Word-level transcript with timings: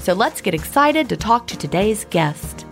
So 0.00 0.14
let's 0.14 0.40
get 0.40 0.54
excited 0.54 1.10
to 1.10 1.16
talk 1.18 1.46
to 1.48 1.58
today's 1.58 2.06
guest. 2.06 2.64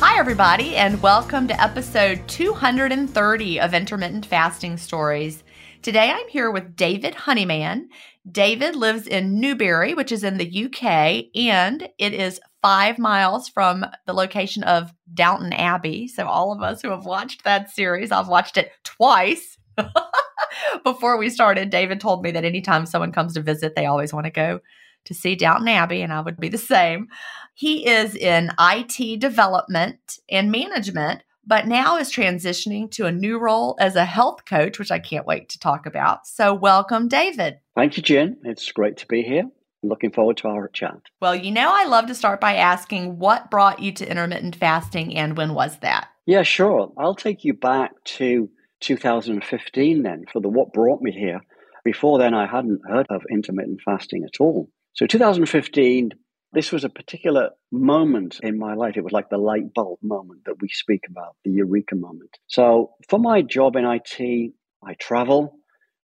Hi, 0.00 0.18
everybody, 0.18 0.74
and 0.74 1.00
welcome 1.00 1.46
to 1.46 1.62
episode 1.62 2.26
230 2.26 3.60
of 3.60 3.74
Intermittent 3.74 4.26
Fasting 4.26 4.76
Stories. 4.76 5.44
Today 5.80 6.10
I'm 6.10 6.28
here 6.28 6.50
with 6.50 6.74
David 6.74 7.14
Honeyman. 7.14 7.88
David 8.28 8.74
lives 8.74 9.06
in 9.06 9.38
Newbury, 9.38 9.94
which 9.94 10.10
is 10.10 10.24
in 10.24 10.36
the 10.36 10.64
UK, 10.64 11.26
and 11.36 11.88
it 11.96 12.12
is 12.12 12.40
five 12.62 12.98
miles 12.98 13.48
from 13.48 13.84
the 14.06 14.12
location 14.12 14.62
of 14.64 14.92
Downton 15.12 15.52
Abbey. 15.52 16.08
So, 16.08 16.26
all 16.26 16.52
of 16.52 16.62
us 16.62 16.82
who 16.82 16.90
have 16.90 17.04
watched 17.04 17.44
that 17.44 17.70
series, 17.70 18.12
I've 18.12 18.28
watched 18.28 18.56
it 18.56 18.72
twice. 18.84 19.58
Before 20.84 21.16
we 21.18 21.30
started, 21.30 21.70
David 21.70 22.00
told 22.00 22.22
me 22.22 22.30
that 22.32 22.44
anytime 22.44 22.86
someone 22.86 23.12
comes 23.12 23.34
to 23.34 23.42
visit, 23.42 23.74
they 23.76 23.86
always 23.86 24.12
want 24.12 24.26
to 24.26 24.32
go 24.32 24.60
to 25.04 25.14
see 25.14 25.34
Downton 25.34 25.68
Abbey, 25.68 26.02
and 26.02 26.12
I 26.12 26.20
would 26.20 26.38
be 26.38 26.48
the 26.48 26.58
same. 26.58 27.08
He 27.54 27.86
is 27.88 28.14
in 28.14 28.50
IT 28.58 29.20
development 29.20 30.18
and 30.28 30.50
management, 30.50 31.22
but 31.46 31.66
now 31.66 31.96
is 31.96 32.12
transitioning 32.12 32.90
to 32.92 33.06
a 33.06 33.12
new 33.12 33.38
role 33.38 33.76
as 33.80 33.96
a 33.96 34.04
health 34.04 34.44
coach, 34.44 34.78
which 34.78 34.90
I 34.90 34.98
can't 34.98 35.26
wait 35.26 35.48
to 35.50 35.58
talk 35.58 35.86
about. 35.86 36.26
So, 36.26 36.52
welcome, 36.54 37.08
David. 37.08 37.58
Thank 37.74 37.96
you, 37.96 38.02
Gin. 38.02 38.36
It's 38.44 38.70
great 38.72 38.96
to 38.98 39.06
be 39.06 39.22
here. 39.22 39.44
Looking 39.82 40.10
forward 40.10 40.38
to 40.38 40.48
our 40.48 40.68
chat. 40.68 41.00
Well, 41.20 41.36
you 41.36 41.52
know, 41.52 41.70
I 41.72 41.84
love 41.84 42.06
to 42.06 42.14
start 42.14 42.40
by 42.40 42.54
asking 42.56 43.18
what 43.18 43.50
brought 43.50 43.80
you 43.80 43.92
to 43.92 44.10
intermittent 44.10 44.56
fasting 44.56 45.16
and 45.16 45.36
when 45.36 45.54
was 45.54 45.78
that? 45.78 46.08
Yeah, 46.26 46.42
sure. 46.42 46.92
I'll 46.98 47.14
take 47.14 47.44
you 47.44 47.54
back 47.54 47.92
to 48.04 48.50
2015 48.80 50.02
then 50.02 50.24
for 50.32 50.40
the 50.40 50.48
what 50.48 50.72
brought 50.72 51.00
me 51.00 51.12
here. 51.12 51.40
Before 51.84 52.18
then, 52.18 52.34
I 52.34 52.46
hadn't 52.46 52.80
heard 52.88 53.06
of 53.08 53.22
intermittent 53.30 53.80
fasting 53.84 54.24
at 54.24 54.40
all. 54.40 54.68
So, 54.94 55.06
2015, 55.06 56.10
this 56.52 56.72
was 56.72 56.84
a 56.84 56.88
particular 56.88 57.50
moment 57.70 58.40
in 58.42 58.58
my 58.58 58.74
life. 58.74 58.96
It 58.96 59.04
was 59.04 59.12
like 59.12 59.30
the 59.30 59.38
light 59.38 59.72
bulb 59.74 59.98
moment 60.02 60.42
that 60.46 60.60
we 60.60 60.68
speak 60.68 61.04
about, 61.08 61.36
the 61.44 61.50
eureka 61.50 61.94
moment. 61.94 62.36
So, 62.46 62.92
for 63.08 63.18
my 63.18 63.42
job 63.42 63.76
in 63.76 63.84
IT, 63.84 64.52
I 64.82 64.94
travel 64.94 65.54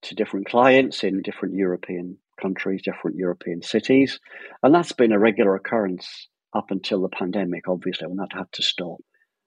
to 0.03 0.15
different 0.15 0.47
clients 0.47 1.03
in 1.03 1.23
different 1.23 1.55
European 1.55 2.19
countries, 2.41 2.83
different 2.83 3.17
European 3.17 3.63
cities. 3.63 4.21
And 4.63 4.75
that's 4.75 4.93
been 4.93 5.13
a 5.13 5.19
regular 5.19 5.55
occurrence 5.55 6.29
up 6.55 6.71
until 6.71 7.03
the 7.03 7.09
pandemic, 7.09 7.69
obviously, 7.69 8.07
when 8.07 8.17
that 8.19 8.33
had 8.33 8.51
to 8.53 8.63
stop. 8.63 8.99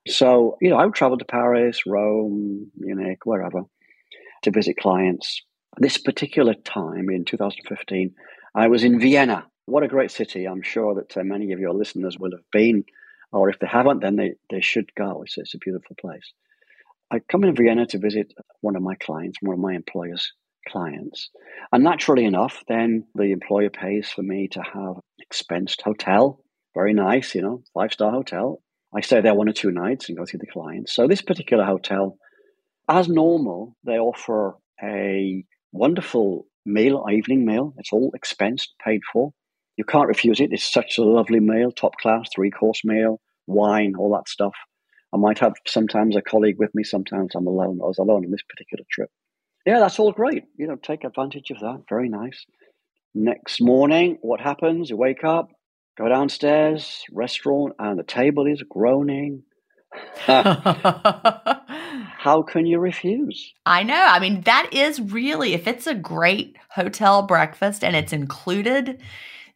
So, 0.07 0.57
you 0.62 0.69
know, 0.69 0.77
I 0.77 0.85
would 0.85 0.95
travel 0.95 1.17
to 1.17 1.25
Paris, 1.25 1.81
Rome, 1.85 2.71
Munich, 2.77 3.25
wherever 3.25 3.63
to 4.44 4.51
visit 4.51 4.77
clients. 4.77 5.41
This 5.79 5.97
particular 5.97 6.53
time 6.53 7.09
in 7.09 7.25
2015, 7.25 8.13
I 8.56 8.67
was 8.67 8.83
in 8.83 9.00
Vienna. 9.00 9.45
What 9.65 9.83
a 9.83 9.88
great 9.88 10.12
city. 10.12 10.45
I'm 10.45 10.62
sure 10.62 10.95
that 10.95 11.17
uh, 11.17 11.23
many 11.23 11.51
of 11.51 11.59
your 11.59 11.73
listeners 11.73 12.17
will 12.17 12.31
have 12.31 12.45
been, 12.51 12.85
or 13.31 13.50
if 13.50 13.59
they 13.59 13.67
haven't, 13.67 14.01
then 14.01 14.15
they, 14.15 14.33
they 14.50 14.62
should 14.62 14.94
go. 14.95 15.23
It's, 15.23 15.38
it's 15.38 15.53
a 15.53 15.59
beautiful 15.59 15.95
place. 16.00 16.33
I 17.12 17.19
come 17.19 17.44
in 17.44 17.56
Vienna 17.56 17.85
to 17.88 18.00
visit 18.00 18.33
one 18.62 18.75
of 18.75 18.81
my 18.81 18.95
clients, 18.95 19.38
one 19.41 19.53
of 19.53 19.59
my 19.59 19.73
employers' 19.73 20.33
clients. 20.67 21.29
And 21.71 21.83
naturally 21.83 22.25
enough, 22.25 22.63
then 22.67 23.05
the 23.15 23.31
employer 23.31 23.69
pays 23.69 24.09
for 24.09 24.21
me 24.21 24.47
to 24.49 24.61
have 24.61 24.97
an 24.97 25.01
expensed 25.21 25.81
hotel. 25.81 26.43
Very 26.75 26.93
nice, 26.93 27.33
you 27.35 27.41
know, 27.41 27.63
five 27.73 27.93
star 27.93 28.11
hotel. 28.11 28.61
I 28.95 29.01
stay 29.01 29.21
there 29.21 29.33
one 29.33 29.49
or 29.49 29.53
two 29.53 29.71
nights 29.71 30.07
and 30.07 30.17
go 30.17 30.25
see 30.25 30.37
the 30.37 30.47
clients. 30.47 30.93
So 30.93 31.07
this 31.07 31.21
particular 31.21 31.65
hotel, 31.65 32.17
as 32.87 33.07
normal, 33.09 33.75
they 33.83 33.97
offer 33.97 34.55
a 34.81 35.43
wonderful 35.71 36.47
meal, 36.65 37.05
evening 37.11 37.45
meal. 37.45 37.73
It's 37.77 37.91
all 37.91 38.13
expensed, 38.15 38.67
paid 38.83 39.01
for. 39.11 39.33
You 39.77 39.83
can't 39.83 40.07
refuse 40.07 40.39
it. 40.39 40.51
It's 40.51 40.71
such 40.71 40.97
a 40.97 41.03
lovely 41.03 41.39
meal, 41.39 41.71
top 41.71 41.97
class, 42.01 42.29
three 42.33 42.49
course 42.51 42.81
meal, 42.83 43.19
wine, 43.45 43.93
all 43.97 44.13
that 44.15 44.29
stuff. 44.29 44.55
I 45.13 45.17
might 45.17 45.39
have 45.39 45.53
sometimes 45.65 46.15
a 46.15 46.21
colleague 46.21 46.59
with 46.59 46.73
me, 46.73 46.83
sometimes 46.83 47.33
I'm 47.35 47.47
alone. 47.47 47.79
I 47.81 47.87
was 47.87 47.97
alone 47.97 48.25
on 48.25 48.31
this 48.31 48.43
particular 48.49 48.83
trip. 48.91 49.09
Yeah, 49.67 49.79
that's 49.79 49.99
all 49.99 50.13
great. 50.13 50.45
You 50.55 50.65
know, 50.65 50.77
take 50.77 51.03
advantage 51.03 51.51
of 51.51 51.59
that. 51.59 51.83
Very 51.89 52.07
nice. 52.07 52.45
Next 53.13 53.61
morning, 53.61 54.17
what 54.21 54.39
happens? 54.39 54.89
You 54.89 54.95
wake 54.95 55.25
up, 55.25 55.49
go 55.97 56.07
downstairs, 56.07 57.03
restaurant, 57.11 57.73
and 57.77 57.99
the 57.99 58.03
table 58.03 58.47
is 58.47 58.63
groaning. 58.69 59.43
How 60.25 61.59
can 62.47 62.65
you 62.65 62.79
refuse? 62.79 63.53
I 63.65 63.83
know. 63.83 64.05
I 64.07 64.19
mean, 64.19 64.39
that 64.43 64.69
is 64.71 65.01
really, 65.01 65.53
if 65.53 65.67
it's 65.67 65.85
a 65.85 65.93
great 65.93 66.55
hotel 66.69 67.23
breakfast 67.23 67.83
and 67.83 67.93
it's 67.93 68.13
included, 68.13 69.01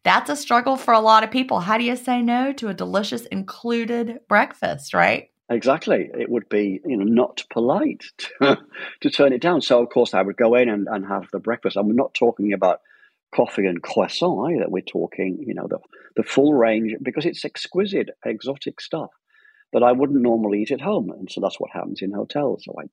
that's 0.03 0.29
a 0.29 0.35
struggle 0.35 0.75
for 0.75 0.93
a 0.93 0.99
lot 0.99 1.23
of 1.23 1.31
people. 1.31 1.61
How 1.61 1.77
do 1.77 1.85
you 1.85 1.95
say 1.95 2.21
no 2.21 2.51
to 2.51 2.67
a 2.67 2.73
delicious 2.73 3.25
included 3.27 4.19
breakfast, 4.27 4.93
right? 4.93 5.30
Exactly. 5.51 6.09
It 6.17 6.29
would 6.29 6.47
be, 6.47 6.79
you 6.85 6.95
know, 6.95 7.03
not 7.03 7.43
polite 7.51 8.05
to, 8.41 8.57
to 9.01 9.09
turn 9.09 9.33
it 9.33 9.41
down. 9.41 9.61
So, 9.61 9.83
of 9.83 9.89
course, 9.89 10.13
I 10.13 10.21
would 10.21 10.37
go 10.37 10.55
in 10.55 10.69
and, 10.69 10.87
and 10.89 11.05
have 11.05 11.27
the 11.33 11.39
breakfast. 11.39 11.75
I'm 11.75 11.93
not 11.93 12.13
talking 12.13 12.53
about 12.53 12.79
coffee 13.35 13.65
and 13.65 13.83
croissant 13.83 14.53
either. 14.53 14.69
We're 14.69 14.81
talking, 14.81 15.43
you 15.45 15.53
know, 15.53 15.67
the, 15.69 15.79
the 16.15 16.23
full 16.23 16.53
range 16.53 16.93
because 17.03 17.25
it's 17.25 17.43
exquisite, 17.43 18.09
exotic 18.25 18.79
stuff 18.79 19.09
that 19.73 19.83
I 19.83 19.91
wouldn't 19.91 20.21
normally 20.21 20.61
eat 20.61 20.71
at 20.71 20.79
home. 20.79 21.11
And 21.11 21.29
so 21.29 21.41
that's 21.41 21.59
what 21.59 21.71
happens 21.71 22.01
in 22.01 22.13
hotels. 22.13 22.63
So 22.65 22.73
I 22.79 22.85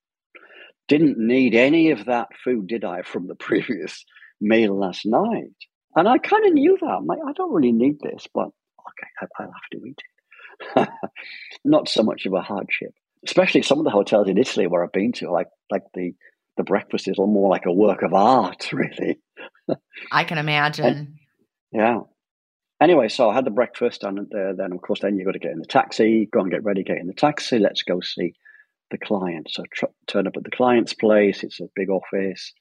didn't 0.88 1.16
need 1.18 1.54
any 1.54 1.92
of 1.92 2.06
that 2.06 2.28
food, 2.42 2.66
did 2.66 2.84
I, 2.84 3.02
from 3.02 3.28
the 3.28 3.34
previous 3.36 4.04
meal 4.40 4.76
last 4.76 5.06
night? 5.06 5.54
And 5.94 6.08
I 6.08 6.18
kind 6.18 6.44
of 6.44 6.54
knew 6.54 6.76
that. 6.80 6.86
I'm 6.86 7.06
like, 7.06 7.20
I 7.24 7.32
don't 7.34 7.52
really 7.52 7.72
need 7.72 8.00
this, 8.00 8.26
but 8.34 8.48
okay, 8.48 9.28
I'll 9.38 9.46
have 9.46 9.70
to 9.72 9.78
eat 9.86 9.98
it. 9.98 10.17
Not 11.64 11.88
so 11.88 12.02
much 12.02 12.26
of 12.26 12.32
a 12.32 12.40
hardship, 12.40 12.94
especially 13.24 13.62
some 13.62 13.78
of 13.78 13.84
the 13.84 13.90
hotels 13.90 14.28
in 14.28 14.38
Italy 14.38 14.66
where 14.66 14.84
I've 14.84 14.92
been 14.92 15.12
to, 15.12 15.30
like 15.30 15.48
like 15.70 15.84
the 15.94 16.14
the 16.56 16.64
breakfast 16.64 17.08
is 17.08 17.18
all 17.18 17.26
more 17.26 17.50
like 17.50 17.66
a 17.66 17.72
work 17.72 18.02
of 18.02 18.14
art, 18.14 18.72
really. 18.72 19.20
I 20.10 20.24
can 20.24 20.38
imagine. 20.38 20.84
And, 20.84 21.08
yeah, 21.70 22.00
Anyway, 22.80 23.08
so 23.08 23.28
I 23.28 23.34
had 23.34 23.44
the 23.44 23.50
breakfast, 23.50 24.04
and 24.04 24.20
uh, 24.32 24.52
then 24.56 24.72
of 24.72 24.80
course, 24.82 25.00
then 25.00 25.16
you've 25.16 25.26
got 25.26 25.32
to 25.32 25.40
get 25.40 25.50
in 25.50 25.58
the 25.58 25.66
taxi, 25.66 26.26
go 26.26 26.40
and 26.40 26.50
get 26.50 26.62
ready, 26.62 26.84
get 26.84 26.98
in 26.98 27.08
the 27.08 27.12
taxi. 27.12 27.58
Let's 27.58 27.82
go 27.82 28.00
see 28.00 28.34
the 28.90 28.98
client. 28.98 29.48
So 29.50 29.64
tr- 29.72 29.86
turn 30.06 30.28
up 30.28 30.36
at 30.36 30.44
the 30.44 30.50
client's 30.50 30.94
place. 30.94 31.42
It's 31.42 31.60
a 31.60 31.68
big 31.74 31.90
office, 31.90 32.52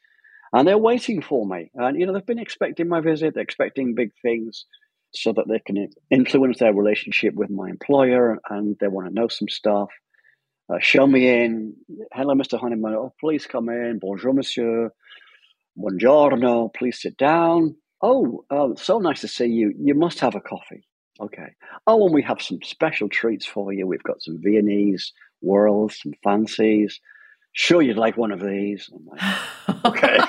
and 0.51 0.67
they're 0.67 0.77
waiting 0.77 1.21
for 1.21 1.45
me. 1.45 1.69
And 1.75 1.99
you 1.99 2.07
know, 2.07 2.13
they've 2.13 2.25
been 2.25 2.39
expecting 2.39 2.87
my 2.87 2.99
visit. 2.99 3.35
They're 3.35 3.43
expecting 3.43 3.93
big 3.93 4.09
things, 4.23 4.65
so 5.13 5.33
that 5.33 5.47
they 5.47 5.59
can 5.59 5.89
influence 6.11 6.59
their 6.59 6.73
relationship 6.73 7.33
with 7.33 7.49
my 7.49 7.69
employer, 7.69 8.37
and 8.49 8.75
they 8.79 8.87
want 8.87 9.07
to 9.07 9.13
know 9.13 9.27
some 9.27 9.47
stuff. 9.47 9.89
Uh, 10.69 10.79
show 10.79 11.07
me 11.07 11.29
in. 11.29 11.73
Hello, 12.13 12.33
Mr. 12.35 12.59
Honeyman. 12.59 12.93
Oh, 12.93 13.13
please 13.19 13.45
come 13.45 13.69
in. 13.69 13.99
Bonjour, 13.99 14.33
monsieur. 14.33 14.91
Buongiorno. 15.77 16.73
Please 16.73 17.01
sit 17.01 17.17
down. 17.17 17.75
Oh, 18.01 18.43
oh, 18.51 18.75
so 18.75 18.99
nice 18.99 19.21
to 19.21 19.27
see 19.27 19.47
you. 19.47 19.73
You 19.79 19.95
must 19.95 20.19
have 20.19 20.35
a 20.35 20.41
coffee. 20.41 20.85
Okay. 21.19 21.55
Oh, 21.87 22.05
and 22.05 22.13
we 22.13 22.21
have 22.23 22.41
some 22.41 22.59
special 22.63 23.09
treats 23.09 23.45
for 23.45 23.73
you. 23.73 23.87
We've 23.87 24.03
got 24.03 24.21
some 24.21 24.39
Viennese 24.41 25.13
whirls, 25.41 25.99
some 26.01 26.13
fancies. 26.23 26.99
Sure, 27.53 27.81
you'd 27.81 27.97
like 27.97 28.17
one 28.17 28.31
of 28.31 28.41
these. 28.41 28.89
Like, 28.91 29.85
okay. 29.85 30.19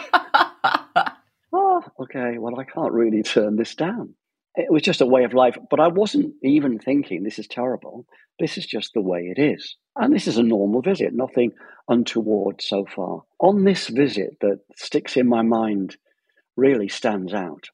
oh, 1.52 1.82
okay. 2.00 2.38
Well, 2.38 2.58
I 2.58 2.64
can't 2.64 2.92
really 2.92 3.22
turn 3.22 3.56
this 3.56 3.74
down. 3.74 4.14
It 4.54 4.72
was 4.72 4.82
just 4.82 5.00
a 5.00 5.06
way 5.06 5.24
of 5.24 5.34
life. 5.34 5.56
But 5.70 5.80
I 5.80 5.88
wasn't 5.88 6.34
even 6.42 6.78
thinking, 6.78 7.22
this 7.22 7.38
is 7.38 7.46
terrible. 7.46 8.06
This 8.38 8.58
is 8.58 8.66
just 8.66 8.92
the 8.94 9.02
way 9.02 9.32
it 9.36 9.40
is. 9.40 9.76
And 9.96 10.14
this 10.14 10.26
is 10.26 10.36
a 10.36 10.42
normal 10.42 10.82
visit, 10.82 11.12
nothing 11.12 11.52
untoward 11.88 12.62
so 12.62 12.84
far. 12.84 13.22
On 13.40 13.64
this 13.64 13.88
visit 13.88 14.36
that 14.40 14.60
sticks 14.76 15.16
in 15.16 15.28
my 15.28 15.42
mind 15.42 15.96
really 16.56 16.88
stands 16.88 17.32
out 17.32 17.68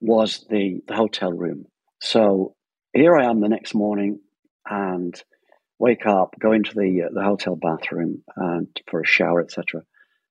was 0.00 0.46
the, 0.48 0.80
the 0.86 0.94
hotel 0.94 1.32
room. 1.32 1.66
So 2.00 2.54
here 2.92 3.16
I 3.16 3.28
am 3.28 3.40
the 3.40 3.48
next 3.48 3.74
morning 3.74 4.20
and 4.68 5.20
wake 5.78 6.06
up, 6.06 6.34
go 6.40 6.52
into 6.52 6.74
the 6.74 7.04
uh, 7.06 7.08
the 7.12 7.22
hotel 7.22 7.56
bathroom 7.56 8.22
and 8.36 8.68
for 8.88 9.00
a 9.00 9.06
shower, 9.06 9.40
etc. 9.40 9.82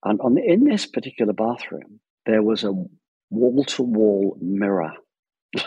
And 0.03 0.19
on 0.21 0.35
the, 0.35 0.43
in 0.43 0.65
this 0.65 0.85
particular 0.85 1.33
bathroom, 1.33 1.99
there 2.25 2.43
was 2.43 2.63
a 2.63 2.71
wall 3.29 3.63
to 3.65 3.83
wall 3.83 4.37
mirror. 4.41 4.93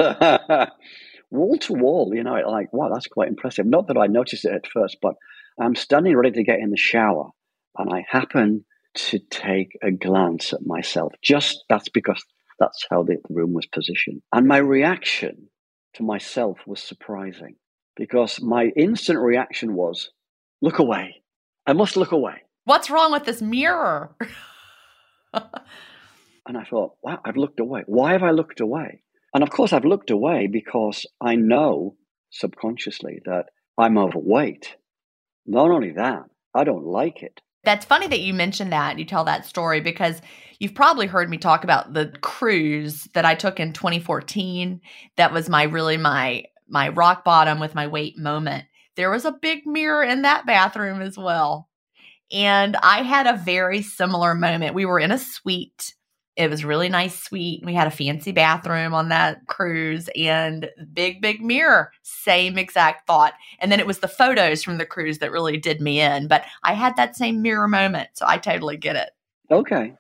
wall 1.31 1.59
to 1.59 1.73
wall, 1.73 2.13
you 2.15 2.23
know, 2.23 2.41
like 2.49 2.73
wow, 2.73 2.91
that's 2.93 3.07
quite 3.07 3.29
impressive. 3.29 3.67
Not 3.67 3.89
that 3.89 3.97
I 3.97 4.07
noticed 4.07 4.45
it 4.45 4.53
at 4.53 4.67
first, 4.67 4.99
but 5.01 5.15
I'm 5.61 5.75
standing 5.75 6.17
ready 6.17 6.33
to 6.33 6.45
get 6.45 6.61
in 6.61 6.71
the 6.71 6.77
shower, 6.77 7.31
and 7.77 7.93
I 7.93 8.05
happen 8.09 8.65
to 8.93 9.19
take 9.31 9.79
a 9.83 9.91
glance 9.91 10.53
at 10.53 10.67
myself. 10.67 11.13
Just 11.23 11.65
that's 11.69 11.89
because 11.89 12.23
that's 12.59 12.87
how 12.91 13.03
the 13.03 13.17
room 13.29 13.55
was 13.55 13.67
positioned. 13.67 14.23
And 14.33 14.47
my 14.47 14.59
reaction 14.59 15.49
to 15.95 16.03
myself 16.03 16.59
was 16.67 16.83
surprising 16.83 17.57
because 17.97 18.41
my 18.41 18.67
instant 18.77 19.19
reaction 19.19 19.75
was, 19.75 20.11
look 20.61 20.79
away. 20.79 21.23
I 21.67 21.73
must 21.73 21.97
look 21.97 22.13
away. 22.13 22.43
What's 22.65 22.91
wrong 22.91 23.13
with 23.13 23.25
this 23.25 23.43
mirror? 23.43 24.15
and 25.35 26.57
I 26.57 26.65
thought, 26.65 26.97
wow, 27.03 27.21
I've 27.25 27.37
looked 27.37 27.61
away. 27.61 27.83
Why 27.87 28.13
have 28.13 28.23
I 28.23 28.31
looked 28.31 28.61
away? 28.61 29.03
And 29.33 29.43
of 29.43 29.51
course, 29.51 29.73
I've 29.73 29.85
looked 29.85 30.11
away 30.11 30.49
because 30.51 31.07
I 31.21 31.37
know 31.37 31.97
subconsciously 32.31 33.21
that 33.25 33.47
I'm 33.79 33.99
overweight. 33.99 34.77
Not 35.47 35.71
only 35.71 35.93
that, 35.93 36.25
I 36.55 36.65
don't 36.65 36.85
like 36.85 37.23
it. 37.23 37.41
That's 37.63 37.85
funny 37.85 38.07
that 38.07 38.21
you 38.21 38.33
mentioned 38.33 38.73
that. 38.73 38.99
You 38.99 39.05
tell 39.05 39.25
that 39.25 39.45
story 39.45 39.81
because 39.81 40.21
you've 40.59 40.75
probably 40.75 41.07
heard 41.07 41.29
me 41.29 41.37
talk 41.37 41.63
about 41.63 41.93
the 41.93 42.13
cruise 42.23 43.07
that 43.15 43.27
I 43.27 43.35
took 43.35 43.61
in 43.61 43.73
2014. 43.73 44.81
That 45.17 45.33
was 45.33 45.49
my 45.49 45.65
really 45.65 45.97
my 45.97 46.45
my 46.69 46.89
rock 46.89 47.25
bottom 47.25 47.61
with 47.61 47.75
my 47.75 47.87
weight 47.87 48.17
moment. 48.17 48.65
There 48.97 49.11
was 49.11 49.25
a 49.25 49.33
big 49.33 49.67
mirror 49.67 50.03
in 50.03 50.23
that 50.23 50.47
bathroom 50.47 51.03
as 51.03 51.19
well. 51.19 51.69
And 52.33 52.77
I 52.77 53.03
had 53.03 53.27
a 53.27 53.37
very 53.37 53.83
similar 53.83 54.35
moment. 54.35 54.75
We 54.75 54.87
were 54.87 55.01
in 55.01 55.11
a 55.11 55.19
suite 55.19 55.95
it 56.41 56.49
was 56.49 56.65
really 56.65 56.89
nice 56.89 57.23
suite. 57.23 57.63
We 57.65 57.75
had 57.75 57.87
a 57.87 57.91
fancy 57.91 58.33
bathroom 58.33 58.95
on 58.95 59.11
that 59.11 59.47
cruise 59.47 60.09
and 60.17 60.71
big, 60.95 61.21
big 61.21 61.43
mirror. 61.43 61.93
Same 62.03 62.57
exact 62.57 63.07
thought. 63.07 63.35
And 63.59 63.71
then 63.71 63.79
it 63.79 63.87
was 63.87 63.99
the 63.99 64.09
photos 64.09 64.63
from 64.63 64.79
the 64.79 64.87
cruise 64.87 65.19
that 65.19 65.33
really 65.33 65.59
did 65.59 65.83
me 65.83 66.01
in. 66.01 66.29
But 66.29 66.45
I 66.63 66.73
had 66.73 66.97
that 66.97 67.15
same 67.15 67.43
mirror 67.43 67.69
moment. 67.69 68.09
So 68.15 68.25
I 68.27 68.39
totally 68.39 68.79
get 68.79 68.97
it. 68.97 69.11
Okay. 69.51 69.93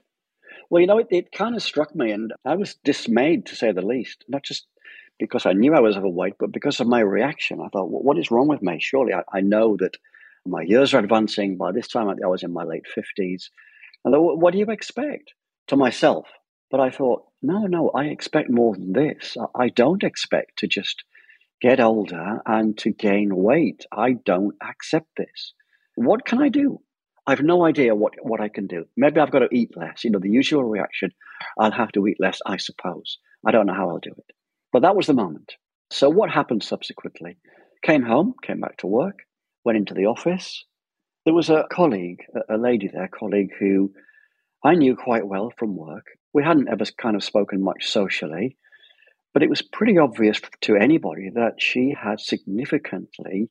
Well, 0.70 0.80
you 0.80 0.86
know, 0.86 0.96
it, 0.96 1.08
it 1.10 1.32
kind 1.32 1.54
of 1.54 1.62
struck 1.62 1.94
me, 1.94 2.10
and 2.10 2.32
I 2.46 2.54
was 2.54 2.76
dismayed 2.84 3.44
to 3.46 3.56
say 3.56 3.72
the 3.72 3.82
least. 3.82 4.24
Not 4.26 4.42
just 4.42 4.66
because 5.18 5.44
I 5.44 5.52
knew 5.52 5.74
I 5.74 5.80
was 5.80 5.98
overweight, 5.98 6.36
but 6.38 6.52
because 6.52 6.80
of 6.80 6.86
my 6.86 7.00
reaction. 7.00 7.60
I 7.60 7.68
thought, 7.68 7.90
well, 7.90 8.02
what 8.02 8.18
is 8.18 8.30
wrong 8.30 8.48
with 8.48 8.62
me? 8.62 8.78
Surely 8.80 9.12
I, 9.12 9.24
I 9.30 9.40
know 9.42 9.76
that 9.76 9.98
my 10.46 10.62
years 10.62 10.94
are 10.94 11.00
advancing. 11.00 11.58
By 11.58 11.72
this 11.72 11.88
time, 11.88 12.08
I 12.08 12.26
was 12.28 12.42
in 12.42 12.52
my 12.52 12.64
late 12.64 12.86
50s. 12.96 13.50
And 14.06 14.14
what 14.16 14.52
do 14.52 14.58
you 14.58 14.70
expect? 14.70 15.34
To 15.70 15.76
myself. 15.76 16.26
But 16.70 16.80
I 16.80 16.90
thought, 16.90 17.24
no, 17.42 17.66
no, 17.66 17.90
I 17.90 18.04
expect 18.04 18.50
more 18.50 18.74
than 18.74 18.92
this. 18.92 19.36
I 19.58 19.70
don't 19.70 20.04
expect 20.04 20.58
to 20.58 20.68
just 20.68 21.02
get 21.60 21.80
older 21.80 22.40
and 22.46 22.78
to 22.78 22.90
gain 22.90 23.34
weight. 23.34 23.84
I 23.90 24.12
don't 24.12 24.54
accept 24.62 25.08
this. 25.16 25.54
What 25.96 26.24
can 26.24 26.40
I 26.40 26.48
do? 26.48 26.80
I've 27.26 27.42
no 27.42 27.64
idea 27.64 27.94
what, 27.94 28.14
what 28.22 28.40
I 28.40 28.48
can 28.48 28.66
do. 28.66 28.86
Maybe 28.96 29.20
I've 29.20 29.30
got 29.30 29.40
to 29.40 29.48
eat 29.52 29.76
less. 29.76 30.04
You 30.04 30.10
know, 30.10 30.18
the 30.18 30.30
usual 30.30 30.64
reaction, 30.64 31.12
I'll 31.58 31.72
have 31.72 31.92
to 31.92 32.06
eat 32.06 32.16
less, 32.20 32.40
I 32.46 32.56
suppose. 32.56 33.18
I 33.46 33.50
don't 33.50 33.66
know 33.66 33.74
how 33.74 33.90
I'll 33.90 33.98
do 33.98 34.14
it. 34.16 34.34
But 34.72 34.82
that 34.82 34.96
was 34.96 35.06
the 35.06 35.14
moment. 35.14 35.54
So 35.90 36.08
what 36.08 36.30
happened 36.30 36.62
subsequently? 36.62 37.36
Came 37.82 38.02
home, 38.02 38.34
came 38.42 38.60
back 38.60 38.78
to 38.78 38.86
work, 38.86 39.20
went 39.64 39.78
into 39.78 39.94
the 39.94 40.06
office. 40.06 40.64
There 41.24 41.34
was 41.34 41.50
a 41.50 41.64
colleague, 41.70 42.22
a 42.48 42.56
lady 42.56 42.88
there, 42.92 43.08
colleague 43.08 43.50
who 43.58 43.92
I 44.64 44.74
knew 44.74 44.96
quite 44.96 45.26
well 45.26 45.52
from 45.56 45.76
work. 45.76 46.06
We 46.32 46.44
hadn't 46.44 46.68
ever 46.68 46.84
kind 46.98 47.16
of 47.16 47.24
spoken 47.24 47.62
much 47.62 47.86
socially, 47.86 48.56
but 49.32 49.42
it 49.42 49.50
was 49.50 49.62
pretty 49.62 49.98
obvious 49.98 50.40
to 50.62 50.76
anybody 50.76 51.30
that 51.34 51.54
she 51.58 51.94
had 51.98 52.20
significantly 52.20 53.50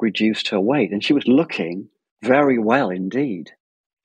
reduced 0.00 0.48
her 0.48 0.60
weight 0.60 0.92
and 0.92 1.04
she 1.04 1.12
was 1.12 1.26
looking 1.26 1.88
very 2.22 2.58
well 2.58 2.90
indeed. 2.90 3.50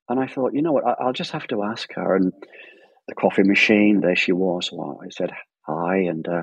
And 0.08 0.20
I 0.20 0.26
thought, 0.26 0.54
you 0.54 0.62
know 0.62 0.72
what, 0.72 0.84
I'll 1.00 1.12
just 1.12 1.32
have 1.32 1.46
to 1.48 1.62
ask 1.62 1.88
her. 1.94 2.14
And 2.14 2.32
the 3.08 3.14
coffee 3.14 3.42
machine, 3.42 4.00
there 4.00 4.16
she 4.16 4.32
was. 4.32 4.70
Well, 4.72 5.00
I 5.02 5.08
said 5.10 5.30
hi 5.62 5.98
and 5.98 6.26
uh, 6.26 6.42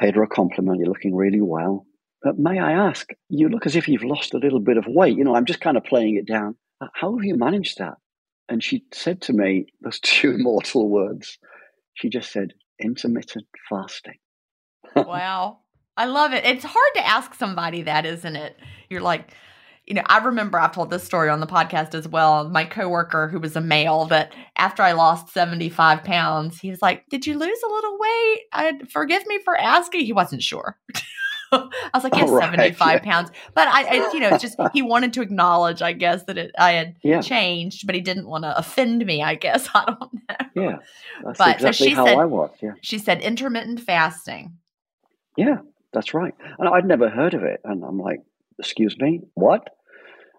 paid 0.00 0.14
her 0.14 0.22
a 0.22 0.28
compliment. 0.28 0.78
You're 0.78 0.88
looking 0.88 1.14
really 1.14 1.40
well. 1.40 1.86
But 2.22 2.38
may 2.38 2.58
I 2.58 2.72
ask, 2.72 3.08
you 3.28 3.48
look 3.48 3.66
as 3.66 3.74
if 3.74 3.88
you've 3.88 4.04
lost 4.04 4.34
a 4.34 4.38
little 4.38 4.60
bit 4.60 4.76
of 4.76 4.84
weight. 4.86 5.16
You 5.16 5.24
know, 5.24 5.34
I'm 5.34 5.44
just 5.44 5.60
kind 5.60 5.76
of 5.76 5.84
playing 5.84 6.16
it 6.16 6.26
down. 6.26 6.56
How 6.94 7.16
have 7.16 7.24
you 7.24 7.36
managed 7.36 7.78
that? 7.78 7.94
And 8.48 8.62
she 8.62 8.84
said 8.92 9.22
to 9.22 9.32
me 9.32 9.66
those 9.80 10.00
two 10.02 10.32
immortal 10.32 10.88
words. 10.88 11.38
She 11.94 12.08
just 12.08 12.32
said, 12.32 12.54
intermittent 12.80 13.46
fasting. 13.68 14.18
wow. 14.96 15.58
I 15.96 16.06
love 16.06 16.32
it. 16.32 16.44
It's 16.44 16.64
hard 16.64 16.90
to 16.96 17.06
ask 17.06 17.34
somebody 17.34 17.82
that, 17.82 18.06
isn't 18.06 18.36
it? 18.36 18.56
You're 18.88 19.02
like, 19.02 19.34
you 19.86 19.94
know, 19.94 20.02
I 20.06 20.18
remember 20.18 20.58
I've 20.58 20.72
told 20.72 20.90
this 20.90 21.02
story 21.02 21.28
on 21.28 21.40
the 21.40 21.46
podcast 21.46 21.94
as 21.94 22.08
well. 22.08 22.48
My 22.48 22.64
coworker, 22.64 23.28
who 23.28 23.40
was 23.40 23.56
a 23.56 23.60
male, 23.60 24.06
that 24.06 24.32
after 24.56 24.82
I 24.82 24.92
lost 24.92 25.32
75 25.34 26.04
pounds, 26.04 26.60
he 26.60 26.70
was 26.70 26.80
like, 26.80 27.04
Did 27.10 27.26
you 27.26 27.36
lose 27.36 27.62
a 27.62 27.72
little 27.72 27.98
weight? 27.98 28.40
I, 28.52 28.80
forgive 28.90 29.26
me 29.26 29.40
for 29.44 29.56
asking. 29.56 30.06
He 30.06 30.12
wasn't 30.12 30.42
sure. 30.42 30.78
I 31.52 31.90
was 31.94 32.04
like, 32.04 32.14
yes, 32.14 32.30
right, 32.30 32.44
75 32.44 32.78
yeah. 32.78 32.98
pounds. 33.00 33.30
But 33.54 33.68
I, 33.68 33.82
I, 33.84 34.12
you 34.12 34.20
know, 34.20 34.28
it's 34.28 34.42
just, 34.42 34.56
he 34.72 34.82
wanted 34.82 35.12
to 35.14 35.22
acknowledge, 35.22 35.82
I 35.82 35.92
guess, 35.92 36.24
that 36.24 36.38
it, 36.38 36.52
I 36.58 36.72
had 36.72 36.96
yeah. 37.02 37.20
changed, 37.20 37.86
but 37.86 37.94
he 37.94 38.00
didn't 38.00 38.26
want 38.26 38.44
to 38.44 38.56
offend 38.56 39.04
me, 39.04 39.22
I 39.22 39.34
guess. 39.34 39.68
I 39.74 39.84
don't 39.84 40.14
know. 40.14 40.36
Yeah. 40.54 40.76
That's 41.24 41.38
but 41.38 41.56
exactly 41.56 41.72
so 41.72 41.84
she 41.84 41.94
how 41.94 42.06
said, 42.06 42.18
I 42.18 42.24
was. 42.24 42.50
Yeah. 42.60 42.72
She 42.80 42.98
said 42.98 43.20
intermittent 43.20 43.80
fasting. 43.80 44.58
Yeah, 45.36 45.58
that's 45.92 46.14
right. 46.14 46.34
And 46.58 46.68
I'd 46.68 46.84
never 46.84 47.08
heard 47.08 47.34
of 47.34 47.42
it. 47.42 47.60
And 47.64 47.84
I'm 47.84 47.98
like, 47.98 48.20
excuse 48.58 48.96
me, 48.98 49.20
what? 49.34 49.68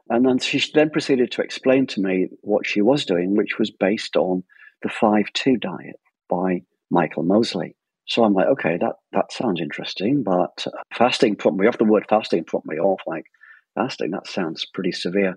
And 0.09 0.25
then 0.25 0.39
she 0.39 0.61
then 0.73 0.89
proceeded 0.89 1.31
to 1.31 1.41
explain 1.41 1.87
to 1.87 2.01
me 2.01 2.27
what 2.41 2.65
she 2.65 2.81
was 2.81 3.05
doing, 3.05 3.35
which 3.35 3.57
was 3.57 3.71
based 3.71 4.15
on 4.15 4.43
the 4.81 4.89
5 4.89 5.25
2 5.33 5.57
diet 5.57 5.99
by 6.29 6.63
Michael 6.91 7.23
Mosley. 7.23 7.75
So 8.05 8.23
I'm 8.23 8.33
like, 8.33 8.47
okay, 8.47 8.77
that, 8.79 8.95
that 9.13 9.31
sounds 9.31 9.61
interesting, 9.61 10.23
but 10.23 10.67
uh, 10.67 10.81
fasting 10.93 11.35
put 11.35 11.55
me 11.55 11.67
off. 11.67 11.77
The 11.77 11.85
word 11.85 12.05
fasting 12.09 12.43
put 12.43 12.65
me 12.65 12.77
off. 12.77 13.01
Like, 13.07 13.25
fasting, 13.75 14.11
that 14.11 14.27
sounds 14.27 14.65
pretty 14.73 14.91
severe. 14.91 15.35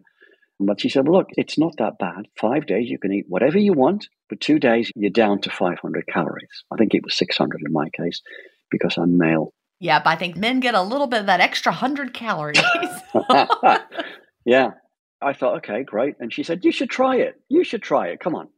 But 0.58 0.80
she 0.80 0.88
said, 0.88 1.06
well, 1.06 1.18
look, 1.18 1.28
it's 1.32 1.58
not 1.58 1.74
that 1.78 1.98
bad. 1.98 2.26
Five 2.40 2.66
days, 2.66 2.88
you 2.88 2.98
can 2.98 3.12
eat 3.12 3.26
whatever 3.28 3.58
you 3.58 3.72
want. 3.72 4.08
But 4.28 4.40
two 4.40 4.58
days, 4.58 4.90
you're 4.96 5.10
down 5.10 5.40
to 5.42 5.50
500 5.50 6.06
calories. 6.12 6.64
I 6.72 6.76
think 6.76 6.94
it 6.94 7.04
was 7.04 7.16
600 7.16 7.60
in 7.64 7.72
my 7.72 7.88
case 7.90 8.22
because 8.70 8.96
I'm 8.96 9.18
male. 9.18 9.52
Yeah, 9.78 10.00
but 10.02 10.10
I 10.10 10.16
think 10.16 10.36
men 10.36 10.60
get 10.60 10.74
a 10.74 10.82
little 10.82 11.06
bit 11.06 11.20
of 11.20 11.26
that 11.26 11.40
extra 11.40 11.72
100 11.72 12.14
calories. 12.14 12.58
yeah. 14.44 14.70
I 15.20 15.32
thought, 15.34 15.58
okay, 15.58 15.84
great. 15.84 16.14
And 16.18 16.32
she 16.32 16.42
said, 16.42 16.64
you 16.64 16.72
should 16.72 16.90
try 16.90 17.16
it. 17.16 17.34
You 17.48 17.62
should 17.62 17.82
try 17.82 18.08
it. 18.08 18.20
Come 18.20 18.34
on. 18.34 18.48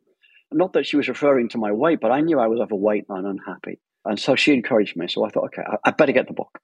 Not 0.52 0.72
that 0.74 0.86
she 0.86 0.96
was 0.96 1.08
referring 1.08 1.48
to 1.50 1.58
my 1.58 1.72
weight, 1.72 1.98
but 2.00 2.10
I 2.10 2.20
knew 2.20 2.38
I 2.38 2.46
was 2.46 2.60
overweight 2.60 3.04
and 3.08 3.26
unhappy. 3.26 3.80
And 4.04 4.18
so 4.18 4.36
she 4.36 4.54
encouraged 4.54 4.96
me. 4.96 5.08
So 5.08 5.24
I 5.24 5.30
thought, 5.30 5.46
okay, 5.46 5.62
I, 5.66 5.76
I 5.88 5.90
better 5.90 6.12
get 6.12 6.26
the 6.28 6.34
book. 6.34 6.60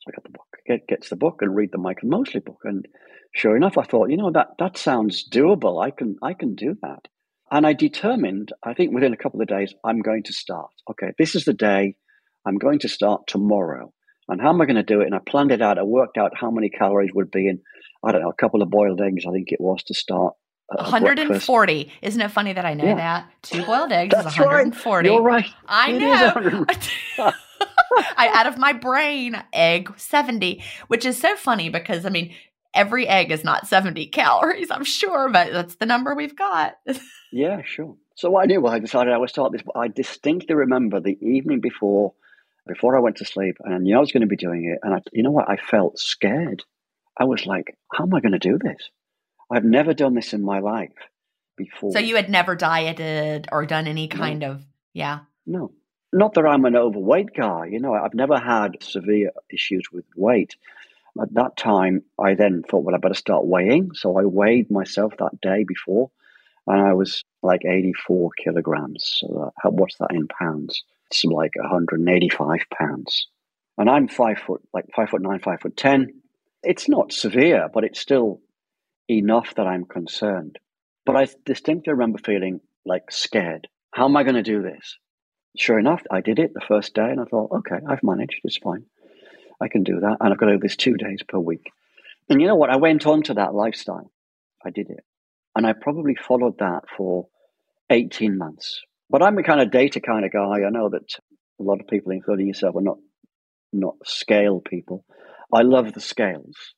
So 0.00 0.10
I 0.10 0.16
got 0.16 0.24
the 0.24 0.30
book, 0.30 0.46
get, 0.66 0.86
gets 0.86 1.08
the 1.08 1.16
book 1.16 1.38
and 1.40 1.54
read 1.54 1.70
the 1.72 1.78
Michael 1.78 2.08
Mosley 2.08 2.40
book. 2.40 2.60
And 2.64 2.86
sure 3.34 3.56
enough, 3.56 3.76
I 3.76 3.82
thought, 3.82 4.10
you 4.10 4.16
know, 4.16 4.30
that, 4.32 4.48
that 4.58 4.78
sounds 4.78 5.28
doable. 5.28 5.84
I 5.84 5.90
can, 5.90 6.16
I 6.22 6.34
can 6.34 6.54
do 6.54 6.76
that. 6.82 7.08
And 7.50 7.66
I 7.66 7.72
determined, 7.72 8.52
I 8.62 8.74
think 8.74 8.92
within 8.92 9.12
a 9.12 9.16
couple 9.16 9.40
of 9.40 9.48
days, 9.48 9.74
I'm 9.84 10.00
going 10.00 10.22
to 10.24 10.32
start. 10.32 10.70
Okay, 10.90 11.12
this 11.18 11.34
is 11.34 11.44
the 11.44 11.54
day 11.54 11.96
I'm 12.46 12.58
going 12.58 12.78
to 12.80 12.88
start 12.88 13.26
tomorrow. 13.26 13.92
And 14.28 14.40
how 14.40 14.50
am 14.50 14.60
I 14.60 14.66
going 14.66 14.76
to 14.76 14.82
do 14.82 15.00
it? 15.00 15.06
And 15.06 15.14
I 15.14 15.20
planned 15.26 15.52
it 15.52 15.62
out. 15.62 15.78
I 15.78 15.82
worked 15.82 16.18
out 16.18 16.32
how 16.38 16.50
many 16.50 16.68
calories 16.68 17.10
would 17.14 17.30
be 17.30 17.48
in, 17.48 17.60
I 18.04 18.12
don't 18.12 18.20
know, 18.20 18.28
a 18.30 18.34
couple 18.34 18.62
of 18.62 18.70
boiled 18.70 19.00
eggs, 19.00 19.24
I 19.26 19.32
think 19.32 19.50
it 19.50 19.60
was 19.60 19.82
to 19.84 19.94
start. 19.94 20.34
140. 20.68 21.74
Breakfast. 21.74 21.98
Isn't 22.02 22.20
it 22.20 22.30
funny 22.30 22.52
that 22.52 22.64
I 22.64 22.74
know 22.74 22.84
yeah. 22.84 22.94
that? 22.94 23.30
Two 23.42 23.64
boiled 23.64 23.92
eggs 23.92 24.14
That's 24.14 24.34
is 24.34 24.38
140. 24.38 25.08
Right. 25.08 25.14
You're 25.14 25.22
right. 25.22 25.46
I 25.66 25.92
it 25.92 25.98
know. 25.98 26.66
I 28.16 28.28
out 28.28 28.46
of 28.46 28.58
my 28.58 28.72
brain 28.72 29.42
egg 29.52 29.92
70, 29.96 30.62
which 30.88 31.04
is 31.04 31.18
so 31.18 31.36
funny 31.36 31.68
because 31.70 32.04
I 32.04 32.10
mean 32.10 32.34
every 32.74 33.08
egg 33.08 33.30
is 33.30 33.44
not 33.44 33.66
70 33.66 34.06
calories, 34.08 34.70
I'm 34.70 34.84
sure, 34.84 35.28
but 35.30 35.52
that's 35.52 35.76
the 35.76 35.86
number 35.86 36.14
we've 36.14 36.36
got. 36.36 36.78
yeah, 37.32 37.62
sure. 37.64 37.96
So 38.14 38.38
I 38.38 38.46
knew 38.46 38.66
I 38.66 38.78
decided 38.78 39.12
I 39.12 39.18
would 39.18 39.30
start 39.30 39.52
this. 39.52 39.62
but 39.62 39.76
I 39.76 39.88
distinctly 39.88 40.54
remember 40.54 41.00
the 41.00 41.18
evening 41.20 41.60
before, 41.60 42.14
before 42.66 42.96
I 42.96 43.00
went 43.00 43.16
to 43.16 43.24
sleep, 43.24 43.56
and 43.64 43.74
I 43.74 43.78
knew 43.78 43.96
I 43.96 44.00
was 44.00 44.12
going 44.12 44.22
to 44.22 44.26
be 44.26 44.36
doing 44.36 44.64
it. 44.64 44.80
And 44.82 44.94
I, 44.94 45.00
you 45.12 45.22
know 45.22 45.30
what? 45.30 45.48
I 45.48 45.56
felt 45.56 45.98
scared. 45.98 46.64
I 47.16 47.24
was 47.24 47.46
like, 47.46 47.76
"How 47.92 48.04
am 48.04 48.14
I 48.14 48.20
going 48.20 48.32
to 48.32 48.38
do 48.38 48.58
this? 48.58 48.90
I've 49.50 49.64
never 49.64 49.94
done 49.94 50.14
this 50.14 50.32
in 50.32 50.42
my 50.42 50.58
life 50.60 50.92
before." 51.56 51.92
So 51.92 51.98
you 51.98 52.16
had 52.16 52.30
never 52.30 52.54
dieted 52.54 53.48
or 53.50 53.66
done 53.66 53.86
any 53.86 54.08
kind 54.08 54.40
no. 54.40 54.52
of, 54.52 54.66
yeah. 54.92 55.20
No, 55.46 55.72
not 56.12 56.34
that 56.34 56.46
I'm 56.46 56.64
an 56.64 56.76
overweight 56.76 57.34
guy. 57.34 57.66
You 57.66 57.80
know, 57.80 57.94
I've 57.94 58.14
never 58.14 58.38
had 58.38 58.82
severe 58.82 59.32
issues 59.50 59.88
with 59.92 60.04
weight. 60.16 60.56
At 61.20 61.34
that 61.34 61.56
time, 61.56 62.04
I 62.18 62.34
then 62.34 62.62
thought, 62.62 62.84
well, 62.84 62.94
I 62.94 62.98
better 62.98 63.14
start 63.14 63.44
weighing. 63.44 63.90
So 63.94 64.18
I 64.18 64.24
weighed 64.24 64.70
myself 64.70 65.14
that 65.18 65.40
day 65.40 65.64
before, 65.64 66.10
and 66.66 66.80
I 66.80 66.94
was 66.94 67.24
like 67.42 67.64
84 67.64 68.30
kilograms. 68.42 69.18
So 69.18 69.52
that, 69.62 69.72
what's 69.72 69.96
that 69.98 70.12
in 70.12 70.28
pounds? 70.28 70.82
It's 71.10 71.24
like 71.24 71.56
185 71.56 72.60
pounds. 72.78 73.26
And 73.78 73.88
I'm 73.88 74.08
five 74.08 74.38
foot, 74.38 74.62
like 74.72 74.86
five 74.94 75.10
foot 75.10 75.22
nine, 75.22 75.38
five 75.40 75.60
foot 75.60 75.76
ten. 75.76 76.12
It's 76.62 76.88
not 76.88 77.12
severe, 77.12 77.68
but 77.72 77.84
it's 77.84 78.00
still 78.00 78.40
enough 79.08 79.54
that 79.56 79.66
I'm 79.66 79.84
concerned. 79.84 80.58
But 81.06 81.16
I 81.16 81.28
distinctly 81.44 81.92
remember 81.92 82.18
feeling 82.18 82.60
like 82.84 83.10
scared. 83.10 83.68
How 83.92 84.04
am 84.04 84.16
I 84.16 84.22
going 84.22 84.34
to 84.34 84.42
do 84.42 84.62
this? 84.62 84.98
Sure 85.56 85.78
enough, 85.78 86.02
I 86.10 86.20
did 86.20 86.38
it 86.38 86.52
the 86.54 86.64
first 86.66 86.94
day, 86.94 87.08
and 87.10 87.20
I 87.20 87.24
thought, 87.24 87.50
okay, 87.58 87.78
I've 87.88 88.02
managed. 88.02 88.40
It's 88.44 88.58
fine. 88.58 88.84
I 89.60 89.68
can 89.68 89.82
do 89.82 90.00
that. 90.00 90.18
And 90.20 90.32
I've 90.32 90.38
got 90.38 90.46
to 90.46 90.52
do 90.52 90.60
this 90.60 90.76
two 90.76 90.94
days 90.94 91.22
per 91.26 91.38
week. 91.38 91.70
And 92.28 92.40
you 92.40 92.46
know 92.46 92.56
what? 92.56 92.70
I 92.70 92.76
went 92.76 93.06
on 93.06 93.22
to 93.24 93.34
that 93.34 93.54
lifestyle. 93.54 94.12
I 94.64 94.70
did 94.70 94.90
it. 94.90 95.04
And 95.56 95.66
I 95.66 95.72
probably 95.72 96.14
followed 96.14 96.58
that 96.58 96.82
for 96.96 97.26
18 97.90 98.36
months. 98.36 98.82
But 99.10 99.22
I'm 99.22 99.38
a 99.38 99.42
kind 99.42 99.60
of 99.60 99.70
data 99.70 100.00
kind 100.00 100.24
of 100.24 100.32
guy. 100.32 100.64
I 100.64 100.70
know 100.70 100.90
that 100.90 101.14
a 101.58 101.62
lot 101.62 101.80
of 101.80 101.88
people, 101.88 102.12
including 102.12 102.46
yourself, 102.46 102.76
are 102.76 102.82
not 102.82 102.98
not 103.72 103.94
scale 104.04 104.60
people. 104.60 105.04
I 105.52 105.62
love 105.62 105.92
the 105.92 106.00
scales, 106.00 106.74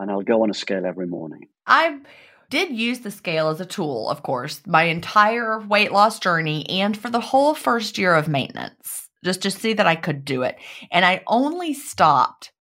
and 0.00 0.10
I'll 0.10 0.22
go 0.22 0.42
on 0.42 0.50
a 0.50 0.54
scale 0.54 0.84
every 0.84 1.06
morning. 1.06 1.48
I 1.66 2.00
did 2.48 2.72
use 2.72 3.00
the 3.00 3.10
scale 3.10 3.48
as 3.48 3.60
a 3.60 3.66
tool, 3.66 4.08
of 4.08 4.22
course, 4.22 4.62
my 4.66 4.84
entire 4.84 5.60
weight 5.60 5.92
loss 5.92 6.18
journey 6.18 6.68
and 6.68 6.96
for 6.96 7.10
the 7.10 7.20
whole 7.20 7.54
first 7.54 7.96
year 7.96 8.14
of 8.14 8.26
maintenance, 8.26 9.08
just 9.24 9.42
to 9.42 9.50
see 9.50 9.74
that 9.74 9.86
I 9.86 9.94
could 9.94 10.24
do 10.24 10.42
it. 10.42 10.56
And 10.90 11.04
I 11.04 11.22
only 11.28 11.74
stopped 11.74 12.52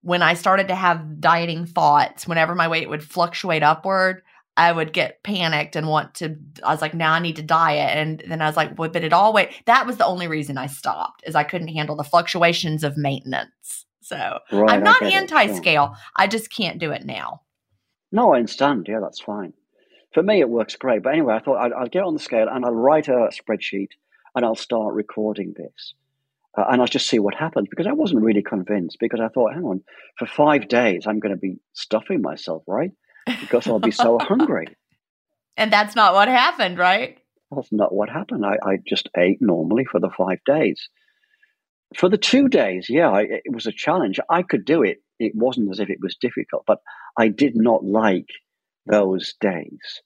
when 0.00 0.22
I 0.22 0.34
started 0.34 0.68
to 0.68 0.74
have 0.74 1.20
dieting 1.20 1.66
thoughts, 1.66 2.26
whenever 2.26 2.56
my 2.56 2.66
weight 2.66 2.88
would 2.88 3.04
fluctuate 3.04 3.62
upward. 3.62 4.22
I 4.54 4.70
would 4.70 4.92
get 4.92 5.22
panicked 5.22 5.76
and 5.76 5.88
want 5.88 6.16
to. 6.16 6.36
I 6.62 6.72
was 6.72 6.82
like, 6.82 6.92
now 6.92 7.14
I 7.14 7.20
need 7.20 7.36
to 7.36 7.42
diet, 7.42 7.96
and 7.96 8.22
then 8.28 8.42
I 8.42 8.46
was 8.46 8.56
like, 8.56 8.78
well, 8.78 8.90
but 8.90 9.02
it 9.02 9.14
all 9.14 9.32
wait. 9.32 9.48
That 9.64 9.86
was 9.86 9.96
the 9.96 10.04
only 10.04 10.28
reason 10.28 10.58
I 10.58 10.66
stopped, 10.66 11.22
is 11.26 11.34
I 11.34 11.44
couldn't 11.44 11.68
handle 11.68 11.96
the 11.96 12.04
fluctuations 12.04 12.84
of 12.84 12.98
maintenance. 12.98 13.86
So 14.12 14.38
right, 14.58 14.70
I'm 14.70 14.84
not 14.84 15.02
anti-scale. 15.02 15.96
I 16.16 16.26
just 16.26 16.50
can't 16.50 16.78
do 16.78 16.90
it 16.90 17.04
now. 17.04 17.42
No, 18.10 18.34
I 18.34 18.38
understand. 18.38 18.86
Yeah, 18.88 19.00
that's 19.00 19.20
fine. 19.20 19.54
For 20.12 20.22
me, 20.22 20.40
it 20.40 20.48
works 20.48 20.76
great. 20.76 21.02
But 21.02 21.14
anyway, 21.14 21.34
I 21.34 21.40
thought 21.40 21.56
I'd, 21.56 21.72
I'll 21.72 21.88
get 21.88 22.04
on 22.04 22.12
the 22.12 22.20
scale 22.20 22.46
and 22.50 22.64
I'll 22.64 22.74
write 22.74 23.08
a 23.08 23.30
spreadsheet 23.32 23.88
and 24.34 24.44
I'll 24.44 24.54
start 24.54 24.94
recording 24.94 25.54
this. 25.56 25.94
Uh, 26.56 26.64
and 26.70 26.82
I'll 26.82 26.86
just 26.86 27.08
see 27.08 27.18
what 27.18 27.34
happens 27.34 27.68
because 27.70 27.86
I 27.86 27.92
wasn't 27.92 28.22
really 28.22 28.42
convinced 28.42 28.98
because 29.00 29.20
I 29.20 29.28
thought, 29.28 29.54
hang 29.54 29.64
on, 29.64 29.82
for 30.18 30.26
five 30.26 30.68
days, 30.68 31.06
I'm 31.06 31.18
going 31.18 31.34
to 31.34 31.40
be 31.40 31.56
stuffing 31.72 32.20
myself, 32.20 32.62
right? 32.66 32.90
because 33.40 33.66
I'll 33.66 33.78
be 33.78 33.90
so 33.90 34.18
hungry. 34.20 34.66
And 35.56 35.72
that's 35.72 35.96
not 35.96 36.14
what 36.14 36.28
happened, 36.28 36.78
right? 36.78 37.18
That's 37.50 37.72
not 37.72 37.94
what 37.94 38.08
happened. 38.08 38.44
I, 38.44 38.56
I 38.62 38.78
just 38.86 39.08
ate 39.16 39.38
normally 39.40 39.84
for 39.84 40.00
the 40.00 40.10
five 40.10 40.38
days. 40.44 40.88
For 41.96 42.08
the 42.08 42.18
two 42.18 42.48
days, 42.48 42.86
yeah, 42.88 43.10
I, 43.10 43.22
it 43.22 43.52
was 43.52 43.66
a 43.66 43.72
challenge. 43.72 44.18
I 44.30 44.42
could 44.42 44.64
do 44.64 44.82
it. 44.82 44.98
It 45.18 45.32
wasn't 45.34 45.70
as 45.70 45.80
if 45.80 45.90
it 45.90 45.98
was 46.00 46.16
difficult, 46.16 46.64
but 46.66 46.78
I 47.18 47.28
did 47.28 47.54
not 47.56 47.84
like 47.84 48.28
those 48.86 49.34
days. 49.40 50.02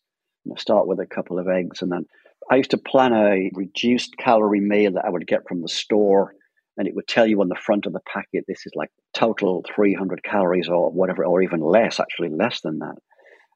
I 0.51 0.59
start 0.59 0.87
with 0.87 1.01
a 1.01 1.07
couple 1.07 1.39
of 1.39 1.49
eggs, 1.49 1.83
and 1.83 1.91
then 1.91 2.07
I 2.51 2.57
used 2.57 2.71
to 2.71 2.79
plan 2.79 3.13
a 3.13 3.51
reduced 3.55 4.17
calorie 4.19 4.61
meal 4.61 4.93
that 4.93 5.05
I 5.05 5.11
would 5.11 5.27
get 5.27 5.49
from 5.49 5.63
the 5.63 5.69
store 5.69 6.35
and 6.77 6.87
it 6.87 6.95
would 6.95 7.09
tell 7.09 7.27
you 7.27 7.41
on 7.41 7.49
the 7.49 7.55
front 7.55 7.87
of 7.87 7.93
the 7.93 8.01
packet 8.01 8.45
this 8.47 8.67
is 8.67 8.73
like 8.75 8.91
total 9.15 9.65
300 9.75 10.23
calories 10.23 10.69
or 10.69 10.91
whatever 10.91 11.25
or 11.25 11.43
even 11.43 11.61
less 11.61 11.99
actually 11.99 12.29
less 12.29 12.61
than 12.61 12.79
that 12.79 12.97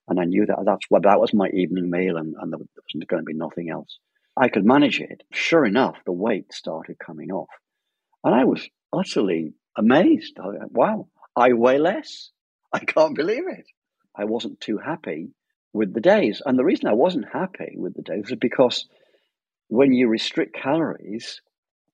and 0.08 0.18
i 0.18 0.24
knew 0.24 0.46
that 0.46 0.58
that's 0.64 0.86
what 0.88 1.02
that 1.02 1.20
was 1.20 1.34
my 1.34 1.48
evening 1.50 1.90
meal 1.90 2.16
and, 2.16 2.34
and 2.40 2.52
there 2.52 2.58
wasn't 2.58 3.08
going 3.08 3.20
to 3.20 3.24
be 3.24 3.34
nothing 3.34 3.70
else 3.70 3.98
i 4.36 4.48
could 4.48 4.64
manage 4.64 5.00
it 5.00 5.22
sure 5.32 5.64
enough 5.64 5.96
the 6.06 6.12
weight 6.12 6.52
started 6.52 6.96
coming 6.98 7.30
off 7.30 7.48
and 8.24 8.34
i 8.34 8.44
was 8.44 8.68
utterly 8.92 9.52
amazed 9.76 10.36
wow 10.70 11.06
i 11.36 11.52
weigh 11.52 11.78
less 11.78 12.30
i 12.72 12.78
can't 12.78 13.14
believe 13.14 13.44
it 13.48 13.66
i 14.16 14.24
wasn't 14.24 14.60
too 14.60 14.78
happy 14.78 15.30
with 15.72 15.92
the 15.94 16.00
days 16.00 16.42
and 16.44 16.58
the 16.58 16.64
reason 16.64 16.88
i 16.88 16.92
wasn't 16.92 17.26
happy 17.32 17.74
with 17.76 17.94
the 17.94 18.02
days 18.02 18.24
was 18.28 18.38
because 18.40 18.86
when 19.68 19.92
you 19.92 20.08
restrict 20.08 20.54
calories 20.54 21.40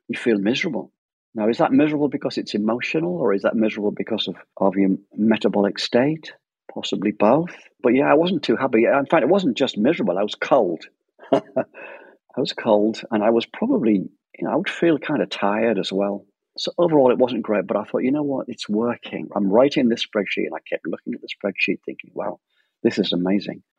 you 0.09 0.19
feel 0.19 0.39
miserable 0.39 0.93
now, 1.37 1.51
is 1.51 1.59
that 1.59 1.71
miserable 1.71 2.09
because 2.09 2.39
it's 2.39 2.55
emotional 2.55 3.15
or 3.19 3.35
is 3.35 3.43
that 3.43 3.55
miserable 3.55 3.91
because 3.91 4.27
of, 4.27 4.37
of 4.57 4.75
your 4.77 4.97
metabolic 5.15 5.79
state? 5.79 6.33
Possibly 6.73 7.13
both. 7.13 7.55
But 7.83 7.91
yeah, 7.91 8.11
I 8.11 8.15
wasn't 8.15 8.43
too 8.43 8.57
happy. 8.57 8.85
In 8.85 9.05
fact, 9.05 9.23
it 9.23 9.29
wasn't 9.29 9.59
just 9.59 9.77
miserable, 9.77 10.19
I 10.19 10.23
was 10.23 10.35
cold. 10.35 10.87
I 11.33 11.41
was 12.39 12.55
cold 12.55 13.03
and 13.11 13.23
I 13.23 13.31
was 13.31 13.45
probably, 13.45 14.09
you 14.39 14.47
know, 14.47 14.53
I 14.53 14.57
would 14.57 14.69
feel 14.71 14.99
kind 14.99 15.23
of 15.23 15.31
tired 15.31 15.79
as 15.79 15.93
well. 15.93 16.27
So 16.59 16.73
overall, 16.79 17.11
it 17.11 17.19
wasn't 17.19 17.43
great, 17.43 17.67
but 17.67 17.77
I 17.77 17.85
thought, 17.85 18.03
you 18.03 18.13
know 18.13 18.23
what? 18.23 18.47
It's 18.49 18.69
working. 18.69 19.29
I'm 19.35 19.51
writing 19.51 19.89
this 19.89 20.07
spreadsheet, 20.07 20.47
and 20.47 20.55
I 20.55 20.61
kept 20.69 20.87
looking 20.87 21.15
at 21.15 21.21
the 21.21 21.29
spreadsheet, 21.29 21.81
thinking, 21.85 22.11
wow, 22.15 22.41
this 22.83 22.99
is 22.99 23.13
amazing. 23.13 23.63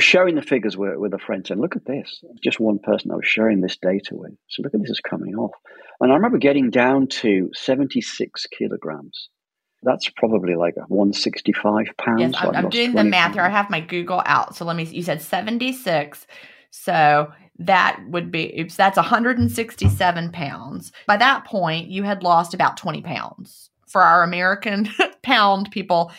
sharing 0.00 0.36
the 0.36 0.42
figures 0.42 0.76
with, 0.76 0.96
with 0.96 1.14
a 1.14 1.18
friend 1.18 1.46
saying, 1.46 1.60
look 1.60 1.76
at 1.76 1.84
this. 1.84 2.22
Just 2.42 2.60
one 2.60 2.78
person 2.78 3.10
I 3.10 3.16
was 3.16 3.26
sharing 3.26 3.60
this 3.60 3.76
data 3.76 4.14
with. 4.14 4.32
So 4.48 4.62
look 4.62 4.74
at 4.74 4.80
this 4.80 4.90
is 4.90 5.00
coming 5.00 5.34
off. 5.34 5.52
And 6.00 6.12
I 6.12 6.14
remember 6.14 6.38
getting 6.38 6.70
down 6.70 7.08
to 7.08 7.50
76 7.54 8.46
kilograms. 8.46 9.28
That's 9.82 10.08
probably 10.08 10.54
like 10.54 10.76
165 10.76 11.86
pounds. 11.98 12.20
Yes, 12.20 12.34
I'm, 12.36 12.54
I'm 12.54 12.68
doing 12.68 12.94
the 12.94 13.04
math 13.04 13.34
here. 13.34 13.42
I 13.42 13.48
have 13.48 13.70
my 13.70 13.80
Google 13.80 14.22
out. 14.24 14.56
So 14.56 14.64
let 14.64 14.76
me, 14.76 14.84
you 14.84 15.02
said 15.02 15.22
76. 15.22 16.26
So 16.70 17.32
that 17.60 18.00
would 18.08 18.30
be, 18.30 18.68
that's 18.76 18.96
167 18.96 20.32
pounds. 20.32 20.92
By 21.06 21.16
that 21.16 21.44
point, 21.44 21.88
you 21.88 22.02
had 22.04 22.22
lost 22.22 22.54
about 22.54 22.76
20 22.76 23.02
pounds. 23.02 23.70
For 23.86 24.02
our 24.02 24.22
American 24.22 24.86
pound 25.22 25.70
people, 25.70 26.12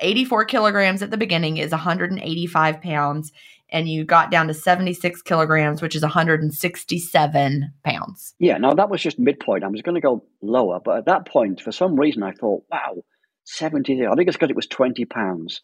84 0.00 0.44
kilograms 0.46 1.02
at 1.02 1.10
the 1.10 1.16
beginning 1.16 1.56
is 1.56 1.70
185 1.70 2.82
pounds, 2.82 3.32
and 3.70 3.88
you 3.88 4.04
got 4.04 4.30
down 4.30 4.48
to 4.48 4.54
76 4.54 5.22
kilograms, 5.22 5.80
which 5.80 5.94
is 5.94 6.02
167 6.02 7.72
pounds. 7.84 8.34
Yeah, 8.38 8.58
now 8.58 8.74
that 8.74 8.90
was 8.90 9.02
just 9.02 9.18
midpoint. 9.18 9.64
I 9.64 9.68
was 9.68 9.82
going 9.82 9.94
to 9.94 10.00
go 10.00 10.24
lower, 10.42 10.80
but 10.84 10.98
at 10.98 11.06
that 11.06 11.26
point, 11.26 11.60
for 11.60 11.72
some 11.72 11.98
reason, 11.98 12.22
I 12.22 12.32
thought, 12.32 12.64
wow, 12.70 13.02
70. 13.44 14.06
I 14.06 14.14
think 14.14 14.28
it's 14.28 14.36
because 14.36 14.50
it 14.50 14.56
was 14.56 14.66
20 14.66 15.04
pounds. 15.04 15.60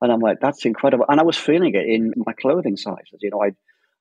And 0.00 0.12
I'm 0.12 0.20
like, 0.20 0.38
that's 0.40 0.64
incredible. 0.64 1.06
And 1.08 1.18
I 1.18 1.24
was 1.24 1.36
feeling 1.36 1.74
it 1.74 1.86
in 1.86 2.12
my 2.24 2.32
clothing 2.32 2.76
sizes. 2.76 3.18
You 3.20 3.30
know, 3.30 3.42
I 3.42 3.50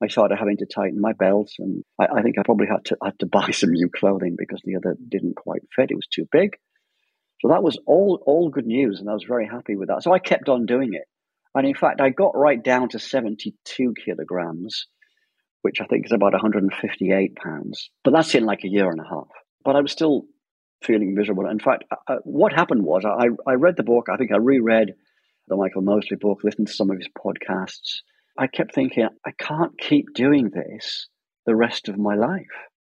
I 0.01 0.07
started 0.07 0.37
having 0.37 0.57
to 0.57 0.65
tighten 0.65 1.01
my 1.01 1.13
belts, 1.13 1.55
and 1.57 1.83
I, 1.99 2.05
I, 2.17 2.21
think 2.21 2.37
I 2.37 2.43
probably 2.43 2.67
had 2.67 2.85
to 2.85 2.97
had 3.03 3.17
to 3.19 3.25
buy 3.31 3.51
some 3.51 3.71
new 3.71 3.89
clothing 3.89 4.35
because 4.37 4.61
the 4.63 4.75
other 4.75 4.95
didn't 5.09 5.35
quite 5.35 5.61
fit. 5.75 5.91
It 5.91 5.95
was 5.95 6.07
too 6.07 6.27
big. 6.31 6.57
So 7.41 7.49
that 7.49 7.63
was 7.63 7.77
all 7.85 8.21
all 8.25 8.49
good 8.49 8.65
news, 8.65 8.99
and 8.99 9.09
I 9.09 9.13
was 9.13 9.25
very 9.27 9.47
happy 9.47 9.75
with 9.75 9.89
that. 9.89 10.03
So 10.03 10.11
I 10.11 10.19
kept 10.19 10.49
on 10.49 10.65
doing 10.65 10.93
it, 10.93 11.05
and 11.53 11.67
in 11.67 11.75
fact, 11.75 12.01
I 12.01 12.09
got 12.09 12.35
right 12.35 12.61
down 12.61 12.89
to 12.89 12.99
seventy 12.99 13.55
two 13.63 13.93
kilograms, 14.03 14.87
which 15.61 15.81
I 15.81 15.85
think 15.85 16.05
is 16.05 16.11
about 16.11 16.33
one 16.33 16.41
hundred 16.41 16.63
and 16.63 16.73
fifty 16.73 17.11
eight 17.11 17.35
pounds. 17.35 17.89
But 18.03 18.11
that's 18.11 18.33
in 18.33 18.45
like 18.45 18.63
a 18.63 18.69
year 18.69 18.89
and 18.89 18.99
a 18.99 19.07
half. 19.07 19.27
But 19.63 19.75
I 19.75 19.81
was 19.81 19.91
still 19.91 20.23
feeling 20.83 21.13
miserable. 21.13 21.47
In 21.47 21.59
fact, 21.59 21.83
uh, 21.91 22.13
uh 22.13 22.15
what 22.23 22.53
happened 22.53 22.83
was 22.83 23.05
I 23.05 23.27
I 23.49 23.53
read 23.55 23.77
the 23.77 23.83
book. 23.83 24.07
I 24.11 24.17
think 24.17 24.31
I 24.31 24.37
reread 24.37 24.93
the 25.47 25.55
Michael 25.55 25.81
Mosley 25.81 26.17
book, 26.17 26.39
listened 26.43 26.67
to 26.67 26.73
some 26.73 26.91
of 26.91 26.97
his 26.97 27.09
podcasts. 27.17 28.01
I 28.37 28.47
kept 28.47 28.75
thinking, 28.75 29.07
I 29.25 29.31
can't 29.31 29.77
keep 29.79 30.13
doing 30.13 30.49
this 30.49 31.07
the 31.45 31.55
rest 31.55 31.87
of 31.87 31.97
my 31.97 32.15
life. 32.15 32.45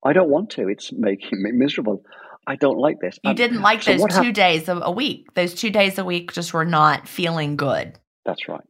I 0.04 0.14
don't 0.14 0.30
want 0.30 0.52
to. 0.52 0.68
It's 0.68 0.92
making 0.92 1.42
me 1.42 1.52
miserable. 1.52 2.04
I 2.48 2.56
don't 2.56 2.78
like 2.78 3.00
this. 3.00 3.20
You 3.24 3.34
didn't 3.34 3.62
like 3.62 3.84
so 3.84 3.98
those 3.98 4.08
two 4.10 4.26
ha- 4.26 4.32
days 4.32 4.68
a 4.68 4.92
week. 4.92 5.34
Those 5.36 5.54
two 5.54 5.70
days 5.70 5.98
a 5.98 6.06
week 6.06 6.32
just 6.34 6.54
were 6.54 6.66
not 6.66 7.08
feeling 7.08 7.56
good. 7.56 8.00
That's 8.26 8.48
right. 8.48 8.64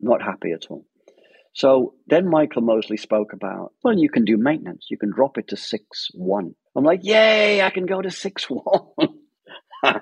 Not 0.00 0.22
happy 0.22 0.52
at 0.52 0.66
all. 0.70 0.84
So 1.52 1.94
then 2.06 2.30
Michael 2.30 2.62
Mosley 2.62 2.96
spoke 2.96 3.32
about, 3.32 3.72
well, 3.82 3.98
you 3.98 4.08
can 4.08 4.24
do 4.24 4.36
maintenance. 4.36 4.86
You 4.90 4.96
can 4.96 5.10
drop 5.10 5.38
it 5.38 5.48
to 5.48 5.56
6 5.56 6.08
1. 6.14 6.54
I'm 6.76 6.84
like, 6.84 7.00
yay, 7.02 7.62
I 7.62 7.70
can 7.70 7.84
go 7.84 8.00
to 8.00 8.10
6 8.10 8.46
1. 8.48 9.08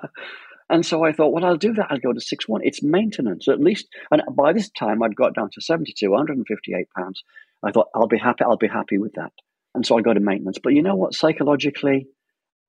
and 0.69 0.85
so 0.85 1.03
I 1.03 1.11
thought, 1.11 1.33
well, 1.33 1.45
I'll 1.45 1.57
do 1.57 1.73
that. 1.73 1.87
I'll 1.89 1.99
go 1.99 2.13
to 2.13 2.21
6 2.21 2.47
1. 2.47 2.61
It's 2.63 2.83
maintenance, 2.83 3.47
at 3.47 3.59
least. 3.59 3.87
And 4.11 4.21
by 4.35 4.53
this 4.53 4.69
time, 4.69 5.01
I'd 5.01 5.15
got 5.15 5.35
down 5.35 5.49
to 5.53 5.61
72, 5.61 6.09
158 6.09 6.87
pounds. 6.95 7.23
I 7.63 7.71
thought, 7.71 7.87
I'll 7.95 8.07
be 8.07 8.19
happy. 8.19 8.43
I'll 8.43 8.57
be 8.57 8.67
happy 8.67 8.99
with 8.99 9.13
that. 9.13 9.31
And 9.73 9.85
so 9.85 9.97
I 9.97 10.01
go 10.01 10.13
to 10.13 10.19
maintenance. 10.19 10.59
But 10.61 10.73
you 10.73 10.83
know 10.83 10.95
what? 10.95 11.15
Psychologically, 11.15 12.07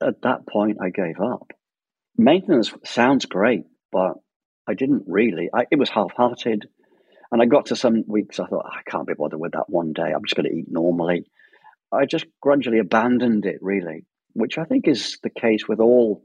at 0.02 0.22
that 0.22 0.46
point, 0.46 0.78
I 0.82 0.90
gave 0.90 1.20
up. 1.20 1.52
Maintenance 2.16 2.72
sounds 2.84 3.26
great, 3.26 3.64
but 3.92 4.14
I 4.66 4.74
didn't 4.74 5.04
really. 5.06 5.50
I, 5.54 5.66
it 5.70 5.78
was 5.78 5.90
half 5.90 6.12
hearted. 6.16 6.68
And 7.30 7.42
I 7.42 7.46
got 7.46 7.66
to 7.66 7.76
some 7.76 8.04
weeks, 8.06 8.40
I 8.40 8.46
thought, 8.46 8.66
I 8.66 8.88
can't 8.90 9.06
be 9.06 9.14
bothered 9.14 9.38
with 9.38 9.52
that 9.52 9.68
one 9.68 9.92
day. 9.92 10.12
I'm 10.14 10.24
just 10.24 10.34
going 10.34 10.48
to 10.48 10.56
eat 10.56 10.66
normally. 10.68 11.26
I 11.92 12.06
just 12.06 12.26
gradually 12.40 12.78
abandoned 12.78 13.44
it, 13.44 13.58
really, 13.60 14.04
which 14.32 14.58
I 14.58 14.64
think 14.64 14.88
is 14.88 15.18
the 15.22 15.30
case 15.30 15.68
with 15.68 15.80
all 15.80 16.22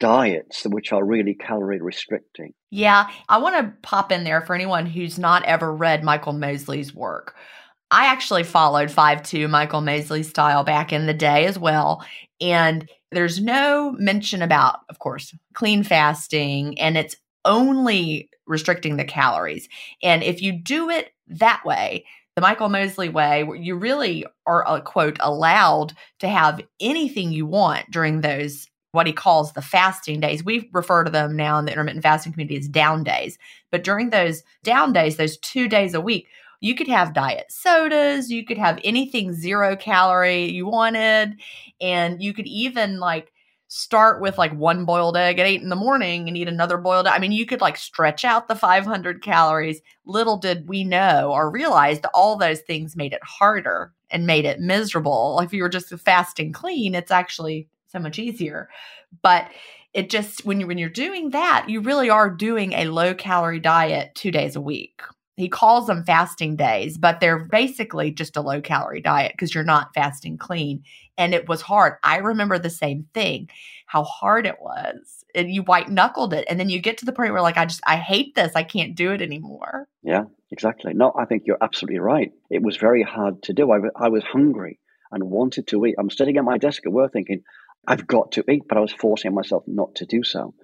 diets 0.00 0.64
which 0.64 0.92
are 0.92 1.04
really 1.04 1.34
calorie 1.34 1.80
restricting. 1.80 2.52
Yeah, 2.70 3.08
I 3.28 3.38
want 3.38 3.56
to 3.56 3.74
pop 3.82 4.12
in 4.12 4.24
there 4.24 4.42
for 4.42 4.54
anyone 4.54 4.86
who's 4.86 5.18
not 5.18 5.44
ever 5.44 5.74
read 5.74 6.04
Michael 6.04 6.32
Mosley's 6.32 6.94
work. 6.94 7.34
I 7.90 8.06
actually 8.06 8.44
followed 8.44 8.90
5-2 8.90 9.48
Michael 9.48 9.80
Mosley 9.80 10.22
style 10.22 10.64
back 10.64 10.92
in 10.92 11.06
the 11.06 11.14
day 11.14 11.46
as 11.46 11.58
well. 11.58 12.04
And 12.40 12.88
there's 13.10 13.40
no 13.40 13.92
mention 13.98 14.42
about, 14.42 14.80
of 14.90 14.98
course, 14.98 15.34
clean 15.54 15.82
fasting, 15.82 16.78
and 16.78 16.96
it's 16.98 17.16
only 17.44 18.28
restricting 18.46 18.96
the 18.96 19.04
calories. 19.04 19.68
And 20.02 20.22
if 20.22 20.42
you 20.42 20.52
do 20.52 20.90
it 20.90 21.12
that 21.28 21.62
way, 21.64 22.04
the 22.36 22.42
Michael 22.42 22.68
Mosley 22.68 23.08
way, 23.08 23.48
you 23.58 23.74
really 23.74 24.24
are, 24.46 24.66
uh, 24.68 24.80
quote, 24.80 25.16
allowed 25.20 25.94
to 26.20 26.28
have 26.28 26.60
anything 26.80 27.32
you 27.32 27.46
want 27.46 27.90
during 27.90 28.20
those 28.20 28.68
what 28.92 29.06
he 29.06 29.12
calls 29.12 29.52
the 29.52 29.62
fasting 29.62 30.20
days. 30.20 30.44
We 30.44 30.70
refer 30.72 31.04
to 31.04 31.10
them 31.10 31.36
now 31.36 31.58
in 31.58 31.66
the 31.66 31.72
intermittent 31.72 32.02
fasting 32.02 32.32
community 32.32 32.58
as 32.58 32.68
down 32.68 33.04
days. 33.04 33.38
But 33.70 33.84
during 33.84 34.10
those 34.10 34.42
down 34.64 34.92
days, 34.92 35.16
those 35.16 35.36
two 35.38 35.68
days 35.68 35.94
a 35.94 36.00
week, 36.00 36.26
You 36.60 36.74
could 36.74 36.88
have 36.88 37.14
diet 37.14 37.46
sodas, 37.50 38.30
you 38.30 38.44
could 38.44 38.58
have 38.58 38.80
anything 38.84 39.32
zero 39.32 39.76
calorie 39.76 40.50
you 40.50 40.66
wanted, 40.66 41.36
and 41.80 42.22
you 42.22 42.34
could 42.34 42.46
even 42.46 42.98
like 42.98 43.32
start 43.68 44.20
with 44.20 44.38
like 44.38 44.52
one 44.54 44.84
boiled 44.86 45.16
egg 45.16 45.38
at 45.38 45.46
eight 45.46 45.60
in 45.62 45.68
the 45.68 45.76
morning 45.76 46.26
and 46.26 46.36
eat 46.36 46.48
another 46.48 46.78
boiled 46.78 47.06
egg. 47.06 47.12
I 47.14 47.18
mean, 47.18 47.32
you 47.32 47.46
could 47.46 47.60
like 47.60 47.76
stretch 47.76 48.24
out 48.24 48.48
the 48.48 48.56
500 48.56 49.22
calories. 49.22 49.80
Little 50.06 50.38
did 50.38 50.68
we 50.68 50.84
know 50.84 51.32
or 51.32 51.50
realize 51.50 52.00
that 52.00 52.10
all 52.14 52.36
those 52.36 52.60
things 52.60 52.96
made 52.96 53.12
it 53.12 53.22
harder 53.22 53.92
and 54.10 54.26
made 54.26 54.46
it 54.46 54.60
miserable. 54.60 55.38
If 55.40 55.52
you 55.52 55.62
were 55.62 55.68
just 55.68 55.90
fasting 56.00 56.52
clean, 56.52 56.94
it's 56.94 57.10
actually 57.10 57.68
so 57.88 57.98
much 57.98 58.18
easier. 58.18 58.68
But 59.22 59.48
it 59.94 60.10
just 60.10 60.44
when 60.44 60.60
you 60.60 60.66
when 60.66 60.78
you're 60.78 60.88
doing 60.88 61.30
that, 61.30 61.66
you 61.68 61.80
really 61.80 62.10
are 62.10 62.30
doing 62.30 62.72
a 62.72 62.86
low 62.88 63.14
calorie 63.14 63.60
diet 63.60 64.14
2 64.14 64.30
days 64.30 64.56
a 64.56 64.60
week. 64.60 65.02
He 65.38 65.48
calls 65.48 65.86
them 65.86 66.04
fasting 66.04 66.56
days, 66.56 66.98
but 66.98 67.20
they're 67.20 67.38
basically 67.38 68.10
just 68.10 68.36
a 68.36 68.40
low 68.40 68.60
calorie 68.60 69.00
diet 69.00 69.32
because 69.32 69.54
you're 69.54 69.62
not 69.62 69.94
fasting 69.94 70.36
clean. 70.36 70.82
And 71.16 71.32
it 71.32 71.48
was 71.48 71.62
hard. 71.62 71.94
I 72.02 72.16
remember 72.16 72.58
the 72.58 72.70
same 72.70 73.06
thing, 73.14 73.48
how 73.86 74.02
hard 74.02 74.46
it 74.46 74.56
was. 74.60 75.24
And 75.36 75.48
you 75.48 75.62
white 75.62 75.90
knuckled 75.90 76.34
it. 76.34 76.44
And 76.48 76.58
then 76.58 76.68
you 76.68 76.80
get 76.80 76.98
to 76.98 77.04
the 77.04 77.12
point 77.12 77.32
where, 77.32 77.40
like, 77.40 77.56
I 77.56 77.66
just, 77.66 77.80
I 77.86 77.96
hate 77.96 78.34
this. 78.34 78.52
I 78.56 78.64
can't 78.64 78.96
do 78.96 79.12
it 79.12 79.22
anymore. 79.22 79.86
Yeah, 80.02 80.24
exactly. 80.50 80.92
No, 80.92 81.12
I 81.16 81.24
think 81.24 81.44
you're 81.46 81.62
absolutely 81.62 82.00
right. 82.00 82.32
It 82.50 82.62
was 82.62 82.76
very 82.76 83.04
hard 83.04 83.42
to 83.44 83.52
do. 83.52 83.70
I, 83.70 83.78
I 83.94 84.08
was 84.08 84.24
hungry 84.24 84.80
and 85.12 85.22
wanted 85.22 85.68
to 85.68 85.86
eat. 85.86 85.94
I'm 85.98 86.10
sitting 86.10 86.36
at 86.36 86.44
my 86.44 86.58
desk 86.58 86.84
at 86.84 86.92
work 86.92 87.12
thinking, 87.12 87.42
I've 87.86 88.08
got 88.08 88.32
to 88.32 88.44
eat, 88.50 88.64
but 88.68 88.76
I 88.76 88.80
was 88.80 88.92
forcing 88.92 89.34
myself 89.34 89.62
not 89.68 89.94
to 89.96 90.06
do 90.06 90.24
so. 90.24 90.54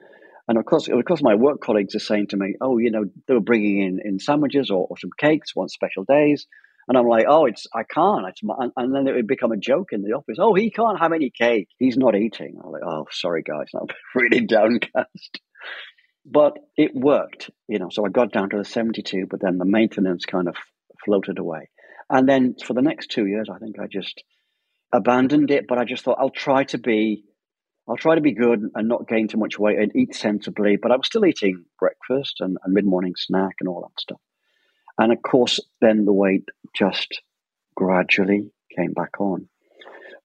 And 0.47 0.59
of 0.59 0.65
course, 0.67 0.89
of 0.89 1.05
course, 1.05 1.23
my 1.23 1.35
work 1.35 1.61
colleagues 1.61 1.95
are 1.95 2.01
saying 2.01 2.29
to 2.29 2.37
me, 2.37 2.55
"Oh, 2.61 2.79
you 2.79 2.91
know, 2.91 3.05
they 3.27 3.35
were 3.35 3.41
bringing 3.41 3.81
in 3.81 4.01
in 4.05 4.19
sandwiches 4.19 4.71
or, 4.71 4.87
or 4.89 4.99
some 4.99 5.11
cakes 5.19 5.53
on 5.57 5.69
special 5.69 6.05
days." 6.05 6.47
And 6.87 6.99
I'm 6.99 7.09
like, 7.09 7.25
"Oh, 7.27 7.47
it's 7.47 7.67
I 7.75 7.83
can't." 7.83 8.27
It's 8.29 8.43
my, 8.43 8.55
and 8.77 8.95
then 8.95 9.09
it 9.09 9.15
would 9.15 9.27
become 9.27 9.53
a 9.53 9.57
joke 9.57 9.93
in 9.93 10.03
the 10.03 10.13
office. 10.13 10.37
"Oh, 10.39 10.55
he 10.55 10.71
can't 10.71 10.99
have 10.99 11.13
any 11.13 11.31
cake. 11.31 11.69
He's 11.79 11.97
not 11.97 12.15
eating." 12.15 12.61
I'm 12.63 12.71
like, 12.71 12.83
"Oh, 12.85 13.07
sorry, 13.11 13.43
guys, 13.43 13.71
I'm 13.75 13.89
really 14.15 14.41
downcast." 14.45 15.41
But 16.27 16.59
it 16.77 16.95
worked, 16.95 17.51
you 17.69 17.79
know. 17.79 17.89
So 17.91 18.05
I 18.05 18.11
got 18.11 18.33
down 18.33 18.51
to 18.51 18.59
the 18.59 18.65
72, 18.65 19.27
but 19.31 19.41
then 19.41 19.59
the 19.59 19.67
maintenance 19.67 20.25
kind 20.25 20.49
of 20.49 20.57
floated 21.05 21.39
away. 21.39 21.69
And 22.11 22.29
then 22.29 22.57
for 22.63 22.75
the 22.75 22.83
next 22.83 23.11
two 23.11 23.27
years, 23.27 23.49
I 23.55 23.59
think 23.59 23.79
I 23.79 23.87
just 23.87 24.23
abandoned 24.93 25.51
it. 25.51 25.67
But 25.67 25.79
I 25.79 25.85
just 25.85 26.05
thought 26.05 26.19
I'll 26.21 26.31
try 26.31 26.65
to 26.65 26.79
be 26.79 27.25
I'll 27.89 27.97
try 27.97 28.15
to 28.15 28.21
be 28.21 28.33
good 28.33 28.63
and 28.75 28.89
not 28.89 29.09
gain 29.09 29.29
too 29.29 29.39
much 29.39 29.59
weight 29.59 29.79
and 29.79 29.95
eat 29.95 30.15
sensibly, 30.15 30.77
but 30.77 30.91
I 30.91 30.97
was 30.97 31.07
still 31.07 31.27
eating 31.27 31.65
breakfast 31.79 32.41
and, 32.41 32.57
and 32.65 32.73
mid 32.73 32.87
morning 32.87 33.15
snack 33.17 33.57
and 33.61 33.69
all 33.69 33.83
that 33.83 34.01
stuff. 34.01 34.21
And 34.99 35.13
of 35.13 35.21
course, 35.23 35.61
then 35.81 36.05
the 36.05 36.13
weight 36.13 36.49
just 36.75 37.21
gradually 37.75 38.51
came 38.75 38.93
back 38.93 39.21
on, 39.21 39.49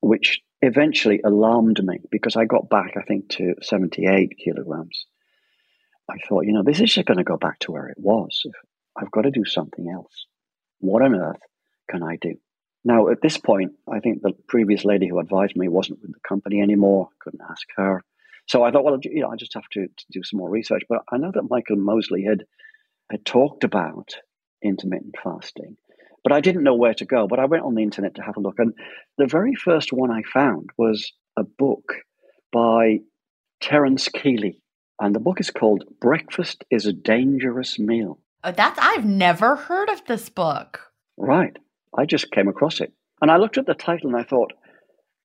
which 0.02 0.42
eventually 0.62 1.22
alarmed 1.24 1.84
me 1.84 2.00
because 2.12 2.36
I 2.36 2.46
got 2.46 2.70
back, 2.70 2.96
I 2.98 3.02
think, 3.02 3.30
to 3.30 3.56
78 3.62 4.38
kilograms. 4.44 5.06
I 6.10 6.16
thought, 6.28 6.46
you 6.46 6.54
know, 6.54 6.64
this 6.64 6.80
is 6.80 6.94
just 6.94 7.08
going 7.08 7.18
to 7.18 7.24
go 7.24 7.38
back 7.38 7.60
to 7.60 7.72
where 7.72 7.88
it 7.88 7.98
was. 8.00 8.44
I've 8.98 9.12
got 9.12 9.22
to 9.22 9.32
do 9.32 9.46
something 9.46 9.90
else. 9.90 10.26
What 10.80 11.04
on 11.04 11.16
earth 11.16 11.42
can 11.90 12.04
I 12.04 12.18
do? 12.20 12.36
Now, 12.84 13.10
at 13.10 13.22
this 13.22 13.38
point, 13.38 13.74
I 13.92 14.00
think 14.00 14.22
the 14.22 14.34
previous 14.48 14.86
lady 14.86 15.08
who 15.08 15.20
advised 15.20 15.56
me 15.56 15.68
wasn't 15.68 16.02
with 16.02 16.14
the 16.14 16.20
company 16.28 16.62
anymore. 16.62 17.10
Couldn't 17.20 17.42
ask 17.50 17.68
her. 17.76 18.04
So 18.48 18.64
I 18.64 18.72
thought, 18.72 18.84
well, 18.84 18.98
you 19.04 19.22
know, 19.22 19.30
I 19.30 19.36
just 19.36 19.54
have 19.54 19.68
to, 19.74 19.88
to 19.88 20.06
do 20.12 20.24
some 20.24 20.40
more 20.40 20.50
research. 20.50 20.84
But 20.90 21.04
I 21.12 21.18
know 21.18 21.32
that 21.34 21.50
Michael 21.50 21.76
Mosley 21.76 22.24
had 22.24 22.46
had 23.12 23.26
talked 23.26 23.64
about 23.64 24.16
intermittent 24.64 25.16
fasting, 25.24 25.78
but 26.24 26.32
I 26.32 26.42
didn't 26.42 26.64
know 26.64 26.76
where 26.76 26.94
to 26.96 27.06
go. 27.06 27.28
But 27.28 27.40
I 27.40 27.46
went 27.46 27.64
on 27.64 27.76
the 27.76 27.84
internet 27.84 28.16
to 28.16 28.22
have 28.22 28.38
a 28.38 28.40
look, 28.40 28.60
and 28.60 28.74
the 29.18 29.28
very 29.28 29.56
first 29.56 29.92
one 29.92 30.12
I 30.12 30.22
found 30.24 30.70
was 30.78 31.12
a 31.38 31.44
book 31.44 31.96
by 32.52 33.00
Terence 33.62 34.08
Kealey, 34.10 34.62
and 35.00 35.14
the 35.14 35.20
book 35.20 35.40
is 35.40 35.52
called 35.52 35.84
"Breakfast 36.00 36.64
is 36.72 36.86
a 36.86 36.94
Dangerous 36.94 37.78
Meal." 37.78 38.20
Oh, 38.44 38.52
that's 38.52 38.80
I've 38.82 39.06
never 39.06 39.58
heard 39.58 39.90
of 39.90 40.06
this 40.06 40.30
book. 40.30 40.92
Right. 41.18 41.58
I 41.98 42.06
just 42.06 42.32
came 42.32 42.48
across 42.48 42.82
it. 42.82 42.94
And 43.22 43.30
I 43.30 43.38
looked 43.38 43.58
at 43.58 43.66
the 43.66 43.74
title 43.74 44.10
and 44.10 44.18
I 44.18 44.24
thought, 44.24 44.54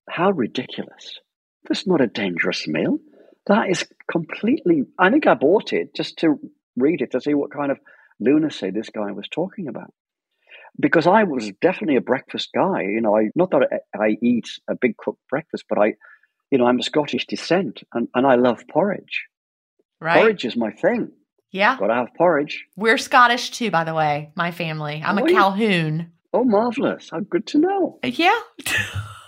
how 0.08 0.30
ridiculous. 0.30 1.18
That's 1.68 1.86
not 1.86 2.00
a 2.00 2.06
dangerous 2.06 2.66
meal. 2.66 2.98
That 3.46 3.70
is 3.70 3.84
completely. 4.10 4.84
I 4.98 5.10
think 5.10 5.26
I 5.26 5.34
bought 5.34 5.72
it 5.72 5.94
just 5.94 6.18
to 6.18 6.38
read 6.76 7.00
it 7.00 7.12
to 7.12 7.20
see 7.20 7.34
what 7.34 7.52
kind 7.52 7.70
of 7.70 7.78
lunacy 8.20 8.70
this 8.70 8.90
guy 8.90 9.12
was 9.12 9.28
talking 9.28 9.68
about. 9.68 9.92
Because 10.78 11.06
I 11.06 11.24
was 11.24 11.52
definitely 11.60 11.96
a 11.96 12.00
breakfast 12.00 12.50
guy. 12.54 12.82
You 12.82 13.00
know, 13.00 13.16
I 13.16 13.28
not 13.34 13.50
that 13.50 13.82
I, 13.94 14.04
I 14.04 14.16
eat 14.22 14.48
a 14.68 14.74
big 14.74 14.96
cooked 14.96 15.22
breakfast, 15.30 15.64
but 15.68 15.78
I, 15.78 15.94
you 16.50 16.58
know, 16.58 16.66
I'm 16.66 16.78
of 16.78 16.84
Scottish 16.84 17.26
descent 17.26 17.82
and, 17.92 18.08
and 18.14 18.26
I 18.26 18.34
love 18.34 18.64
porridge. 18.68 19.26
Right. 20.00 20.16
Porridge 20.16 20.44
is 20.44 20.56
my 20.56 20.72
thing. 20.72 21.12
Yeah. 21.52 21.78
Gotta 21.78 21.94
have 21.94 22.08
porridge. 22.18 22.64
We're 22.76 22.98
Scottish 22.98 23.52
too, 23.52 23.70
by 23.70 23.84
the 23.84 23.94
way, 23.94 24.32
my 24.34 24.50
family. 24.50 25.00
I'm 25.04 25.18
oh, 25.18 25.24
a 25.24 25.30
Calhoun. 25.30 26.10
Oh, 26.34 26.42
marvelous! 26.42 27.10
How 27.10 27.20
good 27.20 27.46
to 27.48 27.58
know. 27.58 28.00
Uh, 28.02 28.08
yeah. 28.08 28.36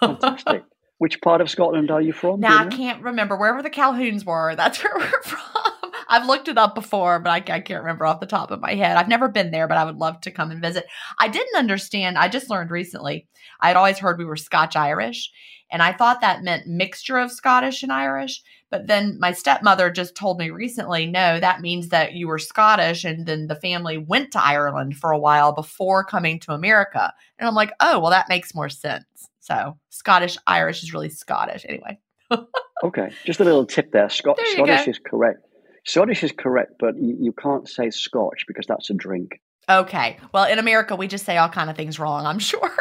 Fantastic. 0.01 0.65
Which 0.99 1.21
part 1.21 1.41
of 1.41 1.49
Scotland 1.49 1.91
are 1.91 2.01
you 2.01 2.13
from? 2.13 2.41
Now 2.41 2.59
I 2.59 2.67
can't 2.67 3.03
remember 3.03 3.37
wherever 3.37 3.63
the 3.63 3.71
Calhouns 3.71 4.25
were. 4.25 4.57
That's 4.57 4.79
where 4.83 4.97
we're 4.97 5.23
from. 5.23 5.73
I've 6.09 6.27
looked 6.27 6.49
it 6.49 6.59
up 6.59 6.75
before, 6.75 7.21
but 7.21 7.31
I, 7.31 7.37
I, 7.37 7.61
can't 7.61 7.83
remember 7.83 8.07
off 8.07 8.21
the 8.21 8.27
top 8.27 8.51
of 8.51 8.61
my 8.61 8.75
head. 8.75 8.97
I've 8.97 9.09
never 9.09 9.29
been 9.29 9.51
there, 9.53 9.69
but 9.69 9.77
I 9.77 9.85
would 9.85 9.97
love 9.97 10.21
to 10.23 10.31
come 10.31 10.51
and 10.51 10.61
visit. 10.61 10.87
I 11.21 11.29
didn't 11.29 11.57
understand. 11.57 12.19
I 12.19 12.29
just 12.29 12.51
learned 12.51 12.71
recently. 12.71 13.29
I 13.61 13.69
had 13.69 13.77
always 13.77 13.99
heard 13.99 14.19
we 14.19 14.25
were 14.25 14.37
Scotch 14.37 14.75
Irish, 14.75 15.31
and 15.71 15.83
I 15.83 15.93
thought 15.93 16.23
that 16.23 16.43
meant 16.43 16.67
mixture 16.67 17.19
of 17.19 17.31
Scottish 17.31 17.83
and 17.83 17.93
Irish. 17.93 18.43
But 18.71 18.89
then 18.89 19.19
my 19.21 19.33
stepmother 19.33 19.91
just 19.91 20.17
told 20.17 20.39
me 20.39 20.51
recently, 20.51 21.07
no, 21.07 21.39
that 21.39 21.61
means 21.61 21.89
that 21.91 22.15
you 22.15 22.27
were 22.27 22.39
Scottish 22.39 23.05
and 23.05 23.25
then 23.25 23.47
the 23.47 23.55
family 23.55 23.97
went 23.97 24.33
to 24.33 24.45
Ireland 24.45 24.97
for 24.97 25.13
a 25.13 25.19
while 25.19 25.53
before 25.53 26.05
coming 26.05 26.41
to 26.41 26.53
America. 26.53 27.13
And 27.39 27.49
I'm 27.49 27.55
like, 27.55 27.73
oh, 27.81 28.01
well, 28.01 28.11
that 28.11 28.29
makes 28.29 28.55
more 28.55 28.69
sense. 28.69 29.05
So 29.41 29.79
Scottish 29.91 30.37
Irish 30.47 30.83
is 30.83 30.93
really 30.93 31.11
Scottish 31.11 31.65
anyway. 31.69 31.99
okay, 32.85 33.11
just 33.25 33.39
a 33.39 33.45
little 33.45 33.67
tip 33.67 33.93
there. 33.93 34.11
Scot- 34.11 34.37
there 34.37 34.47
Scottish 34.47 34.85
go. 34.87 34.91
is 34.91 34.99
correct. 34.99 35.47
Scottish 35.85 36.25
is 36.25 36.33
correct, 36.33 36.73
but 36.81 36.97
you, 36.97 37.17
you 37.21 37.33
can't 37.33 37.69
say 37.69 37.91
Scotch 37.91 38.45
because 38.49 38.67
that's 38.67 38.91
a 38.91 38.95
drink. 38.95 39.41
Okay. 39.69 40.19
Well, 40.33 40.45
in 40.51 40.59
America, 40.59 40.95
we 40.95 41.09
just 41.09 41.25
say 41.25 41.37
all 41.37 41.49
kind 41.49 41.69
of 41.69 41.77
things 41.77 41.99
wrong. 41.99 42.25
I'm 42.25 42.39
sure. 42.39 42.73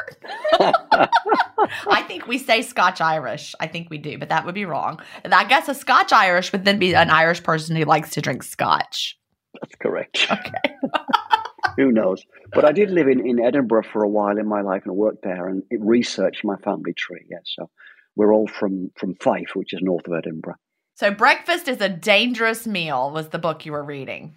I 1.88 2.04
think 2.08 2.28
we 2.28 2.38
say 2.38 2.62
Scotch 2.62 3.02
Irish. 3.02 3.56
I 3.60 3.67
think 3.67 3.89
we 3.89 3.98
do, 3.98 4.17
but 4.19 4.30
that 4.30 4.45
would 4.45 4.56
be 4.56 4.65
wrong. 4.65 5.00
I 5.24 5.45
guess 5.45 5.67
a 5.67 5.74
Scotch 5.74 6.13
Irish 6.13 6.52
would 6.52 6.63
then 6.63 6.78
be 6.78 6.93
an 6.93 7.10
Irish 7.10 7.41
person 7.41 7.76
who 7.76 7.86
likes 7.86 8.12
to 8.12 8.21
drink 8.21 8.43
Scotch. 8.43 9.17
That's 9.62 9.76
correct. 9.76 10.28
Okay. 10.32 10.76
Who 11.78 11.91
knows? 11.91 12.24
But 12.54 12.65
I 12.65 12.71
did 12.71 12.91
live 12.91 13.08
in, 13.08 13.28
in 13.28 13.39
Edinburgh 13.39 13.86
for 13.91 14.04
a 14.04 14.10
while 14.10 14.38
in 14.38 14.48
my 14.48 14.62
life 14.62 14.84
and 14.86 14.95
worked 14.95 15.24
there 15.24 15.48
and 15.48 15.63
researched 15.71 16.45
my 16.45 16.56
family 16.58 16.93
tree. 16.93 17.26
Yes, 17.30 17.41
so 17.45 17.69
we're 18.15 18.34
all 18.34 18.48
from 18.48 18.91
from 18.95 19.15
Fife, 19.15 19.56
which 19.56 19.74
is 19.74 19.82
north 19.82 20.08
of 20.08 20.13
Edinburgh. 20.13 20.56
So 20.93 21.12
breakfast 21.12 21.67
is 21.67 21.82
a 21.82 21.89
dangerous 21.89 22.65
meal 22.65 23.12
was 23.12 23.30
the 23.30 23.39
book 23.39 23.65
you 23.65 23.74
were 23.74 23.84
reading. 23.84 24.36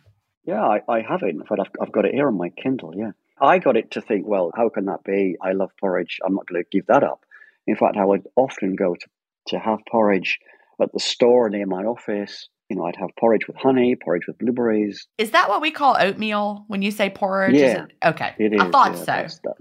Yeah, 0.48 0.64
I, 0.64 0.80
I 0.88 1.02
have 1.02 1.22
it. 1.22 1.34
In 1.34 1.44
fact, 1.44 1.60
I've, 1.60 1.72
I've 1.78 1.92
got 1.92 2.06
it 2.06 2.14
here 2.14 2.26
on 2.26 2.38
my 2.38 2.48
Kindle. 2.48 2.94
Yeah. 2.96 3.10
I 3.38 3.58
got 3.58 3.76
it 3.76 3.90
to 3.90 4.00
think, 4.00 4.26
well, 4.26 4.50
how 4.56 4.70
can 4.70 4.86
that 4.86 5.04
be? 5.04 5.36
I 5.42 5.52
love 5.52 5.72
porridge. 5.78 6.20
I'm 6.24 6.34
not 6.34 6.46
going 6.46 6.64
to 6.64 6.68
give 6.72 6.86
that 6.86 7.02
up. 7.02 7.20
In 7.66 7.76
fact, 7.76 7.98
I 7.98 8.04
would 8.06 8.26
often 8.34 8.74
go 8.74 8.94
to, 8.94 9.06
to 9.48 9.58
have 9.58 9.80
porridge 9.90 10.38
at 10.80 10.90
the 10.94 11.00
store 11.00 11.50
near 11.50 11.66
my 11.66 11.82
office. 11.84 12.48
You 12.70 12.76
know, 12.76 12.86
I'd 12.86 12.96
have 12.96 13.10
porridge 13.20 13.46
with 13.46 13.56
honey, 13.56 13.94
porridge 13.94 14.26
with 14.26 14.38
blueberries. 14.38 15.06
Is 15.18 15.32
that 15.32 15.50
what 15.50 15.60
we 15.60 15.70
call 15.70 15.98
oatmeal 16.00 16.64
when 16.68 16.80
you 16.80 16.92
say 16.92 17.10
porridge? 17.10 17.54
Yeah. 17.54 17.84
It, 17.84 18.06
okay. 18.06 18.34
It 18.38 18.54
is, 18.54 18.60
I 18.62 18.70
thought 18.70 18.92
yeah, 18.92 18.98
so. 18.98 19.04
That's, 19.04 19.38
that, 19.40 19.56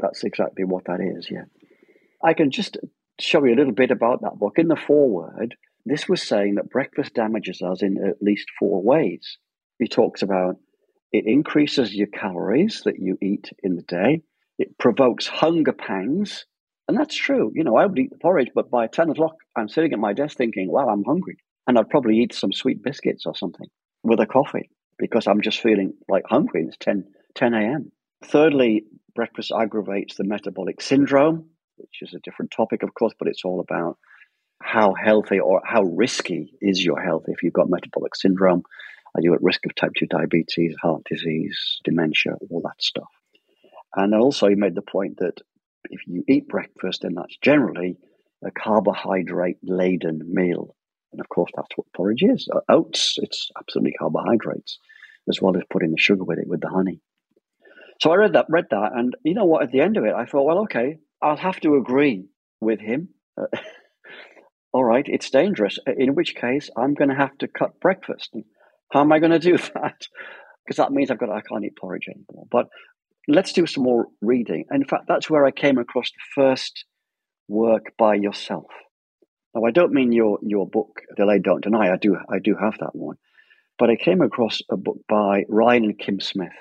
that's 0.00 0.24
exactly 0.24 0.64
what 0.64 0.86
that 0.86 1.00
is, 1.00 1.28
yeah. 1.30 1.44
I 2.20 2.34
can 2.34 2.50
just 2.50 2.78
show 3.20 3.44
you 3.44 3.54
a 3.54 3.58
little 3.58 3.72
bit 3.72 3.92
about 3.92 4.22
that 4.22 4.40
book. 4.40 4.54
In 4.58 4.66
the 4.66 4.74
foreword, 4.74 5.54
this 5.86 6.08
was 6.08 6.20
saying 6.20 6.56
that 6.56 6.68
breakfast 6.68 7.14
damages 7.14 7.62
us 7.62 7.80
in 7.80 7.96
at 8.04 8.20
least 8.20 8.48
four 8.58 8.82
ways 8.82 9.38
he 9.82 9.88
talks 9.88 10.22
about 10.22 10.56
it 11.12 11.24
increases 11.26 11.94
your 11.94 12.06
calories 12.06 12.82
that 12.84 12.98
you 12.98 13.18
eat 13.20 13.50
in 13.62 13.76
the 13.76 13.82
day. 13.82 14.22
It 14.58 14.78
provokes 14.78 15.26
hunger 15.26 15.72
pangs. 15.72 16.46
And 16.88 16.98
that's 16.98 17.14
true. 17.14 17.52
You 17.54 17.64
know, 17.64 17.76
I 17.76 17.86
would 17.86 17.98
eat 17.98 18.10
the 18.10 18.18
porridge, 18.18 18.50
but 18.54 18.70
by 18.70 18.86
10 18.86 19.10
o'clock, 19.10 19.34
I'm 19.56 19.68
sitting 19.68 19.92
at 19.92 19.98
my 19.98 20.14
desk 20.14 20.36
thinking, 20.36 20.70
wow, 20.70 20.88
I'm 20.88 21.04
hungry. 21.04 21.36
And 21.66 21.78
I'd 21.78 21.90
probably 21.90 22.16
eat 22.18 22.34
some 22.34 22.52
sweet 22.52 22.82
biscuits 22.82 23.24
or 23.26 23.36
something 23.36 23.68
with 24.02 24.20
a 24.20 24.26
coffee 24.26 24.70
because 24.98 25.26
I'm 25.26 25.42
just 25.42 25.60
feeling 25.60 25.92
like 26.08 26.24
hungry. 26.26 26.64
It's 26.66 26.76
10, 26.80 27.04
10 27.34 27.54
a.m. 27.54 27.92
Thirdly, 28.24 28.84
breakfast 29.14 29.52
aggravates 29.56 30.16
the 30.16 30.24
metabolic 30.24 30.80
syndrome, 30.80 31.50
which 31.76 31.98
is 32.00 32.14
a 32.14 32.20
different 32.24 32.52
topic, 32.56 32.82
of 32.82 32.94
course, 32.94 33.14
but 33.18 33.28
it's 33.28 33.44
all 33.44 33.60
about 33.60 33.98
how 34.62 34.94
healthy 34.94 35.40
or 35.40 35.60
how 35.64 35.82
risky 35.82 36.52
is 36.60 36.84
your 36.84 37.00
health 37.00 37.24
if 37.26 37.42
you've 37.42 37.52
got 37.52 37.68
metabolic 37.68 38.14
syndrome. 38.16 38.62
Are 39.14 39.20
you 39.20 39.34
at 39.34 39.42
risk 39.42 39.66
of 39.66 39.74
type 39.74 39.92
2 39.98 40.06
diabetes, 40.06 40.74
heart 40.80 41.02
disease, 41.04 41.80
dementia, 41.84 42.34
all 42.50 42.62
that 42.62 42.80
stuff? 42.82 43.10
And 43.94 44.14
also, 44.14 44.48
he 44.48 44.54
made 44.54 44.74
the 44.74 44.82
point 44.82 45.18
that 45.18 45.40
if 45.90 46.06
you 46.06 46.24
eat 46.28 46.48
breakfast, 46.48 47.02
then 47.02 47.14
that's 47.14 47.36
generally 47.42 47.98
a 48.44 48.50
carbohydrate 48.50 49.58
laden 49.62 50.20
meal. 50.26 50.74
And 51.12 51.20
of 51.20 51.28
course, 51.28 51.50
that's 51.54 51.76
what 51.76 51.92
porridge 51.94 52.22
is. 52.22 52.48
Oats, 52.68 53.18
it's 53.18 53.50
absolutely 53.58 53.92
carbohydrates, 53.92 54.78
as 55.28 55.40
well 55.42 55.56
as 55.56 55.62
putting 55.70 55.90
the 55.90 55.98
sugar 55.98 56.24
with 56.24 56.38
it 56.38 56.48
with 56.48 56.62
the 56.62 56.70
honey. 56.70 57.00
So 58.00 58.10
I 58.10 58.16
read 58.16 58.32
that, 58.32 58.46
read 58.48 58.66
that, 58.70 58.92
and 58.94 59.14
you 59.22 59.34
know 59.34 59.44
what? 59.44 59.62
At 59.62 59.70
the 59.70 59.80
end 59.80 59.96
of 59.96 60.04
it, 60.04 60.14
I 60.14 60.24
thought, 60.24 60.46
well, 60.46 60.62
okay, 60.62 60.98
I'll 61.20 61.36
have 61.36 61.60
to 61.60 61.76
agree 61.76 62.26
with 62.60 62.80
him. 62.80 63.10
Uh, 63.40 63.46
all 64.72 64.82
right, 64.82 65.04
it's 65.06 65.30
dangerous. 65.30 65.78
In 65.86 66.14
which 66.14 66.34
case, 66.34 66.70
I'm 66.76 66.94
going 66.94 67.10
to 67.10 67.16
have 67.16 67.36
to 67.38 67.48
cut 67.48 67.78
breakfast. 67.78 68.34
How 68.92 69.00
am 69.00 69.10
I 69.10 69.18
going 69.18 69.32
to 69.32 69.38
do 69.38 69.56
that? 69.74 70.06
Because 70.64 70.76
that 70.76 70.92
means 70.92 71.10
I've 71.10 71.18
got 71.18 71.30
I 71.30 71.40
can't 71.40 71.64
eat 71.64 71.76
porridge 71.76 72.08
anymore. 72.08 72.46
But 72.50 72.68
let's 73.26 73.52
do 73.52 73.66
some 73.66 73.84
more 73.84 74.06
reading. 74.20 74.66
In 74.70 74.84
fact, 74.84 75.04
that's 75.08 75.30
where 75.30 75.44
I 75.44 75.50
came 75.50 75.78
across 75.78 76.10
the 76.10 76.42
first 76.42 76.84
work 77.48 77.94
by 77.98 78.14
yourself. 78.14 78.66
Now, 79.54 79.64
I 79.64 79.70
don't 79.70 79.92
mean 79.92 80.12
your 80.12 80.38
your 80.42 80.66
book, 80.68 81.00
Delay 81.16 81.38
Don't 81.38 81.62
Deny. 81.62 81.92
I 81.92 81.96
do 81.96 82.16
I 82.30 82.38
do 82.38 82.56
have 82.60 82.78
that 82.80 82.94
one, 82.94 83.16
but 83.78 83.90
I 83.90 83.96
came 83.96 84.20
across 84.20 84.60
a 84.70 84.76
book 84.76 84.98
by 85.08 85.44
Ryan 85.48 85.84
and 85.84 85.98
Kim 85.98 86.20
Smith. 86.20 86.52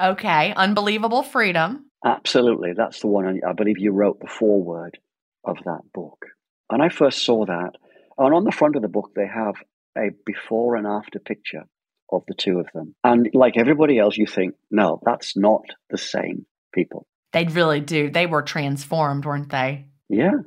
Okay, 0.00 0.52
Unbelievable 0.56 1.22
Freedom. 1.22 1.86
Absolutely, 2.04 2.72
that's 2.72 3.00
the 3.00 3.06
one. 3.08 3.40
I 3.46 3.52
believe 3.52 3.78
you 3.78 3.92
wrote 3.92 4.20
the 4.20 4.26
foreword 4.26 4.98
of 5.44 5.58
that 5.64 5.82
book, 5.92 6.26
and 6.70 6.82
I 6.82 6.88
first 6.88 7.24
saw 7.24 7.44
that. 7.44 7.72
And 8.18 8.34
on 8.34 8.44
the 8.44 8.52
front 8.52 8.76
of 8.76 8.82
the 8.82 8.88
book, 8.88 9.12
they 9.14 9.26
have 9.26 9.54
a 9.96 10.10
before 10.26 10.76
and 10.76 10.86
after 10.86 11.18
picture 11.18 11.64
of 12.12 12.24
the 12.26 12.34
two 12.34 12.58
of 12.58 12.68
them. 12.74 12.94
And 13.04 13.30
like 13.34 13.56
everybody 13.56 13.98
else, 13.98 14.16
you 14.16 14.26
think, 14.26 14.54
no, 14.70 15.00
that's 15.04 15.36
not 15.36 15.62
the 15.90 15.98
same 15.98 16.46
people. 16.72 17.06
They 17.32 17.44
really 17.44 17.80
do. 17.80 18.10
They 18.10 18.26
were 18.26 18.42
transformed, 18.42 19.24
weren't 19.24 19.50
they? 19.50 19.86
Yeah, 20.08 20.38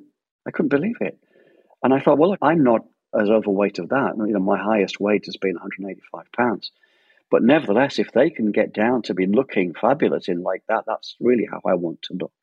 I 0.47 0.51
couldn't 0.51 0.69
believe 0.69 0.97
it. 0.99 1.17
And 1.81 1.93
I 1.93 1.99
thought, 1.99 2.17
well, 2.17 2.31
look, 2.31 2.39
I'm 2.41 2.63
not 2.63 2.81
as 3.19 3.29
overweight 3.29 3.79
of 3.79 3.89
that. 3.89 4.13
You 4.17 4.33
know, 4.33 4.39
my 4.39 4.61
highest 4.61 4.99
weight 4.99 5.25
has 5.25 5.37
been 5.37 5.53
185 5.53 6.25
pounds. 6.35 6.71
But 7.29 7.43
nevertheless, 7.43 7.99
if 7.99 8.11
they 8.11 8.29
can 8.29 8.51
get 8.51 8.73
down 8.73 9.01
to 9.03 9.13
be 9.13 9.25
looking 9.25 9.73
fabulous 9.73 10.27
in 10.27 10.41
like 10.41 10.63
that, 10.67 10.83
that's 10.85 11.15
really 11.19 11.47
how 11.49 11.61
I 11.65 11.75
want 11.75 12.01
to 12.03 12.13
look. 12.19 12.33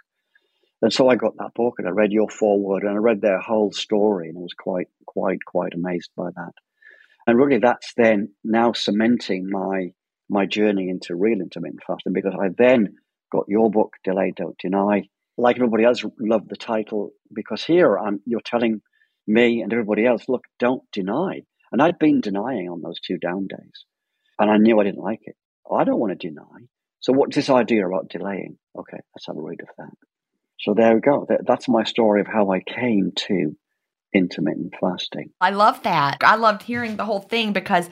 And 0.83 0.92
so 0.92 1.09
I 1.09 1.16
got 1.16 1.37
that 1.37 1.54
book 1.54 1.74
and 1.78 1.87
I 1.87 1.90
read 1.90 2.12
your 2.12 2.28
foreword 2.28 2.83
and 2.83 2.92
I 2.92 2.96
read 2.96 3.20
their 3.20 3.38
whole 3.38 3.72
story 3.72 4.28
and 4.28 4.38
I 4.38 4.40
was 4.40 4.54
quite, 4.54 4.88
quite, 5.06 5.44
quite 5.44 5.74
amazed 5.74 6.11
by 6.16 6.30
that. 6.35 6.52
And 7.30 7.38
really, 7.38 7.60
that's 7.60 7.92
then 7.96 8.30
now 8.42 8.72
cementing 8.72 9.48
my 9.48 9.92
my 10.28 10.46
journey 10.46 10.88
into 10.88 11.14
real 11.14 11.40
intermittent 11.40 11.80
fasting 11.86 12.12
because 12.12 12.34
I 12.34 12.48
then 12.58 12.96
got 13.30 13.44
your 13.46 13.70
book, 13.70 13.92
Delay 14.02 14.32
Don't 14.34 14.58
Deny. 14.58 15.04
Like 15.38 15.54
everybody 15.54 15.84
else, 15.84 16.04
loved 16.18 16.50
the 16.50 16.56
title 16.56 17.12
because 17.32 17.62
here 17.62 17.96
I'm, 17.96 18.18
you're 18.26 18.40
telling 18.44 18.80
me 19.28 19.60
and 19.60 19.72
everybody 19.72 20.06
else, 20.06 20.24
look, 20.26 20.42
don't 20.58 20.82
deny. 20.90 21.42
And 21.70 21.80
I'd 21.80 22.00
been 22.00 22.20
denying 22.20 22.68
on 22.68 22.82
those 22.82 22.98
two 22.98 23.16
down 23.18 23.46
days, 23.46 23.84
and 24.40 24.50
I 24.50 24.56
knew 24.56 24.80
I 24.80 24.84
didn't 24.84 24.98
like 24.98 25.20
it. 25.22 25.36
I 25.72 25.84
don't 25.84 26.00
want 26.00 26.18
to 26.18 26.28
deny. 26.28 26.66
So 26.98 27.12
what's 27.12 27.36
this 27.36 27.48
idea 27.48 27.86
about 27.86 28.08
delaying? 28.08 28.58
Okay, 28.76 28.98
let's 29.14 29.28
have 29.28 29.36
a 29.36 29.40
read 29.40 29.60
of 29.62 29.68
that. 29.78 29.94
So 30.58 30.74
there 30.74 30.96
we 30.96 31.00
go. 31.00 31.28
That's 31.46 31.68
my 31.68 31.84
story 31.84 32.22
of 32.22 32.26
how 32.26 32.50
I 32.50 32.58
came 32.58 33.12
to 33.28 33.54
intermittent 34.14 34.75
fasting. 34.81 35.31
I 35.40 35.51
love 35.51 35.83
that. 35.83 36.18
I 36.23 36.37
loved 36.37 36.62
hearing 36.62 36.96
the 36.96 37.05
whole 37.05 37.20
thing 37.20 37.53
because 37.53 37.88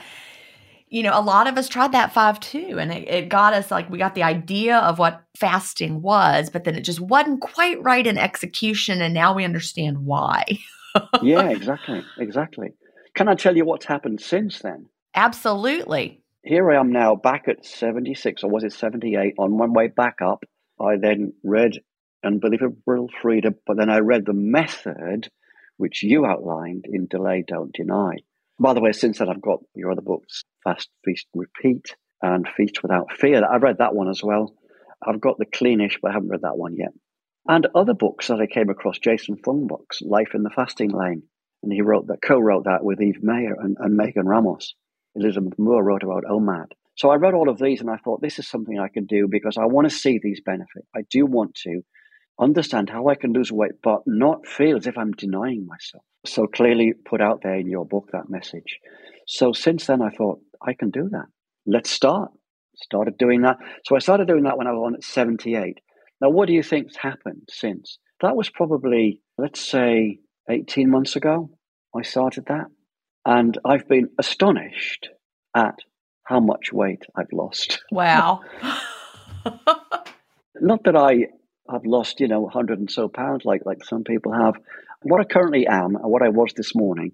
you 0.91 1.03
know, 1.03 1.19
a 1.19 1.21
lot 1.21 1.47
of 1.47 1.59
us 1.59 1.69
tried 1.69 1.93
that 1.93 2.13
five 2.13 2.41
two, 2.41 2.79
and 2.79 2.93
it, 2.93 3.09
it, 3.09 3.29
got 3.29 3.53
us 3.53 3.71
like 3.71 3.91
we 3.91 3.99
got 3.99 4.15
the 4.15 4.23
idea 4.23 4.79
of 4.79 4.99
what 4.99 5.23
fasting 5.37 6.01
was, 6.01 6.51
but 6.51 6.65
then 6.65 6.77
it 6.77 6.81
just 6.81 7.01
wasn't 7.01 7.41
quite 7.41 7.83
right 7.83 8.07
in 8.07 8.17
execution, 8.17 9.03
and 9.03 9.13
now 9.13 9.35
we 9.35 9.45
understand 9.45 9.99
why. 9.99 10.45
yeah, 11.23 11.51
exactly, 11.51 12.03
exactly. 12.19 12.73
Can 13.15 13.29
I 13.29 13.35
tell 13.35 13.57
you 13.57 13.65
what's 13.65 13.87
happened 13.87 14.21
since 14.21 14.61
then? 14.61 14.87
Absolutely. 15.15 16.23
Here 16.43 16.71
I 16.71 16.81
am 16.81 16.93
now 16.93 17.17
back 17.17 17.49
at 17.49 17.67
76, 17.67 18.45
or 18.45 18.51
was 18.51 18.65
it 18.65 18.73
78, 18.73 19.35
on 19.39 19.57
my 19.57 19.67
way 19.67 19.89
back 19.89 20.23
up. 20.23 20.45
I 20.81 20.97
then 20.97 21.35
read 21.43 21.73
Unbelievable 22.25 23.09
Freedom, 23.21 23.57
but 23.67 23.77
then 23.77 23.91
I 23.91 23.99
read 23.99 24.25
the 24.25 24.33
method 24.33 25.29
which 25.79 26.03
you 26.03 26.27
outlined 26.27 26.85
in 26.87 27.07
Delay, 27.07 27.43
Don't 27.47 27.73
Deny. 27.73 28.17
By 28.61 28.75
the 28.75 28.81
way, 28.81 28.93
since 28.93 29.19
then, 29.19 29.29
I've 29.29 29.41
got 29.41 29.61
your 29.75 29.91
other 29.91 30.03
books, 30.03 30.45
Fast, 30.65 30.91
Feast, 31.05 31.27
Repeat, 31.35 31.95
and 32.21 32.47
Feast 32.57 32.83
Without 32.83 33.13
Fear. 33.13 33.45
I've 33.45 33.63
read 33.63 33.79
that 33.79 33.95
one 33.95 34.11
as 34.11 34.23
well. 34.23 34.55
I've 35.03 35.21
got 35.21 35.39
the 35.39 35.47
Cleanish, 35.47 35.99
but 36.03 36.11
I 36.11 36.15
haven't 36.15 36.31
read 36.31 36.43
that 36.43 36.59
one 36.59 36.77
yet. 36.77 36.93
And 37.49 37.67
other 37.75 37.95
books 37.95 38.29
that 38.29 38.41
I 38.41 38.47
came 38.47 38.69
across, 38.69 38.99
Jason 38.99 39.37
Fung 39.45 39.67
books, 39.67 40.03
Life 40.03 40.35
in 40.35 40.43
the 40.43 40.51
Fasting 40.51 40.91
Lane. 40.91 41.23
And 41.63 41.73
he 41.73 41.81
wrote 41.81 42.09
that, 42.09 42.23
co-wrote 42.23 42.65
that 42.65 42.85
with 42.85 43.01
Eve 43.01 43.23
Mayer 43.23 43.55
and, 43.59 43.77
and 43.79 43.97
Megan 43.97 44.27
Ramos. 44.27 44.75
Elizabeth 45.15 45.59
Moore 45.59 45.83
wrote 45.83 46.03
about 46.03 46.25
OMAD. 46.25 46.73
So 46.97 47.11
I 47.11 47.17
read 47.17 47.35
all 47.35 47.49
of 47.49 47.59
these 47.59 47.81
and 47.81 47.91
I 47.91 47.97
thought, 47.97 48.21
this 48.21 48.39
is 48.39 48.49
something 48.49 48.79
I 48.79 48.89
can 48.89 49.07
do 49.07 49.29
because 49.31 49.57
I 49.57 49.67
want 49.67 49.89
to 49.89 49.97
see 49.97 50.19
these 50.21 50.41
benefits. 50.45 50.87
I 50.95 51.03
do 51.11 51.27
want 51.27 51.55
to 51.63 51.83
understand 52.41 52.91
how 52.91 53.09
I 53.09 53.15
can 53.15 53.33
lose 53.33 53.51
weight, 53.51 53.73
but 53.83 54.03
not 54.07 54.47
feel 54.47 54.77
as 54.77 54.87
if 54.87 54.97
I'm 54.97 55.13
denying 55.13 55.67
myself. 55.67 56.05
So 56.25 56.47
clearly 56.47 56.93
put 56.93 57.21
out 57.21 57.41
there 57.43 57.57
in 57.57 57.69
your 57.69 57.85
book 57.85 58.11
that 58.13 58.29
message. 58.29 58.79
So 59.27 59.53
since 59.53 59.87
then, 59.87 60.03
I 60.03 60.11
thought, 60.11 60.41
I 60.61 60.75
can 60.75 60.91
do 60.91 61.09
that. 61.11 61.27
Let's 61.67 61.91
start. 61.91 62.31
Started 62.77 63.19
doing 63.19 63.43
that. 63.43 63.57
So 63.85 63.97
I 63.97 63.99
started 63.99 64.29
doing 64.29 64.45
that 64.45 64.57
when 64.57 64.67
I 64.67 64.73
was 64.73 64.87
on 64.87 64.95
at 64.95 65.05
78. 65.05 65.79
Now, 66.21 66.31
what 66.31 66.47
do 66.47 66.55
you 66.55 66.63
think's 66.63 66.97
happened 66.97 67.49
since? 67.51 67.99
That 68.21 68.37
was 68.37 68.51
probably, 68.51 69.21
let's 69.37 69.61
say, 69.61 70.19
18 70.51 70.91
months 70.91 71.17
ago. 71.17 71.51
I 71.97 72.03
started 72.03 72.47
that. 72.47 72.67
And 73.25 73.59
I've 73.65 73.89
been 73.89 74.09
astonished 74.19 75.09
at 75.55 75.75
how 76.25 76.41
much 76.41 76.73
weight 76.73 77.03
I've 77.17 77.33
lost. 77.33 77.83
Wow. 77.91 78.41
Not 80.61 80.85
that 80.85 80.97
I 80.97 81.29
I've 81.69 81.85
lost, 81.85 82.21
you 82.21 82.29
know, 82.29 82.41
100 82.41 82.79
and 82.79 82.91
so 82.91 83.09
pounds 83.09 83.45
like 83.45 83.63
like 83.65 83.85
some 83.85 84.05
people 84.05 84.33
have. 84.33 84.55
What 85.03 85.21
I 85.21 85.25
currently 85.25 85.67
am 85.67 85.97
and 85.97 86.11
what 86.11 86.23
I 86.23 86.29
was 86.29 86.53
this 86.57 86.75
morning 86.75 87.13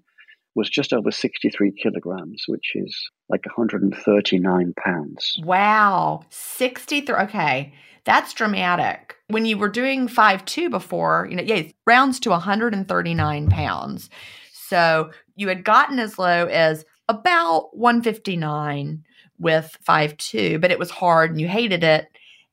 was 0.55 0.69
just 0.69 0.93
over 0.93 1.11
63 1.11 1.73
kilograms, 1.73 2.43
which 2.47 2.71
is 2.75 3.09
like 3.29 3.45
139 3.45 4.73
pounds. 4.77 5.37
Wow. 5.43 6.21
63. 6.29 7.15
Okay. 7.15 7.73
That's 8.05 8.33
dramatic. 8.33 9.15
When 9.27 9.45
you 9.45 9.57
were 9.57 9.69
doing 9.69 10.07
5'2 10.07 10.69
before, 10.69 11.27
you 11.29 11.35
know, 11.35 11.43
yeah, 11.43 11.63
rounds 11.85 12.19
to 12.21 12.29
139 12.29 13.49
pounds. 13.49 14.09
So 14.53 15.11
you 15.35 15.47
had 15.49 15.65
gotten 15.65 15.99
as 15.99 16.17
low 16.17 16.45
as 16.45 16.85
about 17.09 17.75
159 17.75 19.03
with 19.37 19.77
5'2, 19.87 20.61
but 20.61 20.71
it 20.71 20.79
was 20.79 20.89
hard 20.89 21.31
and 21.31 21.41
you 21.41 21.47
hated 21.47 21.83
it 21.83 22.07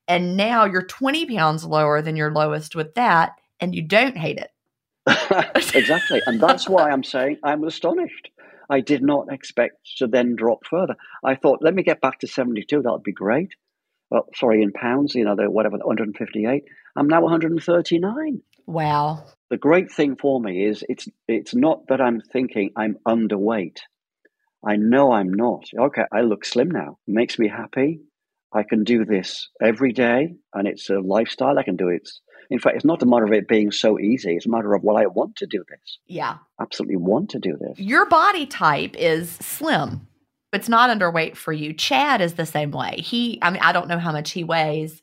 and 0.07 0.35
now 0.37 0.65
you're 0.65 0.85
20 0.85 1.25
pounds 1.35 1.65
lower 1.65 2.01
than 2.01 2.15
your 2.15 2.31
lowest 2.31 2.75
with 2.75 2.93
that 2.95 3.33
and 3.59 3.75
you 3.75 3.81
don't 3.81 4.17
hate 4.17 4.37
it. 4.37 4.49
Exactly 5.75 6.21
and 6.25 6.39
that's 6.39 6.69
why 6.69 6.89
i'm 6.89 7.03
saying 7.03 7.37
i'm 7.43 7.63
astonished. 7.63 8.29
I 8.69 8.79
did 8.79 9.03
not 9.03 9.31
expect 9.31 9.97
to 9.97 10.07
then 10.07 10.35
drop 10.35 10.65
further. 10.65 10.95
I 11.23 11.35
thought 11.35 11.61
let 11.61 11.73
me 11.73 11.83
get 11.83 12.01
back 12.01 12.19
to 12.19 12.27
72 12.27 12.81
that 12.81 12.91
would 12.91 13.03
be 13.03 13.11
great. 13.11 13.53
Well 14.09 14.27
sorry 14.35 14.61
in 14.61 14.71
pounds 14.71 15.15
you 15.15 15.25
know 15.25 15.35
the 15.35 15.49
whatever 15.49 15.77
158 15.77 16.63
i'm 16.95 17.07
now 17.07 17.21
139 17.21 18.41
wow. 18.65 19.23
The 19.49 19.57
great 19.57 19.91
thing 19.91 20.15
for 20.15 20.39
me 20.39 20.65
is 20.65 20.85
it's 20.87 21.07
it's 21.27 21.53
not 21.53 21.87
that 21.87 22.01
i'm 22.01 22.21
thinking 22.21 22.71
i'm 22.75 22.97
underweight. 23.07 23.79
I 24.65 24.77
know 24.77 25.11
i'm 25.11 25.33
not. 25.33 25.65
Okay 25.77 26.05
i 26.11 26.21
look 26.21 26.45
slim 26.45 26.71
now. 26.71 26.97
It 27.07 27.13
makes 27.13 27.37
me 27.37 27.47
happy 27.49 28.01
I 28.53 28.63
can 28.63 28.83
do 28.83 29.05
this 29.05 29.49
every 29.61 29.91
day, 29.91 30.35
and 30.53 30.67
it's 30.67 30.89
a 30.89 30.99
lifestyle. 30.99 31.57
I 31.57 31.63
can 31.63 31.75
do 31.75 31.89
it. 31.89 32.09
In 32.49 32.59
fact, 32.59 32.75
it's 32.75 32.85
not 32.85 33.01
a 33.01 33.05
matter 33.05 33.25
of 33.25 33.33
it 33.33 33.47
being 33.47 33.71
so 33.71 33.99
easy. 33.99 34.35
It's 34.35 34.45
a 34.45 34.49
matter 34.49 34.73
of, 34.73 34.83
well, 34.83 34.97
I 34.97 35.05
want 35.07 35.35
to 35.37 35.47
do 35.47 35.63
this. 35.69 35.97
Yeah. 36.05 36.37
Absolutely 36.61 36.97
want 36.97 37.29
to 37.31 37.39
do 37.39 37.57
this. 37.59 37.79
Your 37.79 38.05
body 38.05 38.45
type 38.45 38.95
is 38.95 39.31
slim. 39.31 40.07
But 40.51 40.59
it's 40.59 40.69
not 40.69 40.95
underweight 40.95 41.35
for 41.35 41.51
you. 41.51 41.73
Chad 41.73 42.21
is 42.21 42.35
the 42.35 42.45
same 42.45 42.69
way. 42.69 42.97
He, 42.97 43.39
I 43.41 43.49
mean, 43.49 43.61
I 43.63 43.71
don't 43.71 43.87
know 43.87 43.97
how 43.97 44.11
much 44.11 44.29
he 44.29 44.43
weighs. 44.43 45.01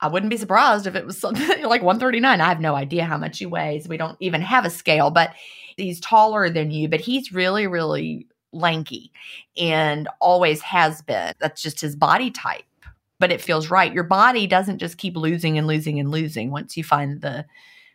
I 0.00 0.08
wouldn't 0.08 0.30
be 0.30 0.38
surprised 0.38 0.86
if 0.86 0.94
it 0.94 1.04
was 1.04 1.18
something 1.18 1.46
like 1.64 1.82
139. 1.82 2.40
I 2.40 2.48
have 2.48 2.60
no 2.60 2.74
idea 2.74 3.04
how 3.04 3.18
much 3.18 3.38
he 3.38 3.44
weighs. 3.44 3.86
We 3.86 3.98
don't 3.98 4.16
even 4.20 4.40
have 4.40 4.64
a 4.64 4.70
scale, 4.70 5.10
but 5.10 5.32
he's 5.76 6.00
taller 6.00 6.48
than 6.48 6.70
you, 6.70 6.88
but 6.88 7.00
he's 7.00 7.30
really, 7.30 7.66
really 7.66 8.26
lanky 8.52 9.12
and 9.58 10.08
always 10.20 10.62
has 10.62 11.02
been. 11.02 11.34
That's 11.40 11.60
just 11.60 11.80
his 11.80 11.94
body 11.94 12.30
type 12.30 12.64
but 13.18 13.32
it 13.32 13.40
feels 13.40 13.70
right. 13.70 13.92
Your 13.92 14.04
body 14.04 14.46
doesn't 14.46 14.78
just 14.78 14.98
keep 14.98 15.16
losing 15.16 15.58
and 15.58 15.66
losing 15.66 15.98
and 16.00 16.10
losing 16.10 16.50
once 16.50 16.76
you 16.76 16.84
find 16.84 17.20
the 17.20 17.46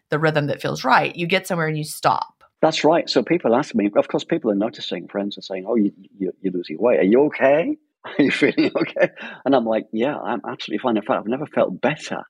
the 0.10 0.20
rhythm 0.20 0.48
that 0.48 0.62
feels 0.62 0.84
right. 0.84 1.16
You 1.16 1.26
get 1.26 1.48
somewhere 1.48 1.68
and 1.68 1.78
you 1.78 1.86
stop. 1.86 2.44
That's 2.62 2.84
right. 2.84 3.10
So 3.10 3.24
people 3.24 3.56
ask 3.56 3.74
me, 3.74 3.90
of 3.96 4.10
course, 4.10 4.26
people 4.26 4.52
are 4.52 4.56
noticing, 4.56 5.08
friends 5.08 5.38
are 5.38 5.42
saying, 5.42 5.66
oh, 5.66 5.76
you, 5.76 5.94
you, 6.20 6.34
you're 6.42 6.52
losing 6.52 6.78
weight. 6.80 7.00
Are 7.00 7.04
you 7.04 7.24
okay? 7.28 7.78
Are 8.06 8.22
you 8.22 8.32
feeling 8.32 8.72
okay? 8.82 9.10
And 9.46 9.56
I'm 9.56 9.66
like, 9.66 9.88
yeah, 9.94 10.18
I'm 10.18 10.42
absolutely 10.46 10.82
fine. 10.82 10.98
In 10.98 11.04
fact, 11.04 11.20
I've 11.20 11.28
never 11.28 11.46
felt 11.46 11.80
better 11.80 12.24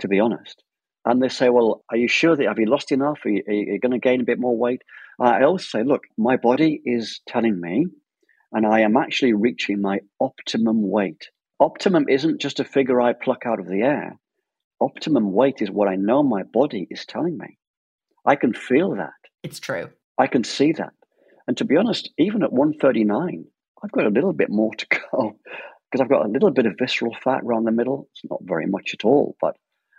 to 0.00 0.08
be 0.08 0.20
honest. 0.20 0.62
And 1.04 1.22
they 1.22 1.28
say, 1.28 1.48
well, 1.48 1.84
are 1.90 1.96
you 1.96 2.08
sure 2.08 2.36
that 2.36 2.46
have 2.46 2.58
you 2.58 2.66
lost 2.66 2.92
enough? 2.92 3.20
Are 3.24 3.30
you, 3.30 3.42
are 3.46 3.52
you 3.52 3.80
going 3.80 3.92
to 3.92 3.98
gain 3.98 4.20
a 4.20 4.24
bit 4.24 4.38
more 4.38 4.56
weight? 4.56 4.82
Uh, 5.20 5.28
I 5.28 5.44
always 5.44 5.68
say, 5.68 5.82
look, 5.82 6.02
my 6.16 6.36
body 6.36 6.80
is 6.84 7.20
telling 7.26 7.60
me, 7.60 7.86
and 8.52 8.66
I 8.66 8.80
am 8.80 8.96
actually 8.96 9.32
reaching 9.32 9.80
my 9.80 10.00
optimum 10.20 10.88
weight. 10.88 11.28
Optimum 11.60 12.08
isn't 12.08 12.40
just 12.40 12.60
a 12.60 12.64
figure 12.64 13.00
I 13.00 13.12
pluck 13.12 13.42
out 13.44 13.58
of 13.58 13.66
the 13.66 13.82
air. 13.82 14.18
Optimum 14.80 15.32
weight 15.32 15.60
is 15.60 15.70
what 15.70 15.88
I 15.88 15.96
know 15.96 16.22
my 16.22 16.44
body 16.44 16.86
is 16.88 17.04
telling 17.04 17.36
me. 17.36 17.58
I 18.24 18.36
can 18.36 18.52
feel 18.52 18.94
that. 18.96 19.10
It's 19.42 19.58
true. 19.58 19.90
I 20.18 20.28
can 20.28 20.44
see 20.44 20.72
that. 20.72 20.92
And 21.46 21.56
to 21.56 21.64
be 21.64 21.76
honest, 21.76 22.10
even 22.18 22.42
at 22.42 22.52
139, 22.52 23.44
I've 23.82 23.92
got 23.92 24.06
a 24.06 24.10
little 24.10 24.32
bit 24.32 24.50
more 24.50 24.74
to 24.74 24.86
go 25.12 25.36
because 25.90 26.00
I've 26.00 26.10
got 26.10 26.26
a 26.26 26.30
little 26.30 26.50
bit 26.50 26.66
of 26.66 26.76
visceral 26.78 27.16
fat 27.24 27.42
around 27.44 27.64
the 27.64 27.72
middle. 27.72 28.08
It's 28.12 28.22
not 28.30 28.40
very 28.42 28.66
much 28.66 28.90
at 28.94 29.04
all, 29.04 29.36
but 29.40 29.56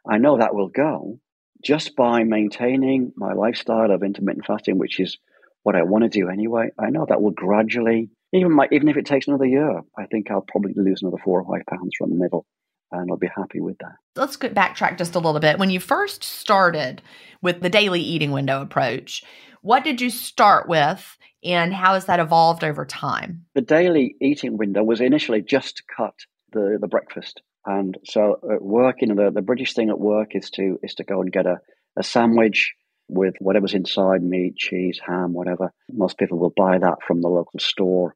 I 0.10 0.18
know 0.18 0.38
that 0.38 0.56
will 0.56 0.70
go 0.70 1.20
just 1.64 1.96
by 1.96 2.24
maintaining 2.24 3.12
my 3.18 3.34
lifestyle 3.34 3.92
of 3.92 4.04
intermittent 4.04 4.46
fasting, 4.46 4.78
which 4.78 5.00
is 5.00 5.18
what 5.64 5.76
I 5.76 5.84
want 5.84 6.04
to 6.04 6.10
do 6.10 6.30
anyway. 6.30 6.70
I 6.80 6.90
know 6.90 7.06
that 7.10 7.22
will 7.22 7.32
gradually, 7.32 8.10
even 8.34 8.54
my, 8.54 8.68
even 8.72 8.88
if 8.88 8.98
it 8.98 9.06
takes 9.06 9.28
another 9.28 9.46
year, 9.46 9.82
I 9.98 10.06
think 10.06 10.30
I'll 10.30 10.46
probably 10.48 10.74
lose 10.76 11.02
another 11.02 11.18
four 11.24 11.42
or 11.42 11.46
five 11.46 11.66
pounds 11.66 11.92
from 11.98 12.10
the 12.10 12.16
middle 12.16 12.46
and 12.92 13.10
I'll 13.12 13.18
be 13.18 13.30
happy 13.36 13.60
with 13.60 13.78
that. 13.80 13.96
Let's 14.16 14.36
get 14.36 14.56
backtrack 14.56 14.98
just 14.98 15.16
a 15.16 15.20
little 15.20 15.40
bit. 15.40 15.60
When 15.60 15.70
you 15.70 15.80
first 15.80 16.24
started 16.24 17.02
with 17.42 17.62
the 17.62 17.70
daily 17.70 18.02
eating 18.02 18.32
window 18.32 18.62
approach, 18.62 19.24
what 19.62 19.84
did 19.84 20.02
you 20.02 20.10
start 20.10 20.68
with 20.68 21.18
and 21.44 21.74
how 21.74 21.94
has 21.94 22.06
that 22.06 22.20
evolved 22.20 22.64
over 22.64 22.86
time? 22.86 23.46
The 23.56 23.62
daily 23.62 24.16
eating 24.22 24.58
window 24.58 24.84
was 24.84 25.02
initially 25.02 25.42
just 25.42 25.78
to 25.78 25.84
cut 25.96 26.16
the, 26.52 26.78
the 26.80 26.88
breakfast. 26.88 27.42
And 27.66 27.98
so 28.06 28.40
at 28.52 28.62
work, 28.62 29.02
you 29.02 29.08
know, 29.08 29.26
the, 29.26 29.32
the 29.32 29.42
British 29.42 29.74
thing 29.74 29.90
at 29.90 30.00
work 30.00 30.36
is 30.36 30.50
to 30.52 30.80
is 30.82 30.96
to 30.96 31.04
go 31.04 31.22
and 31.22 31.32
get 31.32 31.46
a, 31.46 31.60
a 31.98 32.04
sandwich 32.04 32.74
with 33.10 33.36
whatever's 33.40 33.74
inside 33.74 34.24
meat, 34.24 34.56
cheese, 34.56 35.00
ham, 35.06 35.34
whatever. 35.34 35.74
Most 35.92 36.18
people 36.18 36.38
will 36.38 36.54
buy 36.56 36.78
that 36.78 37.00
from 37.06 37.22
the 37.22 37.28
local 37.28 37.60
store, 37.60 38.16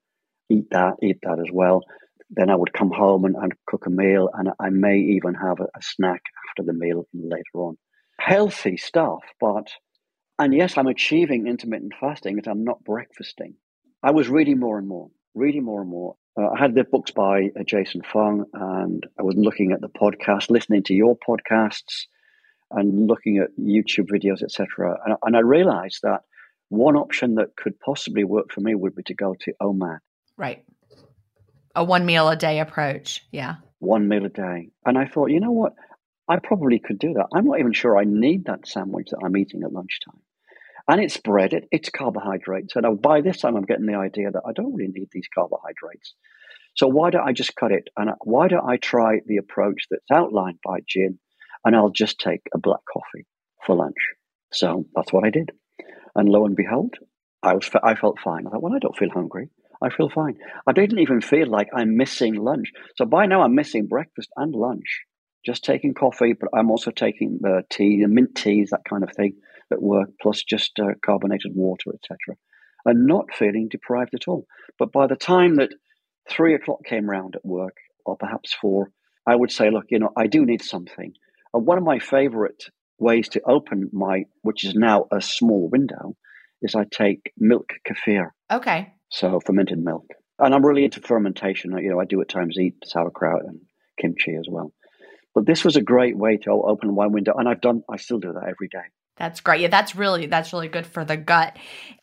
eat 0.50 0.70
that, 0.72 0.94
eat 1.02 1.20
that 1.24 1.40
as 1.40 1.52
well. 1.52 1.84
Then 2.30 2.50
I 2.50 2.56
would 2.56 2.74
come 2.74 2.92
home 2.92 3.26
and, 3.26 3.36
and 3.36 3.54
cook 3.68 3.86
a 3.86 3.90
meal, 3.90 4.30
and 4.34 4.50
I 4.60 4.70
may 4.70 4.98
even 4.98 5.34
have 5.36 5.60
a, 5.60 5.64
a 5.64 5.82
snack 5.82 6.22
after 6.50 6.64
the 6.64 6.74
meal 6.74 7.08
later 7.14 7.56
on. 7.56 7.78
Healthy 8.20 8.78
stuff, 8.78 9.22
but 9.40 9.70
and 10.40 10.54
yes, 10.54 10.78
I'm 10.78 10.88
achieving 10.88 11.48
intermittent 11.48 11.94
fasting, 12.00 12.36
but 12.38 12.48
I'm 12.48 12.64
not 12.64 12.84
breakfasting. 12.84 13.56
I 14.02 14.12
was 14.12 14.30
reading 14.30 14.60
more 14.60 14.78
and 14.78 14.88
more, 14.88 15.10
reading 15.36 15.64
more 15.64 15.82
and 15.82 15.90
more. 15.90 16.16
Uh, 16.40 16.50
I 16.50 16.60
had 16.60 16.74
the 16.74 16.84
books 16.84 17.12
by 17.12 17.50
uh, 17.58 17.64
Jason 17.66 18.02
Fung, 18.02 18.46
and 18.54 19.06
I 19.20 19.24
was 19.24 19.36
looking 19.38 19.72
at 19.72 19.82
the 19.82 19.90
podcast, 19.90 20.50
listening 20.50 20.84
to 20.84 20.94
your 20.94 21.16
podcasts, 21.18 22.06
and 22.74 23.08
looking 23.08 23.38
at 23.38 23.50
YouTube 23.60 24.10
videos, 24.12 24.44
etc. 24.44 24.98
And, 25.06 25.16
and 25.24 25.38
I 25.38 25.40
realized 25.40 26.00
that 26.04 26.22
one 26.70 26.96
option 26.96 27.36
that 27.36 27.56
could 27.56 27.80
possibly 27.80 28.24
work 28.24 28.52
for 28.52 28.62
me 28.62 28.76
would 28.76 28.96
be 28.96 29.04
to 29.04 29.14
go 29.14 29.36
to 29.42 29.54
OMAD. 29.62 30.00
Right. 30.38 30.64
A 31.76 31.84
one 31.84 32.06
meal 32.06 32.30
a 32.30 32.36
day 32.36 32.60
approach. 32.60 33.26
Yeah. 33.32 33.56
One 33.80 34.08
meal 34.08 34.26
a 34.26 34.30
day. 34.30 34.70
And 34.86 34.98
I 34.98 35.06
thought, 35.06 35.32
you 35.32 35.40
know 35.40 35.52
what? 35.52 35.74
I 36.28 36.38
probably 36.40 36.80
could 36.80 37.00
do 37.00 37.14
that. 37.14 37.28
I'm 37.34 37.46
not 37.46 37.60
even 37.60 37.74
sure 37.74 37.98
I 37.98 38.06
need 38.06 38.46
that 38.46 38.68
sandwich 38.68 39.10
that 39.12 39.22
I'm 39.24 39.36
eating 39.36 39.64
at 39.64 39.74
lunchtime. 39.74 40.22
And 40.88 41.02
it's 41.02 41.18
bread, 41.18 41.54
it, 41.54 41.68
it's 41.72 41.90
carbohydrates. 41.90 42.76
And 42.76 43.02
by 43.02 43.22
this 43.22 43.40
time, 43.40 43.56
I'm 43.56 43.64
getting 43.64 43.86
the 43.86 43.98
idea 43.98 44.32
that 44.32 44.44
I 44.46 44.52
don't 44.54 44.74
really 44.74 44.92
need 44.92 45.10
these 45.12 45.28
carbohydrates. 45.34 46.14
So 46.76 46.88
why 46.88 47.10
don't 47.10 47.28
I 47.28 47.34
just 47.34 47.56
cut 47.56 47.72
it? 47.72 47.90
And 47.98 48.12
why 48.24 48.48
don't 48.48 48.68
I 48.68 48.78
try 48.78 49.20
the 49.26 49.38
approach 49.38 49.86
that's 49.90 50.12
outlined 50.12 50.60
by 50.64 50.80
Gin 50.88 51.20
and 51.66 51.76
I'll 51.76 51.90
just 51.90 52.20
take 52.20 52.42
a 52.54 52.58
black 52.58 52.82
coffee 52.92 53.26
for 53.66 53.76
lunch? 53.76 53.98
So 54.52 54.86
that's 54.96 55.12
what 55.12 55.26
I 55.26 55.30
did. 55.30 55.52
And 56.16 56.30
lo 56.30 56.46
and 56.46 56.56
behold, 56.56 56.96
I, 57.42 57.56
was, 57.56 57.70
I 57.84 57.96
felt 57.96 58.20
fine. 58.20 58.48
I 58.48 58.52
thought, 58.52 58.62
well, 58.62 58.76
I 58.76 58.80
don't 58.80 58.98
feel 58.98 59.10
hungry. 59.10 59.50
I 59.82 59.90
feel 59.90 60.10
fine. 60.10 60.38
I 60.66 60.72
didn't 60.72 61.00
even 61.00 61.20
feel 61.20 61.48
like 61.48 61.68
I'm 61.76 61.98
missing 61.98 62.36
lunch. 62.36 62.72
So 62.96 63.06
by 63.06 63.26
now, 63.26 63.42
I'm 63.42 63.56
missing 63.56 63.88
breakfast 63.88 64.30
and 64.38 64.54
lunch 64.54 65.02
just 65.46 65.64
taking 65.64 65.94
coffee, 65.94 66.34
but 66.34 66.50
I'm 66.54 66.72
also 66.72 66.92
taking 66.92 67.40
uh, 67.46 67.62
tea, 67.70 68.06
mint 68.08 68.36
teas, 68.36 68.70
that 68.70 68.86
kind 68.88 69.04
of 69.04 69.12
thing 69.12 69.36
at 69.72 69.82
work, 69.82 70.10
plus 70.22 70.44
just 70.44 70.80
uh, 70.80 70.94
carbonated 71.06 71.52
water, 71.54 71.92
etc. 71.94 72.18
And 72.86 73.08
not 73.08 73.34
feeling 73.34 73.68
deprived 73.70 74.14
at 74.14 74.28
all. 74.28 74.46
But 74.80 74.92
by 74.92 75.08
the 75.08 75.16
time 75.16 75.56
that 75.56 75.74
three 76.30 76.56
o'clock 76.56 76.80
came 76.86 77.10
round 77.10 77.36
at 77.36 77.46
work, 77.46 77.76
or 78.06 78.16
perhaps 78.18 78.54
four, 78.54 78.90
I 79.28 79.36
would 79.36 79.52
say, 79.52 79.70
look, 79.70 79.86
you 79.90 80.00
know, 80.00 80.12
I 80.18 80.28
do 80.28 80.46
need 80.46 80.62
something. 80.62 81.14
And 81.54 81.66
one 81.66 81.78
of 81.78 81.84
my 81.84 82.00
favorite 82.00 82.64
ways 83.00 83.30
to 83.30 83.42
open 83.46 83.90
my, 83.92 84.26
which 84.42 84.64
is 84.64 84.74
now 84.76 85.06
a 85.12 85.22
small 85.22 85.70
window, 85.70 86.16
is 86.62 86.76
I 86.76 86.86
take 86.86 87.32
milk 87.38 87.74
kefir. 87.88 88.30
Okay. 88.52 88.94
So 89.10 89.40
fermented 89.40 89.80
milk. 89.80 90.06
And 90.40 90.54
I'm 90.56 90.66
really 90.66 90.86
into 90.86 91.02
fermentation. 91.02 91.78
You 91.78 91.92
know, 91.92 92.00
I 92.00 92.06
do 92.06 92.22
at 92.22 92.30
times 92.30 92.58
eat 92.60 92.76
sauerkraut 92.86 93.44
and 93.46 93.60
kimchi 94.00 94.36
as 94.36 94.48
well. 94.50 94.74
But 95.36 95.46
this 95.46 95.64
was 95.64 95.76
a 95.76 95.82
great 95.82 96.18
way 96.18 96.38
to 96.38 96.52
open 96.52 96.96
one 96.96 97.12
window, 97.12 97.34
and 97.36 97.48
I've 97.50 97.62
done. 97.62 97.82
I 97.90 97.98
still 97.98 98.20
do 98.20 98.34
that 98.34 98.48
every 98.48 98.68
day. 98.68 98.86
That's 99.18 99.42
great. 99.42 99.62
Yeah, 99.62 99.68
that's 99.68 99.96
really 99.96 100.26
that's 100.26 100.54
really 100.54 100.68
good 100.68 100.88
for 100.88 101.06
the 101.06 101.18
gut. 101.18 101.56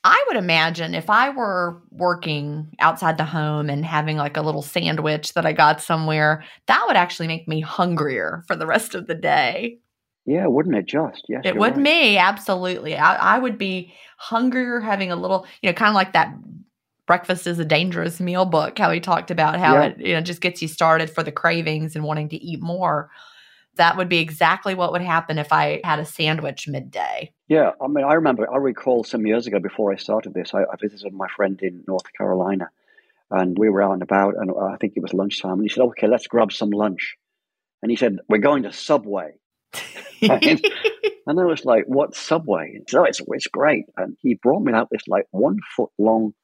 I 0.05 0.25
would 0.29 0.37
imagine 0.37 0.95
if 0.95 1.11
I 1.11 1.31
were 1.31 1.83
working 1.91 2.73
outside 2.79 3.19
the 3.19 3.25
home 3.25 3.69
and 3.69 3.85
having 3.85 4.17
like 4.17 4.37
a 4.37 4.43
little 4.43 4.63
sandwich 4.63 5.35
that 5.35 5.45
I 5.45 5.53
got 5.53 5.81
somewhere, 5.81 6.45
that 6.67 6.85
would 6.87 6.97
actually 6.97 7.27
make 7.27 7.49
me 7.49 7.61
hungrier 7.61 8.45
for 8.47 8.55
the 8.55 8.67
rest 8.67 8.95
of 8.95 9.09
the 9.09 9.17
day. 9.17 9.79
Yeah, 10.25 10.47
wouldn't 10.47 10.77
it 10.77 10.87
just? 10.87 11.25
Yes. 11.29 11.43
It 11.45 11.57
would 11.57 11.73
right. 11.73 11.83
me, 11.83 12.17
absolutely. 12.17 12.97
I, 12.97 13.37
I 13.37 13.39
would 13.39 13.59
be 13.59 13.93
hungrier 14.19 14.79
having 14.79 15.11
a 15.11 15.17
little, 15.17 15.47
you 15.63 15.69
know, 15.69 15.75
kind 15.75 15.89
of 15.89 15.95
like 15.95 16.13
that 16.13 16.33
breakfast 17.07 17.49
is 17.49 17.59
a 17.59 17.65
dangerous 17.65 18.21
meal 18.21 18.45
book 18.45 18.79
how 18.79 18.89
he 18.93 19.01
talked 19.01 19.33
about 19.33 19.59
how 19.59 19.75
yeah. 19.75 19.87
it 19.87 19.99
you 19.99 20.15
know 20.15 20.21
just 20.21 20.41
gets 20.41 20.63
you 20.63 20.69
started 20.69 21.11
for 21.11 21.25
the 21.25 21.33
cravings 21.33 21.97
and 21.97 22.05
wanting 22.05 22.29
to 22.29 22.37
eat 22.37 22.61
more 22.61 23.11
that 23.81 23.97
would 23.97 24.09
be 24.09 24.19
exactly 24.19 24.75
what 24.75 24.93
would 24.93 25.03
happen 25.03 25.39
if 25.39 25.53
i 25.53 25.81
had 25.85 25.99
a 25.99 26.05
sandwich 26.05 26.69
midday 26.69 27.33
yeah 27.49 27.71
i 27.83 27.89
mean 27.89 28.05
i 28.05 28.15
remember 28.15 28.51
i 28.53 28.57
recall 28.57 29.03
some 29.03 29.27
years 29.27 29.47
ago 29.47 29.59
before 29.59 29.93
i 29.93 29.97
started 29.97 30.35
this 30.35 30.55
i, 30.55 30.61
I 30.63 30.77
visited 30.81 31.13
my 31.13 31.29
friend 31.35 31.59
in 31.63 31.85
north 31.89 32.13
carolina 32.17 32.71
and 33.31 33.57
we 33.59 33.69
were 33.69 33.83
out 33.83 33.93
and 33.93 34.03
about 34.03 34.35
and 34.37 34.51
i 34.51 34.77
think 34.77 34.95
it 34.97 35.03
was 35.03 35.15
lunchtime 35.15 35.55
and 35.55 35.63
he 35.63 35.69
said 35.69 35.83
okay 35.83 36.07
let's 36.07 36.27
grab 36.27 36.53
some 36.53 36.71
lunch 36.71 37.17
and 37.83 37.91
he 37.91 37.97
said 37.97 38.19
we're 38.29 38.39
going 38.39 38.63
to 38.65 38.73
subway 38.73 39.33
and, 40.23 40.63
and 41.27 41.41
I 41.41 41.45
was 41.45 41.65
like, 41.65 41.85
"What 41.87 42.15
Subway?" 42.15 42.81
So 42.89 43.01
oh, 43.01 43.05
it's 43.05 43.21
it's 43.29 43.47
great, 43.47 43.87
and 43.97 44.17
he 44.21 44.35
brought 44.35 44.63
me 44.63 44.73
out 44.73 44.89
this 44.91 45.07
like 45.09 45.27
one 45.31 45.59
foot 45.77 45.91
long 45.99 46.35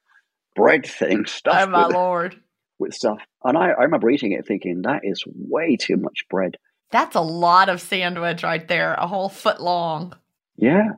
bread 0.55 0.85
thing 0.85 1.25
stuffed. 1.25 1.67
Oh 1.67 1.69
my 1.69 1.87
with, 1.87 1.95
lord! 1.95 2.41
With 2.79 2.93
stuff, 2.93 3.19
and 3.43 3.57
I, 3.57 3.69
I 3.71 3.83
remember 3.83 4.09
eating 4.09 4.31
it, 4.31 4.47
thinking 4.47 4.83
that 4.83 5.01
is 5.03 5.23
way 5.27 5.75
too 5.75 5.97
much 5.97 6.25
bread. 6.29 6.57
That's 6.91 7.15
a 7.15 7.21
lot 7.21 7.69
of 7.69 7.81
sandwich 7.81 8.43
right 8.43 8.65
there, 8.67 8.93
a 8.93 9.07
whole 9.07 9.29
foot 9.29 9.61
long. 9.61 10.15
Yeah, 10.55 10.91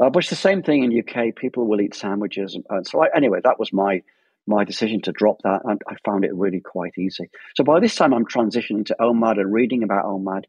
uh, 0.00 0.10
but 0.10 0.20
it's 0.20 0.30
the 0.30 0.36
same 0.36 0.62
thing 0.62 0.84
in 0.84 0.98
UK. 0.98 1.34
People 1.34 1.66
will 1.66 1.80
eat 1.80 1.94
sandwiches, 1.94 2.58
and, 2.68 2.86
so 2.86 3.02
I, 3.02 3.08
anyway, 3.14 3.40
that 3.44 3.58
was 3.58 3.72
my 3.72 4.02
my 4.46 4.64
decision 4.64 5.00
to 5.02 5.12
drop 5.12 5.40
that, 5.44 5.60
and 5.64 5.80
I 5.88 5.94
found 6.04 6.24
it 6.24 6.34
really 6.34 6.60
quite 6.60 6.98
easy. 6.98 7.30
So 7.54 7.62
by 7.62 7.78
this 7.78 7.94
time, 7.94 8.12
I'm 8.12 8.26
transitioning 8.26 8.86
to 8.86 8.96
OMAD 9.00 9.38
and 9.38 9.52
reading 9.52 9.84
about 9.84 10.04
OMAD. 10.04 10.44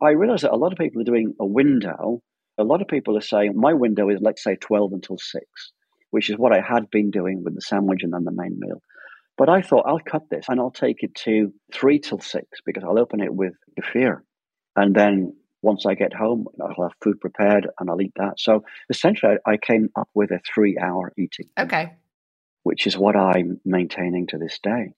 I 0.00 0.10
realize 0.10 0.42
that 0.42 0.52
a 0.52 0.56
lot 0.56 0.72
of 0.72 0.78
people 0.78 1.00
are 1.00 1.04
doing 1.04 1.34
a 1.40 1.46
window. 1.46 2.22
A 2.58 2.64
lot 2.64 2.80
of 2.80 2.86
people 2.86 3.16
are 3.16 3.22
saying 3.22 3.56
my 3.56 3.72
window 3.72 4.08
is, 4.08 4.20
let's 4.20 4.44
say, 4.44 4.54
12 4.54 4.92
until 4.92 5.18
6 5.18 5.44
which 6.14 6.30
is 6.30 6.38
what 6.38 6.52
I 6.52 6.60
had 6.60 6.90
been 6.90 7.10
doing 7.10 7.42
with 7.42 7.56
the 7.56 7.60
sandwich 7.60 8.04
and 8.04 8.12
then 8.12 8.22
the 8.22 8.30
main 8.30 8.56
meal. 8.60 8.80
But 9.36 9.48
I 9.48 9.62
thought 9.62 9.86
I'll 9.86 10.00
cut 10.00 10.22
this 10.30 10.46
and 10.48 10.60
I'll 10.60 10.70
take 10.70 11.02
it 11.02 11.14
to 11.24 11.52
three 11.72 11.98
till 11.98 12.20
six 12.20 12.46
because 12.64 12.84
I'll 12.84 12.98
open 12.98 13.20
it 13.20 13.34
with 13.34 13.54
kefir. 13.78 14.20
And 14.76 14.94
then 14.94 15.36
once 15.62 15.86
I 15.86 15.94
get 15.94 16.14
home, 16.14 16.46
I'll 16.60 16.88
have 16.88 16.92
food 17.02 17.20
prepared 17.20 17.66
and 17.78 17.90
I'll 17.90 18.00
eat 18.00 18.12
that. 18.16 18.38
So 18.38 18.64
essentially, 18.90 19.36
I 19.46 19.56
came 19.56 19.88
up 19.96 20.08
with 20.14 20.30
a 20.30 20.40
three 20.54 20.78
hour 20.78 21.12
eating. 21.18 21.48
Okay. 21.58 21.94
Which 22.62 22.86
is 22.86 22.96
what 22.96 23.16
I'm 23.16 23.60
maintaining 23.64 24.28
to 24.28 24.38
this 24.38 24.58
day. 24.62 24.92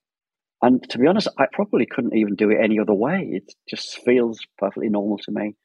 And 0.61 0.87
to 0.89 0.97
be 0.97 1.07
honest, 1.07 1.27
I 1.37 1.45
probably 1.51 1.85
couldn't 1.85 2.15
even 2.15 2.35
do 2.35 2.49
it 2.49 2.57
any 2.61 2.79
other 2.79 2.93
way. 2.93 3.29
It 3.31 3.53
just 3.69 3.99
feels 4.03 4.39
perfectly 4.57 4.89
normal 4.89 5.17
to 5.19 5.31
me. 5.31 5.55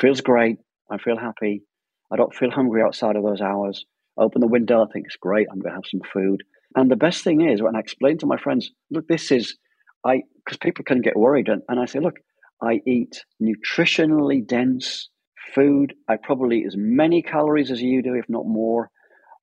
Feels 0.00 0.20
great. 0.20 0.58
I 0.90 0.98
feel 0.98 1.16
happy. 1.16 1.62
I 2.10 2.16
don't 2.16 2.34
feel 2.34 2.50
hungry 2.50 2.82
outside 2.82 3.16
of 3.16 3.22
those 3.22 3.40
hours 3.40 3.84
open 4.16 4.40
the 4.40 4.46
window. 4.46 4.82
I 4.82 4.92
think 4.92 5.06
it's 5.06 5.16
great. 5.16 5.46
I'm 5.50 5.58
going 5.58 5.72
to 5.72 5.76
have 5.76 5.90
some 5.90 6.00
food. 6.12 6.42
And 6.74 6.90
the 6.90 6.96
best 6.96 7.22
thing 7.24 7.48
is 7.48 7.62
when 7.62 7.76
I 7.76 7.80
explain 7.80 8.18
to 8.18 8.26
my 8.26 8.36
friends, 8.36 8.70
look, 8.90 9.06
this 9.08 9.30
is, 9.30 9.56
I, 10.04 10.22
because 10.44 10.58
people 10.58 10.84
can 10.84 11.00
get 11.00 11.16
worried. 11.16 11.48
And, 11.48 11.62
and 11.68 11.78
I 11.78 11.86
say, 11.86 12.00
look, 12.00 12.16
I 12.62 12.80
eat 12.86 13.24
nutritionally 13.42 14.46
dense 14.46 15.08
food. 15.54 15.94
I 16.08 16.16
probably 16.16 16.60
eat 16.60 16.66
as 16.66 16.76
many 16.76 17.22
calories 17.22 17.70
as 17.70 17.82
you 17.82 18.02
do, 18.02 18.14
if 18.14 18.28
not 18.28 18.46
more. 18.46 18.90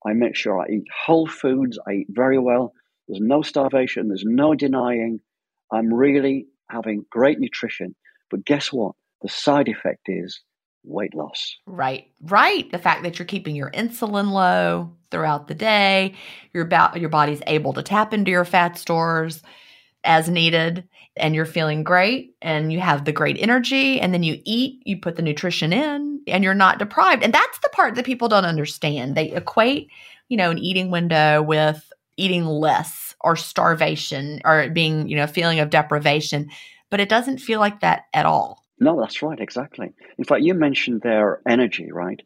I 0.05 0.13
make 0.13 0.35
sure 0.35 0.59
I 0.59 0.67
eat 0.71 0.83
whole 1.05 1.27
foods. 1.27 1.77
I 1.87 1.91
eat 1.93 2.07
very 2.09 2.39
well. 2.39 2.73
There's 3.07 3.21
no 3.21 3.41
starvation. 3.41 4.07
There's 4.07 4.23
no 4.25 4.55
denying. 4.55 5.19
I'm 5.71 5.93
really 5.93 6.47
having 6.69 7.05
great 7.09 7.39
nutrition. 7.39 7.95
But 8.31 8.45
guess 8.45 8.71
what? 8.71 8.95
The 9.21 9.29
side 9.29 9.67
effect 9.67 10.07
is 10.07 10.41
weight 10.83 11.13
loss. 11.13 11.57
Right, 11.65 12.07
right. 12.23 12.71
The 12.71 12.77
fact 12.77 13.03
that 13.03 13.19
you're 13.19 13.25
keeping 13.25 13.55
your 13.55 13.71
insulin 13.71 14.31
low 14.31 14.91
throughout 15.11 15.47
the 15.47 15.55
day, 15.55 16.15
your 16.53 16.63
about 16.63 16.99
your 16.99 17.09
body's 17.09 17.41
able 17.47 17.73
to 17.73 17.83
tap 17.83 18.13
into 18.13 18.31
your 18.31 18.45
fat 18.45 18.77
stores 18.77 19.41
as 20.03 20.29
needed, 20.29 20.87
and 21.17 21.35
you're 21.35 21.45
feeling 21.45 21.83
great, 21.83 22.35
and 22.41 22.71
you 22.71 22.79
have 22.79 23.03
the 23.03 23.11
great 23.11 23.37
energy, 23.39 23.99
and 23.99 24.13
then 24.13 24.23
you 24.23 24.39
eat, 24.45 24.81
you 24.85 24.97
put 24.97 25.17
the 25.17 25.21
nutrition 25.21 25.73
in, 25.73 26.21
and 26.27 26.43
you're 26.43 26.53
not 26.53 26.79
deprived. 26.79 27.23
And 27.23 27.33
that's 27.33 27.59
the 27.59 27.69
part 27.73 27.95
that 27.95 28.05
people 28.05 28.29
don't 28.29 28.45
understand. 28.45 29.15
They 29.15 29.31
equate, 29.31 29.89
you 30.29 30.37
know, 30.37 30.51
an 30.51 30.57
eating 30.57 30.89
window 30.91 31.41
with 31.41 31.91
eating 32.15 32.45
less 32.45 33.15
or 33.21 33.35
starvation 33.35 34.39
or 34.45 34.69
being, 34.69 35.09
you 35.09 35.17
know, 35.17 35.27
feeling 35.27 35.59
of 35.59 35.69
deprivation, 35.69 36.49
but 36.89 36.99
it 37.01 37.09
doesn't 37.09 37.39
feel 37.39 37.59
like 37.59 37.81
that 37.81 38.03
at 38.13 38.25
all. 38.25 38.58
No, 38.79 38.99
that's 38.99 39.21
right, 39.21 39.39
exactly. 39.39 39.93
In 40.17 40.23
fact, 40.23 40.41
you 40.41 40.53
mentioned 40.53 41.01
their 41.01 41.41
energy, 41.47 41.91
right? 41.91 42.21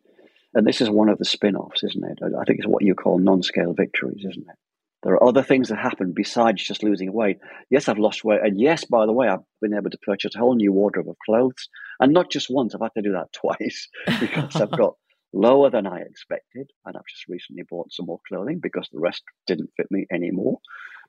And 0.53 0.67
this 0.67 0.81
is 0.81 0.89
one 0.89 1.09
of 1.09 1.17
the 1.17 1.25
spin 1.25 1.55
offs, 1.55 1.83
isn't 1.83 2.03
it? 2.03 2.19
I 2.21 2.43
think 2.45 2.59
it's 2.59 2.67
what 2.67 2.83
you 2.83 2.93
call 2.93 3.17
non 3.17 3.41
scale 3.41 3.73
victories, 3.73 4.23
isn't 4.29 4.47
it? 4.47 4.55
There 5.03 5.13
are 5.13 5.23
other 5.23 5.43
things 5.43 5.67
that 5.67 5.79
happen 5.79 6.13
besides 6.15 6.63
just 6.63 6.81
losing 6.81 7.11
weight. 7.11 7.39
Yes, 7.69 7.89
I've 7.89 7.97
lost 7.97 8.23
weight. 8.23 8.39
And 8.41 8.59
yes, 8.59 8.85
by 8.85 9.05
the 9.05 9.11
way, 9.11 9.27
I've 9.27 9.43
been 9.61 9.73
able 9.73 9.89
to 9.89 9.97
purchase 9.97 10.33
a 10.35 10.39
whole 10.39 10.55
new 10.55 10.71
wardrobe 10.71 11.09
of 11.09 11.17
clothes. 11.25 11.67
And 11.99 12.13
not 12.13 12.31
just 12.31 12.47
once, 12.49 12.73
I've 12.73 12.81
had 12.81 12.93
to 12.95 13.01
do 13.01 13.11
that 13.13 13.33
twice 13.33 13.89
because 14.19 14.55
I've 14.55 14.71
got 14.71 14.95
lower 15.33 15.69
than 15.69 15.87
I 15.87 15.99
expected. 15.99 16.69
And 16.85 16.95
I've 16.95 17.05
just 17.09 17.27
recently 17.27 17.63
bought 17.69 17.91
some 17.91 18.05
more 18.05 18.21
clothing 18.27 18.59
because 18.61 18.87
the 18.91 18.99
rest 18.99 19.23
didn't 19.45 19.71
fit 19.75 19.87
me 19.91 20.05
anymore. 20.11 20.59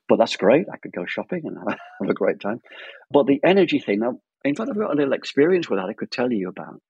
But 0.09 0.17
that's 0.17 0.35
great. 0.35 0.65
I 0.71 0.77
could 0.77 0.91
go 0.91 1.05
shopping 1.05 1.43
and 1.45 1.57
have 2.01 2.09
a 2.09 2.13
great 2.13 2.41
time. 2.41 2.61
But 3.09 3.27
the 3.27 3.39
energy 3.45 3.79
thing, 3.79 3.99
now, 3.99 4.19
in 4.45 4.55
fact, 4.55 4.69
I've 4.69 4.77
got 4.77 4.93
a 4.93 4.95
little 4.95 5.13
experience 5.13 5.69
with 5.69 5.79
that 5.79 5.89
I 5.89 5.93
could 5.93 6.11
tell 6.11 6.31
you 6.31 6.49
about. 6.49 6.81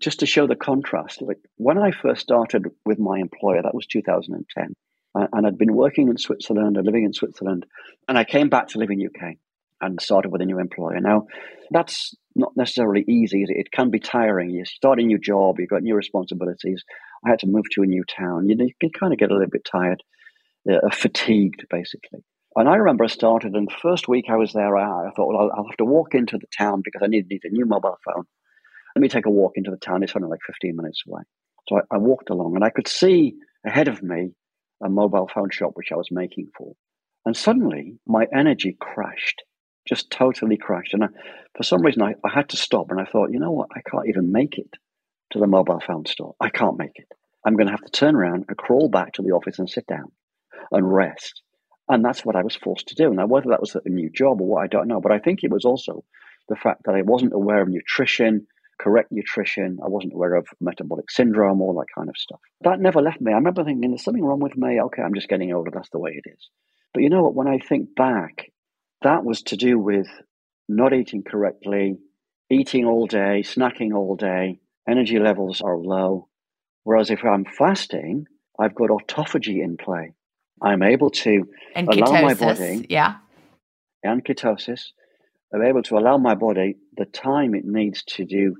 Just 0.00 0.20
to 0.20 0.26
show 0.26 0.46
the 0.46 0.56
contrast, 0.56 1.20
like 1.22 1.38
when 1.56 1.76
I 1.76 1.90
first 1.90 2.22
started 2.22 2.66
with 2.86 2.98
my 2.98 3.18
employer, 3.18 3.62
that 3.62 3.74
was 3.74 3.86
2010, 3.86 4.74
and 5.14 5.46
I'd 5.46 5.58
been 5.58 5.74
working 5.74 6.08
in 6.08 6.16
Switzerland 6.16 6.76
and 6.76 6.86
living 6.86 7.04
in 7.04 7.12
Switzerland, 7.12 7.66
and 8.08 8.16
I 8.16 8.24
came 8.24 8.48
back 8.48 8.68
to 8.68 8.78
live 8.78 8.90
in 8.90 9.04
UK 9.04 9.34
and 9.80 10.00
started 10.00 10.30
with 10.30 10.40
a 10.40 10.46
new 10.46 10.58
employer. 10.58 11.00
Now, 11.00 11.26
that's 11.70 12.14
not 12.34 12.52
necessarily 12.56 13.04
easy. 13.08 13.44
It 13.48 13.70
can 13.72 13.90
be 13.90 13.98
tiring. 13.98 14.50
You 14.50 14.64
start 14.64 15.00
a 15.00 15.02
new 15.02 15.18
job, 15.18 15.58
you've 15.58 15.68
got 15.68 15.82
new 15.82 15.94
responsibilities. 15.94 16.84
I 17.26 17.30
had 17.30 17.40
to 17.40 17.46
move 17.46 17.64
to 17.72 17.82
a 17.82 17.86
new 17.86 18.04
town. 18.04 18.48
You 18.48 18.56
know, 18.56 18.64
you 18.64 18.74
can 18.80 18.90
kind 18.90 19.12
of 19.12 19.18
get 19.18 19.30
a 19.30 19.34
little 19.34 19.50
bit 19.50 19.66
tired, 19.70 20.02
uh, 20.70 20.88
fatigued, 20.92 21.66
basically. 21.70 22.20
And 22.58 22.68
I 22.68 22.74
remember 22.74 23.04
I 23.04 23.06
started, 23.06 23.54
and 23.54 23.68
the 23.68 23.80
first 23.80 24.08
week 24.08 24.24
I 24.28 24.36
was 24.36 24.52
there, 24.52 24.76
I, 24.76 25.06
I 25.06 25.10
thought, 25.12 25.28
well, 25.28 25.38
I'll, 25.42 25.50
I'll, 25.56 25.68
have 25.68 25.76
to 25.76 25.84
walk 25.84 26.14
into 26.14 26.38
the 26.38 26.48
town 26.58 26.82
because 26.84 27.02
I 27.04 27.06
need, 27.06 27.28
need 27.28 27.42
a 27.44 27.50
new 27.50 27.64
mobile 27.64 27.96
phone. 28.04 28.24
Let 28.96 29.00
me 29.00 29.08
take 29.08 29.26
a 29.26 29.30
walk 29.30 29.52
into 29.54 29.70
the 29.70 29.76
town. 29.76 30.02
It's 30.02 30.16
only 30.16 30.28
like 30.28 30.40
15 30.44 30.74
minutes 30.74 31.04
away. 31.06 31.22
So 31.68 31.76
I, 31.76 31.94
I 31.94 31.98
walked 31.98 32.30
along, 32.30 32.56
and 32.56 32.64
I 32.64 32.70
could 32.70 32.88
see 32.88 33.34
ahead 33.64 33.86
of 33.86 34.02
me 34.02 34.32
a 34.82 34.88
mobile 34.88 35.30
phone 35.32 35.50
shop 35.50 35.72
which 35.74 35.92
I 35.92 35.96
was 35.96 36.08
making 36.10 36.48
for. 36.56 36.74
And 37.24 37.36
suddenly 37.36 38.00
my 38.08 38.26
energy 38.34 38.76
crashed, 38.80 39.44
just 39.86 40.10
totally 40.10 40.56
crashed. 40.56 40.94
And 40.94 41.04
I, 41.04 41.08
for 41.56 41.62
some 41.62 41.82
reason, 41.82 42.02
I, 42.02 42.14
I 42.24 42.30
had 42.34 42.48
to 42.48 42.56
stop 42.56 42.90
and 42.90 43.00
I 43.00 43.04
thought, 43.04 43.30
you 43.30 43.38
know 43.38 43.52
what? 43.52 43.68
I 43.76 43.88
can't 43.88 44.08
even 44.08 44.32
make 44.32 44.58
it 44.58 44.74
to 45.30 45.38
the 45.38 45.46
mobile 45.46 45.80
phone 45.86 46.06
store. 46.06 46.34
I 46.40 46.48
can't 46.48 46.76
make 46.76 46.96
it. 46.96 47.06
I'm 47.46 47.54
going 47.54 47.66
to 47.66 47.72
have 47.72 47.84
to 47.84 47.90
turn 47.92 48.16
around 48.16 48.46
and 48.48 48.56
crawl 48.56 48.88
back 48.88 49.12
to 49.12 49.22
the 49.22 49.30
office 49.30 49.60
and 49.60 49.70
sit 49.70 49.86
down 49.86 50.10
and 50.72 50.92
rest. 50.92 51.42
And 51.88 52.04
that's 52.04 52.24
what 52.24 52.36
I 52.36 52.42
was 52.42 52.54
forced 52.54 52.88
to 52.88 52.94
do. 52.94 53.14
Now, 53.14 53.26
whether 53.26 53.48
that 53.50 53.60
was 53.60 53.74
a 53.74 53.88
new 53.88 54.10
job 54.10 54.40
or 54.40 54.46
what, 54.46 54.62
I 54.62 54.66
don't 54.66 54.88
know. 54.88 55.00
But 55.00 55.12
I 55.12 55.18
think 55.18 55.42
it 55.42 55.50
was 55.50 55.64
also 55.64 56.04
the 56.48 56.56
fact 56.56 56.82
that 56.84 56.94
I 56.94 57.02
wasn't 57.02 57.32
aware 57.32 57.62
of 57.62 57.68
nutrition, 57.68 58.46
correct 58.78 59.10
nutrition. 59.10 59.78
I 59.82 59.88
wasn't 59.88 60.12
aware 60.12 60.34
of 60.34 60.46
metabolic 60.60 61.10
syndrome, 61.10 61.62
all 61.62 61.74
that 61.74 61.92
kind 61.94 62.08
of 62.08 62.16
stuff. 62.16 62.40
That 62.62 62.80
never 62.80 63.00
left 63.00 63.20
me. 63.20 63.32
I 63.32 63.36
remember 63.36 63.64
thinking, 63.64 63.90
there's 63.90 64.04
something 64.04 64.24
wrong 64.24 64.40
with 64.40 64.56
me. 64.56 64.80
Okay, 64.80 65.02
I'm 65.02 65.14
just 65.14 65.28
getting 65.28 65.52
older. 65.52 65.70
That's 65.72 65.90
the 65.90 65.98
way 65.98 66.20
it 66.22 66.28
is. 66.28 66.48
But 66.92 67.02
you 67.02 67.10
know 67.10 67.22
what? 67.22 67.34
When 67.34 67.48
I 67.48 67.58
think 67.58 67.94
back, 67.94 68.50
that 69.02 69.24
was 69.24 69.42
to 69.44 69.56
do 69.56 69.78
with 69.78 70.08
not 70.68 70.92
eating 70.92 71.22
correctly, 71.22 71.96
eating 72.50 72.84
all 72.84 73.06
day, 73.06 73.42
snacking 73.42 73.94
all 73.94 74.16
day, 74.16 74.60
energy 74.88 75.18
levels 75.18 75.60
are 75.60 75.76
low. 75.76 76.28
Whereas 76.84 77.10
if 77.10 77.24
I'm 77.24 77.44
fasting, 77.44 78.26
I've 78.58 78.74
got 78.74 78.90
autophagy 78.90 79.62
in 79.62 79.76
play. 79.76 80.14
I'm 80.62 80.82
able 80.82 81.10
to 81.10 81.48
and 81.74 81.88
allow 81.88 82.06
ketosis, 82.06 82.22
my 82.22 82.34
body 82.34 82.86
yeah, 82.88 83.16
and 84.02 84.24
ketosis. 84.24 84.92
I'm 85.52 85.62
able 85.62 85.82
to 85.84 85.96
allow 85.96 86.18
my 86.18 86.34
body 86.34 86.76
the 86.96 87.06
time 87.06 87.54
it 87.54 87.64
needs 87.64 88.02
to 88.04 88.24
do 88.24 88.56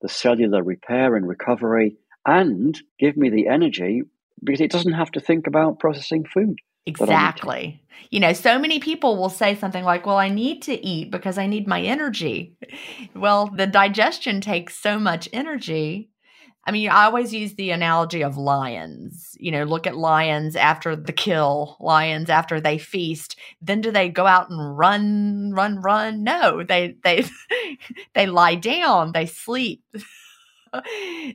the 0.00 0.08
cellular 0.08 0.62
repair 0.62 1.16
and 1.16 1.26
recovery 1.26 1.96
and 2.24 2.80
give 2.98 3.16
me 3.16 3.30
the 3.30 3.48
energy 3.48 4.02
because 4.44 4.60
it 4.60 4.70
doesn't 4.70 4.92
have 4.92 5.10
to 5.12 5.20
think 5.20 5.46
about 5.46 5.80
processing 5.80 6.24
food. 6.24 6.58
Exactly. 6.86 7.82
You 8.10 8.20
know, 8.20 8.32
so 8.32 8.58
many 8.58 8.78
people 8.78 9.16
will 9.16 9.28
say 9.28 9.54
something 9.54 9.84
like, 9.84 10.06
Well, 10.06 10.16
I 10.16 10.28
need 10.28 10.62
to 10.62 10.86
eat 10.86 11.10
because 11.10 11.36
I 11.36 11.46
need 11.46 11.66
my 11.66 11.82
energy. 11.82 12.56
Well, 13.14 13.46
the 13.46 13.66
digestion 13.66 14.40
takes 14.40 14.76
so 14.76 14.98
much 14.98 15.28
energy 15.32 16.10
I 16.68 16.70
mean, 16.70 16.90
I 16.90 17.04
always 17.04 17.32
use 17.32 17.54
the 17.54 17.70
analogy 17.70 18.22
of 18.22 18.36
lions. 18.36 19.34
You 19.40 19.50
know, 19.52 19.64
look 19.64 19.86
at 19.86 19.96
lions 19.96 20.54
after 20.54 20.94
the 20.94 21.14
kill, 21.14 21.78
lions 21.80 22.28
after 22.28 22.60
they 22.60 22.76
feast. 22.76 23.36
Then 23.62 23.80
do 23.80 23.90
they 23.90 24.10
go 24.10 24.26
out 24.26 24.50
and 24.50 24.76
run, 24.76 25.52
run, 25.54 25.80
run? 25.80 26.24
No, 26.24 26.62
they 26.62 26.94
they 27.04 27.24
they 28.14 28.26
lie 28.26 28.54
down, 28.54 29.12
they 29.12 29.24
sleep. 29.24 29.82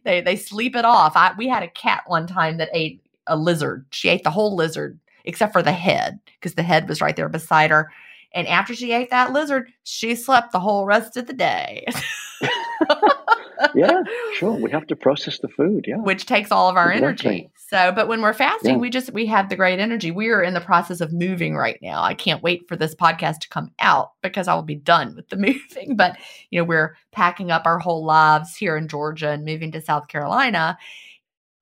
they 0.06 0.22
they 0.22 0.36
sleep 0.36 0.76
it 0.76 0.86
off. 0.86 1.14
I, 1.16 1.34
we 1.36 1.48
had 1.48 1.64
a 1.64 1.68
cat 1.68 2.04
one 2.06 2.28
time 2.28 2.58
that 2.58 2.70
ate 2.72 3.02
a 3.26 3.36
lizard. 3.36 3.88
She 3.90 4.10
ate 4.10 4.24
the 4.24 4.30
whole 4.30 4.56
lizard 4.56 5.00
except 5.26 5.52
for 5.52 5.64
the 5.64 5.72
head 5.72 6.20
because 6.40 6.54
the 6.54 6.62
head 6.62 6.88
was 6.88 7.02
right 7.02 7.16
there 7.16 7.28
beside 7.28 7.72
her. 7.72 7.92
And 8.36 8.48
after 8.48 8.76
she 8.76 8.92
ate 8.92 9.10
that 9.10 9.34
lizard, 9.34 9.72
she 9.84 10.14
slept 10.14 10.52
the 10.52 10.60
whole 10.60 10.86
rest 10.86 11.18
of 11.18 11.26
the 11.26 11.34
day. 11.34 11.88
yeah, 13.76 14.02
sure. 14.34 14.54
We 14.54 14.72
have 14.72 14.88
to 14.88 14.96
process 14.96 15.40
the 15.40 15.48
food. 15.48 15.86
Yeah. 15.88 15.98
Which 15.98 16.26
takes 16.26 16.52
all 16.52 16.70
of 16.70 16.78
our 16.78 16.92
exactly. 16.92 17.30
energy. 17.30 17.52
So, 17.56 17.92
but 17.92 18.08
when 18.08 18.22
we're 18.22 18.34
fasting, 18.34 18.76
yeah. 18.76 18.80
we 18.80 18.90
just, 18.90 19.14
we 19.14 19.26
have 19.28 19.50
the 19.50 19.56
great 19.56 19.80
energy. 19.80 20.12
We 20.12 20.30
are 20.30 20.44
in 20.44 20.54
the 20.54 20.62
process 20.62 21.02
of 21.02 21.12
moving 21.12 21.56
right 21.56 21.80
now. 21.82 22.04
I 22.04 22.14
can't 22.14 22.44
wait 22.44 22.68
for 22.68 22.76
this 22.76 22.94
podcast 22.94 23.40
to 23.40 23.50
come 23.50 23.72
out 23.80 24.12
because 24.22 24.48
I 24.48 24.56
will 24.56 24.62
be 24.62 24.76
done 24.76 25.16
with 25.16 25.30
the 25.30 25.38
moving. 25.38 25.96
But, 25.96 26.18
you 26.50 26.60
know, 26.60 26.66
we're 26.66 26.96
packing 27.12 27.52
up 27.52 27.66
our 27.66 27.80
whole 27.80 28.06
lives 28.06 28.56
here 28.56 28.78
in 28.78 28.88
Georgia 28.88 29.30
and 29.30 29.46
moving 29.46 29.72
to 29.72 29.82
South 29.82 30.08
Carolina. 30.08 30.78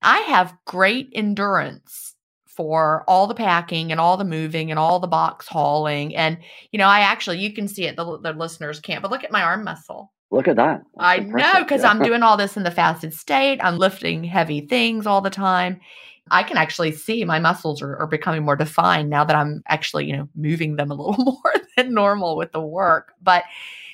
I 0.01 0.19
have 0.19 0.57
great 0.65 1.09
endurance 1.13 2.15
for 2.47 3.05
all 3.07 3.27
the 3.27 3.33
packing 3.33 3.91
and 3.91 4.01
all 4.01 4.17
the 4.17 4.25
moving 4.25 4.71
and 4.71 4.79
all 4.79 4.99
the 4.99 5.07
box 5.07 5.47
hauling. 5.47 6.15
And, 6.15 6.37
you 6.71 6.77
know, 6.79 6.87
I 6.87 6.99
actually, 7.01 7.39
you 7.39 7.53
can 7.53 7.67
see 7.67 7.85
it, 7.85 7.95
the, 7.95 8.19
the 8.19 8.33
listeners 8.33 8.79
can't, 8.79 9.01
but 9.01 9.11
look 9.11 9.23
at 9.23 9.31
my 9.31 9.41
arm 9.41 9.63
muscle. 9.63 10.11
Look 10.31 10.47
at 10.47 10.55
that. 10.55 10.81
That's 10.95 10.95
I 10.97 11.17
know 11.19 11.59
because 11.59 11.81
yeah. 11.81 11.89
I'm 11.89 12.01
doing 12.01 12.23
all 12.23 12.37
this 12.37 12.55
in 12.55 12.63
the 12.63 12.71
fasted 12.71 13.13
state. 13.13 13.59
I'm 13.61 13.77
lifting 13.77 14.23
heavy 14.23 14.61
things 14.61 15.05
all 15.05 15.21
the 15.21 15.29
time. 15.29 15.81
I 16.29 16.43
can 16.43 16.57
actually 16.57 16.93
see 16.93 17.25
my 17.25 17.39
muscles 17.39 17.81
are, 17.81 17.97
are, 17.97 18.07
becoming 18.07 18.43
more 18.43 18.55
defined 18.55 19.09
now 19.09 19.25
that 19.25 19.35
I'm 19.35 19.63
actually, 19.67 20.05
you 20.05 20.15
know, 20.15 20.29
moving 20.33 20.77
them 20.77 20.89
a 20.89 20.93
little 20.93 21.15
more 21.43 21.53
than 21.75 21.93
normal 21.93 22.37
with 22.37 22.53
the 22.53 22.61
work. 22.61 23.13
But, 23.21 23.43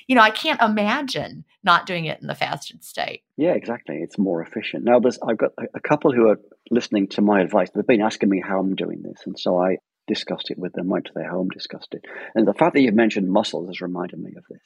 you 0.06 0.14
know, 0.14 0.20
I 0.20 0.30
can't 0.30 0.62
imagine 0.62 1.44
not 1.64 1.86
doing 1.86 2.04
it 2.04 2.20
in 2.20 2.28
the 2.28 2.36
fasted 2.36 2.84
state. 2.84 3.22
Yeah, 3.36 3.52
exactly. 3.52 3.96
It's 3.96 4.18
more 4.18 4.40
efficient. 4.40 4.84
Now, 4.84 5.00
there's 5.00 5.18
I've 5.26 5.38
got 5.38 5.50
a 5.74 5.80
couple 5.80 6.12
who 6.12 6.28
are 6.28 6.38
listening 6.70 7.08
to 7.08 7.22
my 7.22 7.40
advice. 7.40 7.70
They've 7.74 7.86
been 7.86 8.00
asking 8.00 8.28
me 8.28 8.42
how 8.46 8.60
I'm 8.60 8.76
doing 8.76 9.02
this, 9.02 9.22
and 9.26 9.36
so 9.38 9.60
I 9.60 9.78
discussed 10.06 10.50
it 10.50 10.58
with 10.58 10.72
them. 10.74 10.88
Went 10.88 11.06
to 11.06 11.12
their 11.14 11.30
home, 11.30 11.48
discussed 11.48 11.94
it, 11.94 12.04
and 12.34 12.46
the 12.46 12.54
fact 12.54 12.74
that 12.74 12.82
you 12.82 12.92
mentioned 12.92 13.28
muscles 13.28 13.68
has 13.68 13.80
reminded 13.80 14.20
me 14.20 14.34
of 14.36 14.44
this. 14.48 14.62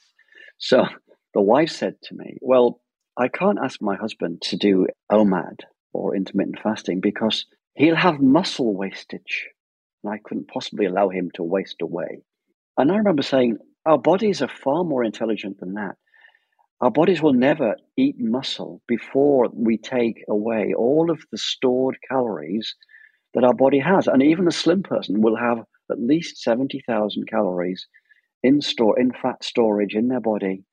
So 0.57 0.85
the 1.33 1.41
wife 1.41 1.69
said 1.69 1.95
to 2.03 2.15
me, 2.15 2.37
Well, 2.41 2.79
I 3.17 3.27
can't 3.27 3.59
ask 3.61 3.81
my 3.81 3.95
husband 3.95 4.41
to 4.43 4.57
do 4.57 4.87
OMAD 5.11 5.61
or 5.91 6.15
intermittent 6.15 6.59
fasting 6.59 6.99
because 6.99 7.45
he'll 7.73 7.95
have 7.95 8.19
muscle 8.19 8.73
wastage. 8.75 9.49
And 10.03 10.13
I 10.13 10.19
couldn't 10.23 10.47
possibly 10.47 10.85
allow 10.85 11.09
him 11.09 11.31
to 11.35 11.43
waste 11.43 11.81
away. 11.81 12.21
And 12.77 12.91
I 12.91 12.97
remember 12.97 13.23
saying, 13.23 13.57
Our 13.85 13.97
bodies 13.97 14.41
are 14.41 14.47
far 14.47 14.83
more 14.83 15.03
intelligent 15.03 15.59
than 15.59 15.73
that. 15.73 15.95
Our 16.81 16.91
bodies 16.91 17.21
will 17.21 17.33
never 17.33 17.77
eat 17.97 18.19
muscle 18.19 18.81
before 18.87 19.49
we 19.53 19.77
take 19.77 20.23
away 20.29 20.73
all 20.77 21.09
of 21.09 21.23
the 21.31 21.37
stored 21.37 21.97
calories 22.07 22.75
that 23.33 23.43
our 23.43 23.53
body 23.53 23.79
has. 23.79 24.07
And 24.07 24.21
even 24.21 24.47
a 24.47 24.51
slim 24.51 24.83
person 24.83 25.21
will 25.21 25.37
have 25.37 25.59
at 25.89 25.99
least 25.99 26.43
70,000 26.43 27.27
calories 27.27 27.87
in 28.43 28.61
store 28.61 28.99
in 28.99 29.11
fat 29.13 29.43
storage 29.43 29.95
in 29.95 30.09
their 30.09 30.19
body 30.19 30.63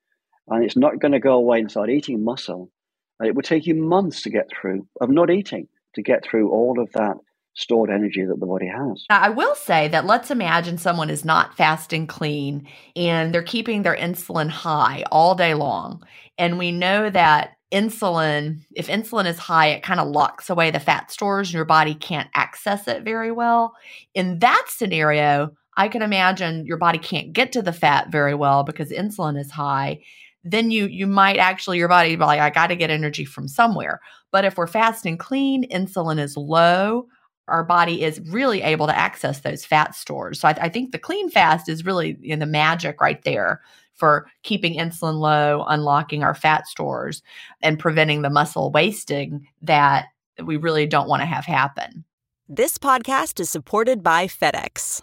and 0.51 0.65
it's 0.65 0.77
not 0.77 0.99
going 0.99 1.13
to 1.13 1.21
go 1.21 1.35
away 1.35 1.61
and 1.61 1.71
start 1.71 1.91
eating 1.91 2.25
muscle. 2.25 2.71
And 3.19 3.29
it 3.29 3.35
would 3.35 3.45
take 3.45 3.67
you 3.67 3.75
months 3.75 4.23
to 4.23 4.31
get 4.31 4.49
through 4.51 4.87
of 5.01 5.11
not 5.11 5.31
eating 5.31 5.69
to 5.95 6.03
get 6.03 6.25
through 6.25 6.51
all 6.51 6.81
of 6.81 6.91
that 6.93 7.17
stored 7.55 7.91
energy 7.91 8.25
that 8.25 8.39
the 8.39 8.47
body 8.47 8.69
has. 8.69 9.05
I 9.11 9.29
will 9.29 9.55
say 9.55 9.89
that 9.89 10.07
let's 10.07 10.31
imagine 10.31 10.79
someone 10.79 11.11
is 11.11 11.25
not 11.25 11.57
fasting 11.57 12.07
clean 12.07 12.67
and 12.95 13.35
they're 13.35 13.43
keeping 13.43 13.83
their 13.83 13.97
insulin 13.97 14.49
high 14.49 15.05
all 15.11 15.35
day 15.35 15.55
long. 15.55 16.03
And 16.39 16.59
we 16.59 16.71
know 16.73 17.11
that 17.11 17.57
insulin, 17.73 18.61
if 18.75 18.87
insulin 18.87 19.27
is 19.27 19.39
high, 19.39 19.69
it 19.69 19.83
kind 19.83 20.01
of 20.01 20.09
locks 20.09 20.49
away 20.49 20.71
the 20.71 20.81
fat 20.81 21.11
stores 21.11 21.49
and 21.49 21.55
your 21.55 21.65
body 21.65 21.95
can't 21.95 22.31
access 22.35 22.89
it 22.89 23.03
very 23.03 23.33
well. 23.33 23.75
In 24.15 24.39
that 24.39 24.67
scenario, 24.69 25.51
I 25.77 25.89
can 25.89 26.03
imagine 26.03 26.67
your 26.67 26.79
body 26.79 26.99
can't 26.99 27.33
get 27.33 27.53
to 27.53 27.63
the 27.63 27.73
fat 27.73 28.11
very 28.11 28.35
well 28.35 28.65
because 28.65 28.91
insulin 28.91 29.39
is 29.39 29.51
high. 29.51 30.01
Then 30.45 30.71
you 30.71 30.87
you 30.87 31.07
might 31.07 31.39
actually 31.39 31.79
your 31.79 31.89
body 31.89 32.17
be 32.17 32.25
like, 32.25 32.41
I 32.41 32.51
got 32.51 32.69
to 32.69 32.77
get 32.77 32.91
energy 32.91 33.25
from 33.25 33.49
somewhere. 33.49 34.01
But 34.33 34.45
if 34.45 34.57
we're 34.57 34.67
fast 34.67 35.07
and 35.07 35.19
clean, 35.19 35.69
insulin 35.71 36.19
is 36.19 36.37
low, 36.37 37.07
our 37.49 37.65
body 37.65 38.03
is 38.03 38.21
really 38.21 38.63
able 38.63 38.87
to 38.87 38.97
access 38.97 39.41
those 39.41 39.65
fat 39.65 39.95
stores. 39.95 40.41
So 40.41 40.49
I, 40.49 40.53
I 40.61 40.69
think 40.69 40.93
the 40.93 40.99
clean 40.99 41.29
fast 41.29 41.69
is 41.69 41.85
really 41.85 42.17
you 42.21 42.37
know, 42.37 42.41
the 42.41 42.51
magic 42.51 43.01
right 43.01 43.23
there 43.25 43.61
for 43.95 44.27
keeping 44.43 44.79
insulin 44.79 45.19
low, 45.19 45.65
unlocking 45.69 46.23
our 46.23 46.35
fat 46.35 46.67
stores, 46.67 47.23
and 47.61 47.79
preventing 47.79 48.23
the 48.23 48.31
muscle 48.31 48.73
wasting 48.73 49.47
that 49.61 50.07
we 50.43 50.57
really 50.57 50.87
don't 50.87 51.09
want 51.09 51.21
to 51.21 51.27
have 51.27 51.45
happen. 51.45 52.05
This 52.49 52.79
podcast 52.79 53.39
is 53.39 53.51
supported 53.51 54.03
by 54.03 54.27
FedEx. 54.27 55.03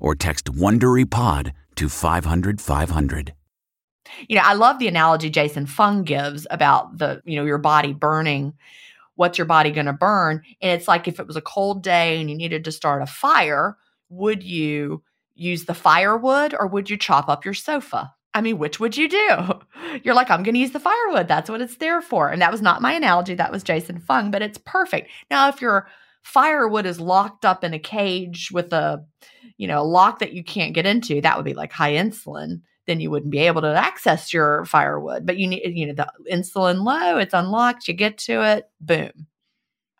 or 0.00 0.14
text 0.14 0.46
WonderyPod 0.46 1.52
to 1.76 1.88
500 1.88 2.60
500. 2.60 3.34
You 4.28 4.36
know, 4.36 4.42
I 4.44 4.54
love 4.54 4.78
the 4.78 4.88
analogy 4.88 5.30
Jason 5.30 5.66
Fung 5.66 6.04
gives 6.04 6.46
about 6.50 6.98
the, 6.98 7.20
you 7.24 7.36
know, 7.36 7.44
your 7.44 7.58
body 7.58 7.92
burning. 7.92 8.54
What's 9.14 9.38
your 9.38 9.46
body 9.46 9.70
going 9.70 9.86
to 9.86 9.92
burn? 9.92 10.42
And 10.60 10.72
it's 10.72 10.88
like 10.88 11.08
if 11.08 11.18
it 11.18 11.26
was 11.26 11.36
a 11.36 11.40
cold 11.40 11.82
day 11.82 12.20
and 12.20 12.30
you 12.30 12.36
needed 12.36 12.64
to 12.64 12.72
start 12.72 13.02
a 13.02 13.06
fire, 13.06 13.76
would 14.08 14.42
you 14.42 15.02
use 15.34 15.64
the 15.64 15.74
firewood 15.74 16.54
or 16.58 16.66
would 16.66 16.88
you 16.88 16.96
chop 16.96 17.28
up 17.28 17.44
your 17.44 17.54
sofa? 17.54 18.14
I 18.34 18.42
mean, 18.42 18.58
which 18.58 18.78
would 18.78 18.96
you 18.96 19.08
do? 19.08 19.60
You're 20.04 20.14
like, 20.14 20.30
I'm 20.30 20.42
going 20.42 20.54
to 20.54 20.60
use 20.60 20.72
the 20.72 20.80
firewood. 20.80 21.26
That's 21.26 21.48
what 21.48 21.62
it's 21.62 21.76
there 21.76 22.02
for. 22.02 22.28
And 22.28 22.42
that 22.42 22.52
was 22.52 22.60
not 22.60 22.82
my 22.82 22.92
analogy. 22.92 23.34
That 23.34 23.52
was 23.52 23.62
Jason 23.62 23.98
Fung, 23.98 24.30
but 24.30 24.42
it's 24.42 24.58
perfect. 24.58 25.10
Now, 25.30 25.48
if 25.48 25.62
your 25.62 25.88
firewood 26.22 26.84
is 26.84 27.00
locked 27.00 27.46
up 27.46 27.64
in 27.64 27.72
a 27.72 27.78
cage 27.78 28.50
with 28.52 28.72
a, 28.74 29.06
you 29.56 29.66
know, 29.66 29.80
a 29.80 29.84
lock 29.84 30.18
that 30.18 30.32
you 30.32 30.44
can't 30.44 30.74
get 30.74 30.86
into, 30.86 31.20
that 31.20 31.36
would 31.36 31.44
be 31.44 31.54
like 31.54 31.72
high 31.72 31.92
insulin. 31.92 32.60
Then 32.86 33.00
you 33.00 33.10
wouldn't 33.10 33.32
be 33.32 33.40
able 33.40 33.62
to 33.62 33.74
access 33.74 34.32
your 34.32 34.64
firewood. 34.64 35.26
But 35.26 35.38
you 35.38 35.48
need, 35.48 35.62
you 35.76 35.86
know, 35.86 35.94
the 35.94 36.08
insulin 36.32 36.84
low, 36.84 37.18
it's 37.18 37.34
unlocked, 37.34 37.88
you 37.88 37.94
get 37.94 38.18
to 38.18 38.42
it, 38.42 38.70
boom. 38.80 39.26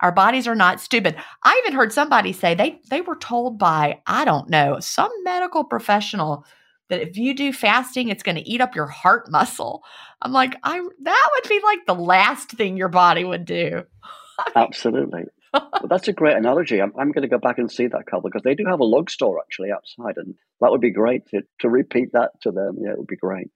Our 0.00 0.12
bodies 0.12 0.46
are 0.46 0.54
not 0.54 0.80
stupid. 0.80 1.16
I 1.42 1.60
even 1.64 1.76
heard 1.76 1.92
somebody 1.92 2.32
say 2.32 2.54
they 2.54 2.80
they 2.90 3.00
were 3.00 3.16
told 3.16 3.58
by, 3.58 4.00
I 4.06 4.26
don't 4.26 4.50
know, 4.50 4.78
some 4.78 5.10
medical 5.24 5.64
professional 5.64 6.44
that 6.90 7.00
if 7.00 7.16
you 7.16 7.34
do 7.34 7.52
fasting, 7.52 8.08
it's 8.08 8.22
going 8.22 8.36
to 8.36 8.48
eat 8.48 8.60
up 8.60 8.76
your 8.76 8.86
heart 8.86 9.30
muscle. 9.30 9.82
I'm 10.20 10.32
like, 10.32 10.54
I 10.62 10.78
that 11.02 11.30
would 11.34 11.48
be 11.48 11.60
like 11.64 11.86
the 11.86 11.94
last 11.94 12.50
thing 12.50 12.76
your 12.76 12.88
body 12.88 13.24
would 13.24 13.46
do. 13.46 13.84
Absolutely 14.54 15.24
well, 15.62 15.88
that's 15.88 16.08
a 16.08 16.12
great 16.12 16.36
analogy. 16.36 16.80
I'm, 16.80 16.92
I'm 16.98 17.12
going 17.12 17.22
to 17.22 17.28
go 17.28 17.38
back 17.38 17.58
and 17.58 17.70
see 17.70 17.86
that 17.86 18.06
couple 18.06 18.28
because 18.30 18.42
they 18.42 18.54
do 18.54 18.64
have 18.68 18.80
a 18.80 18.84
log 18.84 19.10
store 19.10 19.40
actually 19.40 19.70
outside, 19.70 20.14
and 20.16 20.34
that 20.60 20.70
would 20.70 20.80
be 20.80 20.92
great 20.92 21.26
to, 21.28 21.42
to 21.60 21.68
repeat 21.68 22.12
that 22.12 22.30
to 22.42 22.50
them. 22.50 22.78
Yeah, 22.80 22.92
it 22.92 22.98
would 22.98 23.06
be 23.06 23.16
great. 23.16 23.48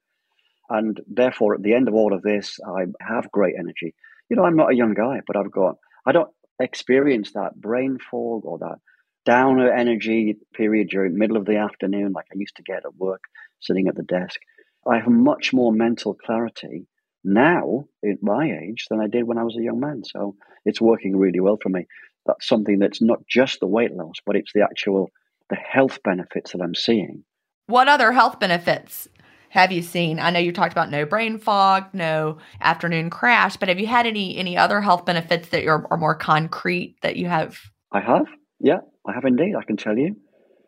And 0.68 1.00
therefore, 1.08 1.54
at 1.54 1.62
the 1.62 1.74
end 1.74 1.88
of 1.88 1.94
all 1.94 2.14
of 2.14 2.22
this, 2.22 2.58
I 2.64 2.86
have 3.00 3.32
great 3.32 3.54
energy. 3.58 3.94
You 4.28 4.36
know, 4.36 4.44
I'm 4.44 4.56
not 4.56 4.72
a 4.72 4.76
young 4.76 4.94
guy, 4.94 5.20
but 5.26 5.36
I've 5.36 5.50
got, 5.50 5.76
I 6.06 6.12
don't 6.12 6.30
experience 6.60 7.32
that 7.32 7.60
brain 7.60 7.98
fog 8.10 8.44
or 8.44 8.58
that 8.58 8.78
downer 9.24 9.72
energy 9.72 10.36
period 10.54 10.88
during 10.88 11.18
middle 11.18 11.36
of 11.36 11.44
the 11.44 11.56
afternoon 11.56 12.12
like 12.12 12.26
I 12.32 12.38
used 12.38 12.56
to 12.56 12.62
get 12.62 12.84
at 12.86 12.94
work 12.96 13.22
sitting 13.60 13.88
at 13.88 13.96
the 13.96 14.02
desk. 14.02 14.40
I 14.88 14.98
have 14.98 15.08
much 15.08 15.52
more 15.52 15.72
mental 15.72 16.14
clarity 16.14 16.86
now 17.22 17.84
at 18.04 18.22
my 18.22 18.50
age 18.62 18.86
than 18.88 19.00
I 19.00 19.08
did 19.08 19.24
when 19.24 19.38
I 19.38 19.44
was 19.44 19.56
a 19.56 19.62
young 19.62 19.80
man. 19.80 20.02
So 20.04 20.36
it's 20.64 20.80
working 20.80 21.16
really 21.16 21.40
well 21.40 21.58
for 21.62 21.68
me. 21.68 21.86
That's 22.26 22.46
something 22.46 22.78
that's 22.78 23.00
not 23.00 23.26
just 23.26 23.60
the 23.60 23.66
weight 23.66 23.92
loss, 23.92 24.16
but 24.24 24.36
it's 24.36 24.52
the 24.52 24.62
actual 24.62 25.10
the 25.48 25.56
health 25.56 25.98
benefits 26.04 26.52
that 26.52 26.62
I'm 26.62 26.74
seeing. 26.74 27.24
What 27.66 27.88
other 27.88 28.12
health 28.12 28.38
benefits 28.38 29.08
have 29.50 29.72
you 29.72 29.82
seen? 29.82 30.20
I 30.20 30.30
know 30.30 30.38
you 30.38 30.52
talked 30.52 30.72
about 30.72 30.90
no 30.90 31.04
brain 31.04 31.38
fog, 31.38 31.86
no 31.92 32.38
afternoon 32.60 33.10
crash, 33.10 33.56
but 33.56 33.68
have 33.68 33.80
you 33.80 33.86
had 33.86 34.06
any 34.06 34.36
any 34.36 34.56
other 34.56 34.80
health 34.80 35.04
benefits 35.04 35.48
that 35.48 35.64
are, 35.66 35.86
are 35.90 35.96
more 35.96 36.14
concrete 36.14 36.96
that 37.02 37.16
you 37.16 37.26
have? 37.26 37.58
I 37.92 38.00
have. 38.00 38.26
Yeah, 38.60 38.78
I 39.06 39.12
have 39.12 39.24
indeed. 39.24 39.54
I 39.56 39.64
can 39.64 39.76
tell 39.76 39.98
you. 39.98 40.16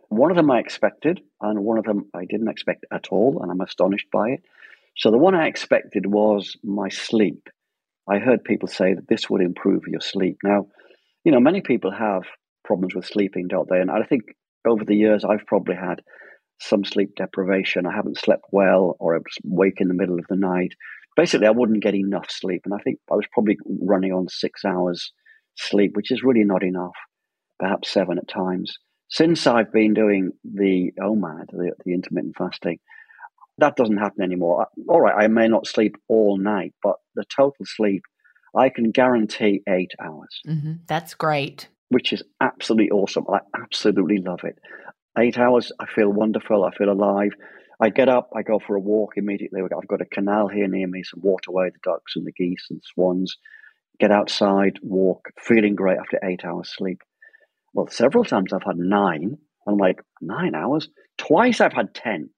One 0.09 0.30
of 0.30 0.36
them 0.36 0.51
I 0.51 0.59
expected, 0.59 1.22
and 1.40 1.61
one 1.61 1.78
of 1.78 1.84
them 1.84 2.11
I 2.12 2.24
didn't 2.26 2.49
expect 2.49 2.84
at 2.93 3.09
all, 3.11 3.40
and 3.40 3.51
I'm 3.51 3.61
astonished 3.61 4.11
by 4.12 4.30
it. 4.30 4.43
So 4.97 5.11
the 5.11 5.18
one 5.18 5.34
I 5.34 5.47
expected 5.47 6.07
was 6.07 6.57
my 6.62 6.88
sleep. 6.88 7.49
I 8.09 8.19
heard 8.19 8.45
people 8.45 8.69
say 8.69 8.95
that 8.95 9.09
this 9.09 9.31
would 9.31 9.43
improve 9.43 9.83
your 9.87 10.01
sleep. 10.01 10.39
Now, 10.43 10.67
you 11.25 11.33
know, 11.33 11.41
many 11.41 11.61
people 11.61 11.93
have 11.93 12.23
problems 12.65 12.95
with 12.95 13.07
sleeping, 13.07 13.49
don't 13.49 13.69
they? 13.69 13.81
And 13.81 13.91
I 13.91 14.03
think 14.05 14.23
over 14.67 14.85
the 14.85 14.97
years, 14.97 15.25
I've 15.25 15.47
probably 15.47 15.77
had 15.77 16.03
some 16.61 16.85
sleep 16.85 17.15
deprivation. 17.17 17.87
I 17.87 17.95
haven't 17.95 18.19
slept 18.19 18.45
well, 18.53 18.97
or 18.99 19.15
I 19.15 19.19
was 19.19 19.37
wake 19.45 19.81
in 19.81 19.89
the 19.89 19.95
middle 19.95 20.19
of 20.19 20.27
the 20.29 20.37
night. 20.37 20.73
Basically, 21.17 21.47
I 21.47 21.51
wouldn't 21.51 21.83
get 21.83 21.95
enough 21.95 22.31
sleep, 22.31 22.63
and 22.65 22.75
I 22.75 22.79
think 22.83 22.99
I 23.11 23.17
was 23.17 23.27
probably 23.33 23.57
running 23.81 24.13
on 24.13 24.29
six 24.29 24.65
hours 24.65 25.13
sleep, 25.57 25.93
which 25.95 26.11
is 26.11 26.23
really 26.23 26.45
not 26.45 26.63
enough. 26.63 26.97
Perhaps 27.59 27.91
seven 27.91 28.19
at 28.19 28.29
times. 28.29 28.73
Since 29.11 29.47
I've 29.47 29.73
been 29.73 29.93
doing 29.93 30.33
the 30.43 30.93
OMAD, 30.99 31.47
the, 31.51 31.73
the 31.85 31.93
intermittent 31.93 32.37
fasting, 32.37 32.79
that 33.63 33.77
doesn't 33.77 33.99
happen 33.99 34.23
anymore. 34.23 34.67
All 34.89 35.01
right, 35.01 35.25
I 35.25 35.29
may 35.29 35.49
not 35.49 35.67
sleep 35.67 35.97
all 36.09 36.37
night, 36.39 36.75
but 36.83 36.97
the 37.15 37.25
total 37.25 37.65
sleep, 37.65 38.03
I 38.57 38.69
can 38.69 38.91
guarantee 38.91 39.63
eight 39.69 39.93
hours. 40.01 40.41
Mm-hmm. 40.47 40.73
That's 40.87 41.15
great. 41.15 41.69
Which 41.89 42.13
is 42.13 42.23
absolutely 42.41 42.91
awesome. 42.91 43.25
I 43.33 43.41
absolutely 43.61 44.19
love 44.19 44.41
it. 44.45 44.59
Eight 45.19 45.39
hours, 45.39 45.73
I 45.79 45.87
feel 45.87 46.11
wonderful. 46.11 46.65
I 46.65 46.75
feel 46.77 46.91
alive. 46.91 47.33
I 47.81 47.91
get 47.91 48.09
up, 48.09 48.31
I 48.35 48.43
go 48.43 48.61
for 48.65 48.77
a 48.77 48.81
walk 48.81 49.15
immediately. 49.17 49.61
I've 49.63 49.89
got 49.89 50.01
a 50.01 50.07
canal 50.07 50.49
here 50.49 50.69
near 50.69 50.87
me, 50.87 51.03
some 51.03 51.21
waterway, 51.23 51.71
the 51.71 51.79
ducks 51.83 52.17
and 52.17 52.27
the 52.27 52.33
geese 52.33 52.67
and 52.71 52.81
swans. 52.85 53.37
Get 53.99 54.11
outside, 54.11 54.79
walk, 54.83 55.29
feeling 55.39 55.75
great 55.75 55.99
after 55.99 56.19
eight 56.25 56.45
hours 56.45 56.73
sleep. 56.75 57.03
Well, 57.75 57.89
several 57.89 58.25
times 58.25 58.53
I've 58.53 58.63
had 58.63 58.77
nine 58.77 59.39
I'm 59.67 59.77
like, 59.77 60.03
nine 60.21 60.55
hours? 60.55 60.89
Twice 61.19 61.61
I've 61.61 61.73
had 61.73 61.95
10. 61.95 62.31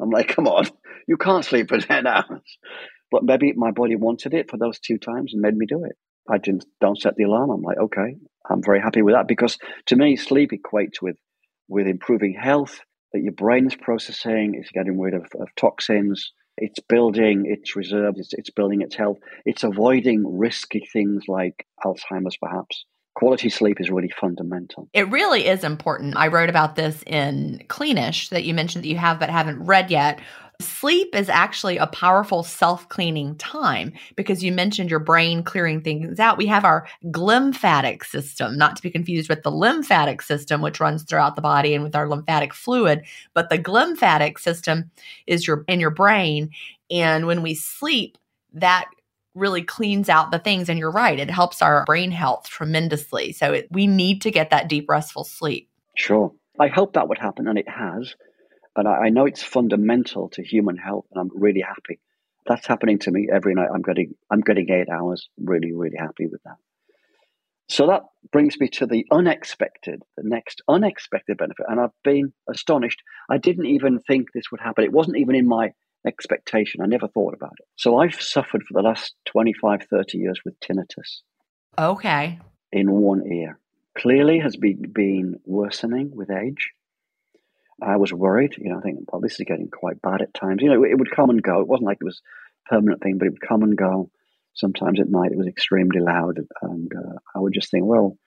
I'm 0.00 0.10
like, 0.10 0.28
come 0.28 0.46
on, 0.46 0.66
you 1.06 1.16
can't 1.16 1.44
sleep 1.44 1.68
for 1.68 1.78
10 1.80 2.06
hours. 2.06 2.58
But 3.10 3.24
maybe 3.24 3.52
my 3.56 3.70
body 3.70 3.96
wanted 3.96 4.34
it 4.34 4.50
for 4.50 4.56
those 4.56 4.78
two 4.78 4.98
times 4.98 5.32
and 5.32 5.42
made 5.42 5.56
me 5.56 5.66
do 5.66 5.84
it. 5.84 5.96
I 6.28 6.38
didn't, 6.38 6.64
don't 6.80 7.00
set 7.00 7.16
the 7.16 7.24
alarm. 7.24 7.50
I'm 7.50 7.62
like, 7.62 7.78
okay, 7.78 8.16
I'm 8.48 8.62
very 8.62 8.80
happy 8.80 9.02
with 9.02 9.14
that 9.14 9.26
because 9.26 9.58
to 9.86 9.96
me, 9.96 10.16
sleep 10.16 10.52
equates 10.52 11.02
with, 11.02 11.16
with 11.68 11.86
improving 11.86 12.34
health, 12.40 12.80
that 13.12 13.22
your 13.22 13.32
brain's 13.32 13.74
processing, 13.74 14.54
it's 14.54 14.70
getting 14.70 15.00
rid 15.00 15.14
of, 15.14 15.24
of 15.40 15.48
toxins, 15.56 16.32
it's 16.56 16.78
building 16.80 17.44
its 17.46 17.74
reserves, 17.74 18.20
it's, 18.20 18.32
it's 18.34 18.50
building 18.50 18.82
its 18.82 18.94
health, 18.94 19.18
it's 19.44 19.64
avoiding 19.64 20.38
risky 20.38 20.86
things 20.92 21.24
like 21.26 21.66
Alzheimer's, 21.84 22.36
perhaps 22.36 22.84
quality 23.14 23.50
sleep 23.50 23.80
is 23.80 23.90
really 23.90 24.10
fundamental. 24.20 24.88
It 24.92 25.08
really 25.10 25.46
is 25.46 25.64
important. 25.64 26.16
I 26.16 26.28
wrote 26.28 26.48
about 26.48 26.76
this 26.76 27.02
in 27.06 27.62
Cleanish 27.68 28.30
that 28.30 28.44
you 28.44 28.54
mentioned 28.54 28.84
that 28.84 28.88
you 28.88 28.98
have 28.98 29.18
but 29.18 29.30
haven't 29.30 29.64
read 29.64 29.90
yet. 29.90 30.20
Sleep 30.60 31.14
is 31.14 31.30
actually 31.30 31.78
a 31.78 31.86
powerful 31.86 32.42
self 32.42 32.86
cleaning 32.90 33.34
time 33.36 33.94
because 34.14 34.44
you 34.44 34.52
mentioned 34.52 34.90
your 34.90 35.00
brain 35.00 35.42
clearing 35.42 35.80
things 35.80 36.20
out. 36.20 36.36
We 36.36 36.46
have 36.46 36.66
our 36.66 36.86
glymphatic 37.06 38.04
system, 38.04 38.58
not 38.58 38.76
to 38.76 38.82
be 38.82 38.90
confused 38.90 39.30
with 39.30 39.42
the 39.42 39.50
lymphatic 39.50 40.20
system, 40.20 40.60
which 40.60 40.78
runs 40.78 41.02
throughout 41.02 41.34
the 41.34 41.42
body 41.42 41.74
and 41.74 41.82
with 41.82 41.96
our 41.96 42.06
lymphatic 42.06 42.52
fluid. 42.52 43.04
But 43.32 43.48
the 43.48 43.58
glymphatic 43.58 44.38
system 44.38 44.90
is 45.26 45.46
your 45.46 45.64
in 45.66 45.80
your 45.80 45.90
brain. 45.90 46.50
And 46.90 47.26
when 47.26 47.42
we 47.42 47.54
sleep, 47.54 48.18
that 48.52 48.90
really 49.34 49.62
cleans 49.62 50.08
out 50.08 50.30
the 50.30 50.38
things. 50.38 50.68
And 50.68 50.78
you're 50.78 50.90
right, 50.90 51.18
it 51.18 51.30
helps 51.30 51.62
our 51.62 51.84
brain 51.84 52.10
health 52.10 52.48
tremendously. 52.48 53.32
So 53.32 53.52
it, 53.52 53.68
we 53.70 53.86
need 53.86 54.22
to 54.22 54.30
get 54.30 54.50
that 54.50 54.68
deep, 54.68 54.88
restful 54.88 55.24
sleep. 55.24 55.68
Sure. 55.96 56.32
I 56.58 56.68
hope 56.68 56.94
that 56.94 57.08
would 57.08 57.18
happen, 57.18 57.48
and 57.48 57.58
it 57.58 57.68
has. 57.68 58.14
And 58.76 58.86
I, 58.86 59.06
I 59.06 59.08
know 59.08 59.26
it's 59.26 59.42
fundamental 59.42 60.28
to 60.30 60.42
human 60.42 60.76
health, 60.76 61.06
and 61.12 61.20
I'm 61.20 61.30
really 61.34 61.62
happy. 61.62 62.00
That's 62.46 62.66
happening 62.66 62.98
to 63.00 63.10
me 63.10 63.28
every 63.32 63.54
night. 63.54 63.68
I'm 63.72 63.82
getting 63.82 64.14
I'm 64.30 64.40
getting 64.40 64.70
eight 64.70 64.88
hours. 64.88 65.28
Really, 65.38 65.72
really 65.72 65.96
happy 65.98 66.26
with 66.26 66.42
that. 66.44 66.56
So 67.68 67.86
that 67.86 68.02
brings 68.32 68.58
me 68.58 68.68
to 68.68 68.86
the 68.86 69.06
unexpected, 69.12 70.02
the 70.16 70.24
next 70.26 70.60
unexpected 70.68 71.38
benefit. 71.38 71.66
And 71.68 71.78
I've 71.80 71.90
been 72.02 72.32
astonished. 72.48 73.00
I 73.30 73.38
didn't 73.38 73.66
even 73.66 74.00
think 74.00 74.32
this 74.32 74.50
would 74.50 74.60
happen. 74.60 74.84
It 74.84 74.92
wasn't 74.92 75.18
even 75.18 75.36
in 75.36 75.46
my 75.46 75.72
expectation. 76.06 76.80
I 76.80 76.86
never 76.86 77.08
thought 77.08 77.34
about 77.34 77.54
it. 77.58 77.66
So 77.76 77.98
I've 77.98 78.20
suffered 78.20 78.62
for 78.62 78.74
the 78.74 78.82
last 78.82 79.14
25, 79.26 79.86
30 79.90 80.18
years 80.18 80.40
with 80.44 80.58
tinnitus. 80.60 81.20
Okay. 81.78 82.38
In 82.72 82.90
one 82.90 83.26
ear. 83.26 83.58
Clearly 83.98 84.38
has 84.38 84.56
been, 84.56 84.82
been 84.92 85.40
worsening 85.44 86.12
with 86.14 86.30
age. 86.30 86.70
I 87.82 87.96
was 87.96 88.12
worried, 88.12 88.54
you 88.58 88.70
know, 88.70 88.78
I 88.78 88.82
think, 88.82 89.10
well, 89.10 89.20
this 89.20 89.40
is 89.40 89.46
getting 89.46 89.70
quite 89.70 90.02
bad 90.02 90.20
at 90.20 90.34
times. 90.34 90.62
You 90.62 90.68
know, 90.68 90.84
it, 90.84 90.98
would 90.98 91.10
come 91.10 91.30
and 91.30 91.42
go. 91.42 91.60
It 91.60 91.68
wasn't 91.68 91.86
like 91.86 91.98
it 92.00 92.04
was 92.04 92.20
a 92.66 92.74
permanent 92.74 93.02
thing, 93.02 93.16
but 93.18 93.26
it 93.26 93.30
would 93.30 93.48
come 93.48 93.62
and 93.62 93.76
go. 93.76 94.10
Sometimes 94.54 95.00
at 95.00 95.08
night 95.08 95.32
it 95.32 95.38
was 95.38 95.46
extremely 95.46 96.00
loud. 96.00 96.38
And 96.62 96.92
uh, 96.94 97.18
I 97.34 97.40
would 97.40 97.54
just 97.54 97.70
think, 97.70 97.86
well, 97.86 98.18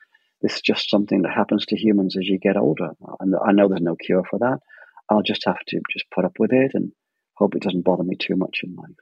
this 0.41 0.55
is 0.55 0.61
just 0.61 0.89
something 0.89 1.21
that 1.21 1.33
happens 1.33 1.65
to 1.67 1.77
humans 1.77 2.17
as 2.17 2.27
you 2.27 2.39
get 2.39 2.57
older. 2.57 2.89
And 3.19 3.35
I 3.45 3.51
know 3.51 3.67
there's 3.67 3.81
no 3.81 3.95
cure 3.95 4.23
for 4.29 4.39
that. 4.39 4.59
I'll 5.09 5.21
just 5.21 5.43
have 5.45 5.59
to 5.67 5.81
just 5.91 6.05
put 6.13 6.25
up 6.25 6.33
with 6.39 6.51
it 6.51 6.71
and 6.73 6.91
Hope 7.35 7.55
it 7.55 7.61
doesn't 7.61 7.83
bother 7.83 8.03
me 8.03 8.15
too 8.15 8.35
much 8.35 8.61
in 8.63 8.75
life. 8.75 8.95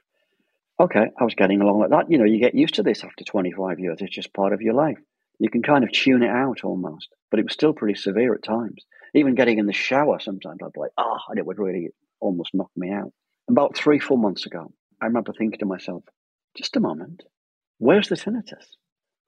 Okay, 0.80 1.06
I 1.18 1.24
was 1.24 1.34
getting 1.34 1.60
along 1.60 1.80
like 1.80 1.90
that. 1.90 2.10
You 2.10 2.18
know, 2.18 2.24
you 2.24 2.40
get 2.40 2.54
used 2.54 2.74
to 2.74 2.82
this 2.82 3.04
after 3.04 3.24
25 3.24 3.78
years. 3.78 3.98
It's 4.00 4.14
just 4.14 4.32
part 4.32 4.52
of 4.52 4.62
your 4.62 4.74
life. 4.74 4.98
You 5.38 5.50
can 5.50 5.62
kind 5.62 5.84
of 5.84 5.92
tune 5.92 6.22
it 6.22 6.30
out 6.30 6.64
almost, 6.64 7.08
but 7.30 7.40
it 7.40 7.44
was 7.44 7.52
still 7.52 7.72
pretty 7.72 7.98
severe 7.98 8.34
at 8.34 8.42
times. 8.42 8.84
Even 9.14 9.34
getting 9.34 9.58
in 9.58 9.66
the 9.66 9.72
shower, 9.72 10.18
sometimes 10.18 10.58
I'd 10.62 10.72
be 10.72 10.80
like, 10.80 10.92
oh, 10.96 11.18
and 11.28 11.38
it 11.38 11.46
would 11.46 11.58
really 11.58 11.90
almost 12.20 12.54
knock 12.54 12.70
me 12.76 12.90
out. 12.90 13.12
About 13.48 13.76
three, 13.76 13.98
four 13.98 14.16
months 14.16 14.46
ago, 14.46 14.72
I 15.00 15.06
remember 15.06 15.32
thinking 15.32 15.58
to 15.58 15.66
myself, 15.66 16.04
just 16.56 16.76
a 16.76 16.80
moment, 16.80 17.22
where's 17.78 18.08
the 18.08 18.16
tinnitus? 18.16 18.76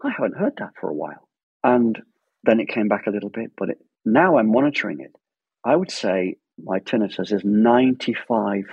I 0.03 0.11
haven't 0.11 0.39
heard 0.39 0.55
that 0.59 0.75
for 0.81 0.89
a 0.89 0.95
while. 0.95 1.29
And 1.63 2.01
then 2.45 2.61
it 2.61 2.69
came 2.69 2.89
back 2.89 3.07
a 3.07 3.11
little 3.11 3.31
bit, 3.31 3.53
but 3.57 3.71
it, 3.71 3.79
now 4.05 4.39
I'm 4.39 4.53
monitoring 4.53 5.01
it. 5.01 5.17
I 5.65 5.75
would 5.75 5.91
say 5.91 6.37
my 6.63 6.79
tinnitus 6.81 7.33
is 7.33 7.43
95% 7.43 8.65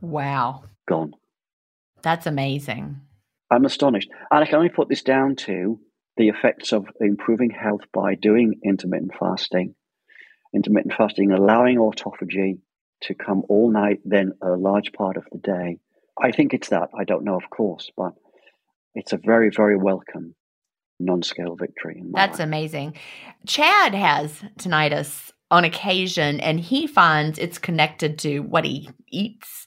wow 0.00 0.62
gone. 0.88 1.12
That's 2.02 2.26
amazing. 2.26 3.00
I'm 3.50 3.64
astonished. 3.64 4.10
And 4.30 4.42
I 4.42 4.46
can 4.46 4.56
only 4.56 4.68
put 4.68 4.88
this 4.88 5.02
down 5.02 5.36
to 5.36 5.80
the 6.16 6.28
effects 6.28 6.72
of 6.72 6.86
improving 7.00 7.50
health 7.50 7.82
by 7.92 8.14
doing 8.14 8.60
intermittent 8.64 9.12
fasting. 9.18 9.74
Intermittent 10.54 10.94
fasting, 10.94 11.32
allowing 11.32 11.78
autophagy 11.78 12.58
to 13.02 13.14
come 13.14 13.42
all 13.48 13.70
night, 13.70 14.00
then 14.04 14.32
a 14.42 14.50
large 14.50 14.92
part 14.92 15.16
of 15.16 15.24
the 15.30 15.38
day. 15.38 15.78
I 16.20 16.32
think 16.32 16.54
it's 16.54 16.70
that. 16.70 16.90
I 16.98 17.04
don't 17.04 17.24
know, 17.24 17.36
of 17.36 17.50
course, 17.50 17.90
but 17.96 18.12
it's 18.94 19.12
a 19.12 19.18
very, 19.18 19.50
very 19.54 19.76
welcome 19.76 20.34
non 20.98 21.22
scale 21.22 21.54
victory. 21.54 22.02
That's 22.12 22.38
life. 22.38 22.46
amazing. 22.46 22.94
Chad 23.46 23.94
has 23.94 24.42
tinnitus 24.58 25.30
on 25.50 25.64
occasion 25.64 26.40
and 26.40 26.60
he 26.60 26.86
finds 26.86 27.38
it's 27.38 27.58
connected 27.58 28.18
to 28.20 28.40
what 28.40 28.64
he 28.64 28.90
eats. 29.08 29.66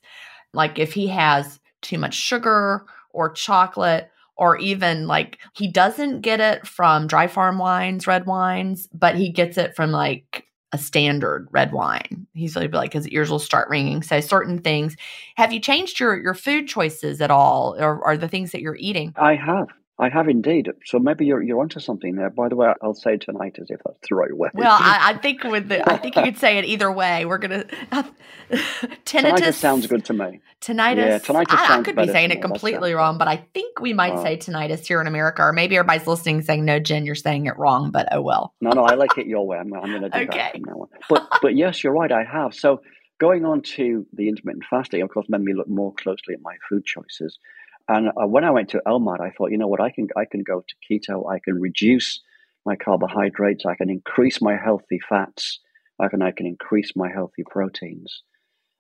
Like 0.54 0.80
if 0.80 0.94
he 0.94 1.08
has 1.08 1.60
too 1.82 1.98
much 1.98 2.14
sugar 2.14 2.86
or 3.12 3.32
chocolate, 3.32 4.10
or 4.38 4.58
even 4.58 5.06
like 5.06 5.38
he 5.54 5.68
doesn't 5.68 6.22
get 6.22 6.40
it 6.40 6.66
from 6.66 7.06
dry 7.06 7.28
farm 7.28 7.60
wines, 7.60 8.08
red 8.08 8.26
wines, 8.26 8.88
but 8.92 9.16
he 9.16 9.30
gets 9.30 9.56
it 9.58 9.76
from 9.76 9.92
like 9.92 10.48
a 10.72 10.78
standard 10.78 11.48
red 11.52 11.72
wine. 11.74 12.26
He's 12.34 12.56
like, 12.56 12.94
his 12.94 13.08
ears 13.10 13.30
will 13.30 13.40
start 13.40 13.70
ringing. 13.70 14.02
So 14.02 14.20
certain 14.20 14.60
things. 14.60 14.96
Have 15.36 15.52
you 15.52 15.60
changed 15.60 16.00
your 16.00 16.20
your 16.20 16.34
food 16.34 16.68
choices 16.68 17.22
at 17.22 17.30
all, 17.30 17.76
or 17.78 18.04
are 18.04 18.18
the 18.18 18.28
things 18.28 18.52
that 18.52 18.62
you're 18.62 18.78
eating? 18.80 19.14
I 19.16 19.36
have. 19.36 19.68
I 20.02 20.10
have 20.10 20.28
indeed. 20.28 20.68
So 20.84 20.98
maybe 20.98 21.28
you're 21.28 21.44
you're 21.44 21.62
onto 21.62 21.80
something 21.80 22.16
there. 22.16 22.32
By 22.32 22.50
the 22.50 22.56
way, 22.56 22.74
I'll 22.82 22.96
say 22.96 23.18
tonight 23.18 23.58
as 23.62 23.70
if 23.70 23.80
that's 23.86 24.10
the 24.10 24.16
right 24.16 24.36
way. 24.36 24.50
Well, 24.56 24.72
I, 24.72 25.12
I 25.12 25.18
think 25.22 25.44
with 25.44 25.70
the 25.70 25.88
I 25.88 25.98
think 25.98 26.16
you 26.16 26.24
could 26.24 26.40
say 26.40 26.58
it 26.58 26.66
either 26.66 26.92
way. 26.92 27.24
We're 27.26 27.38
gonna 27.38 27.66
uh, 27.92 28.04
tinnitus. 28.52 29.06
Tinnitus 29.06 29.54
sounds 29.54 29.86
good 29.86 30.04
to 30.06 30.14
me. 30.14 30.42
Tinnitus. 30.60 30.96
Yeah, 30.96 31.20
tinnitus 31.20 31.52
I, 31.52 31.78
I 31.78 31.84
could 31.84 31.96
be 31.96 32.08
saying 32.08 32.32
it 32.32 32.42
completely 32.42 32.94
wrong, 32.94 33.20
but 33.20 33.28
I 33.28 33.46
think 33.54 33.80
we 33.80 33.94
might 33.94 34.14
oh. 34.14 34.24
say 34.24 34.38
tinnitus 34.38 34.88
here 34.88 35.00
in 35.02 35.06
America, 35.06 35.44
or 35.44 35.54
maybe 35.54 35.78
everybody's 35.78 36.08
listening 36.08 36.42
saying, 36.42 36.66
"No, 36.66 36.80
Gin, 36.80 37.06
you're 37.06 37.14
saying 37.14 37.46
it 37.46 37.58
wrong." 37.60 37.92
But 37.92 38.08
oh 38.12 38.22
well. 38.22 38.56
no, 38.60 38.72
no, 38.72 38.86
I 38.86 38.96
like 38.96 39.20
it 39.20 39.28
your 39.28 39.46
way. 39.46 39.60
I'm, 39.60 39.72
I'm 39.72 39.92
going 39.92 40.02
to 40.02 40.10
do 40.10 40.18
okay. 40.18 40.26
that 40.26 40.52
from 40.54 40.64
now 40.64 40.82
on. 40.82 40.88
But 41.10 41.28
but 41.44 41.56
yes, 41.56 41.84
you're 41.84 41.94
right. 41.94 42.12
I 42.12 42.24
have 42.24 42.56
so. 42.56 42.82
Going 43.20 43.46
on 43.46 43.62
to 43.76 44.04
the 44.14 44.28
intermittent 44.28 44.64
fasting, 44.68 45.04
of 45.04 45.12
course, 45.12 45.28
made 45.30 45.42
me 45.42 45.54
look 45.54 45.68
more 45.70 45.94
closely 45.94 46.34
at 46.34 46.42
my 46.42 46.56
food 46.68 46.84
choices. 46.86 47.38
And 47.92 48.08
uh, 48.08 48.26
when 48.26 48.46
I 48.46 48.52
went 48.52 48.70
to 48.70 48.82
OMAD, 48.88 49.20
I 49.20 49.32
thought, 49.32 49.52
you 49.52 49.58
know 49.58 49.68
what, 49.68 49.82
I 49.82 49.90
can 49.90 50.08
I 50.16 50.24
can 50.24 50.44
go 50.44 50.64
to 50.66 50.76
keto. 50.90 51.30
I 51.30 51.40
can 51.40 51.60
reduce 51.60 52.22
my 52.66 52.78
carbohydrates. 52.78 53.66
I 53.66 53.76
can 53.76 53.90
increase 53.90 54.42
my 54.42 54.56
healthy 54.56 55.00
fats. 55.10 55.60
I 56.00 56.08
can 56.08 56.22
I 56.22 56.32
can 56.32 56.46
increase 56.46 56.94
my 56.96 57.10
healthy 57.12 57.44
proteins, 57.50 58.24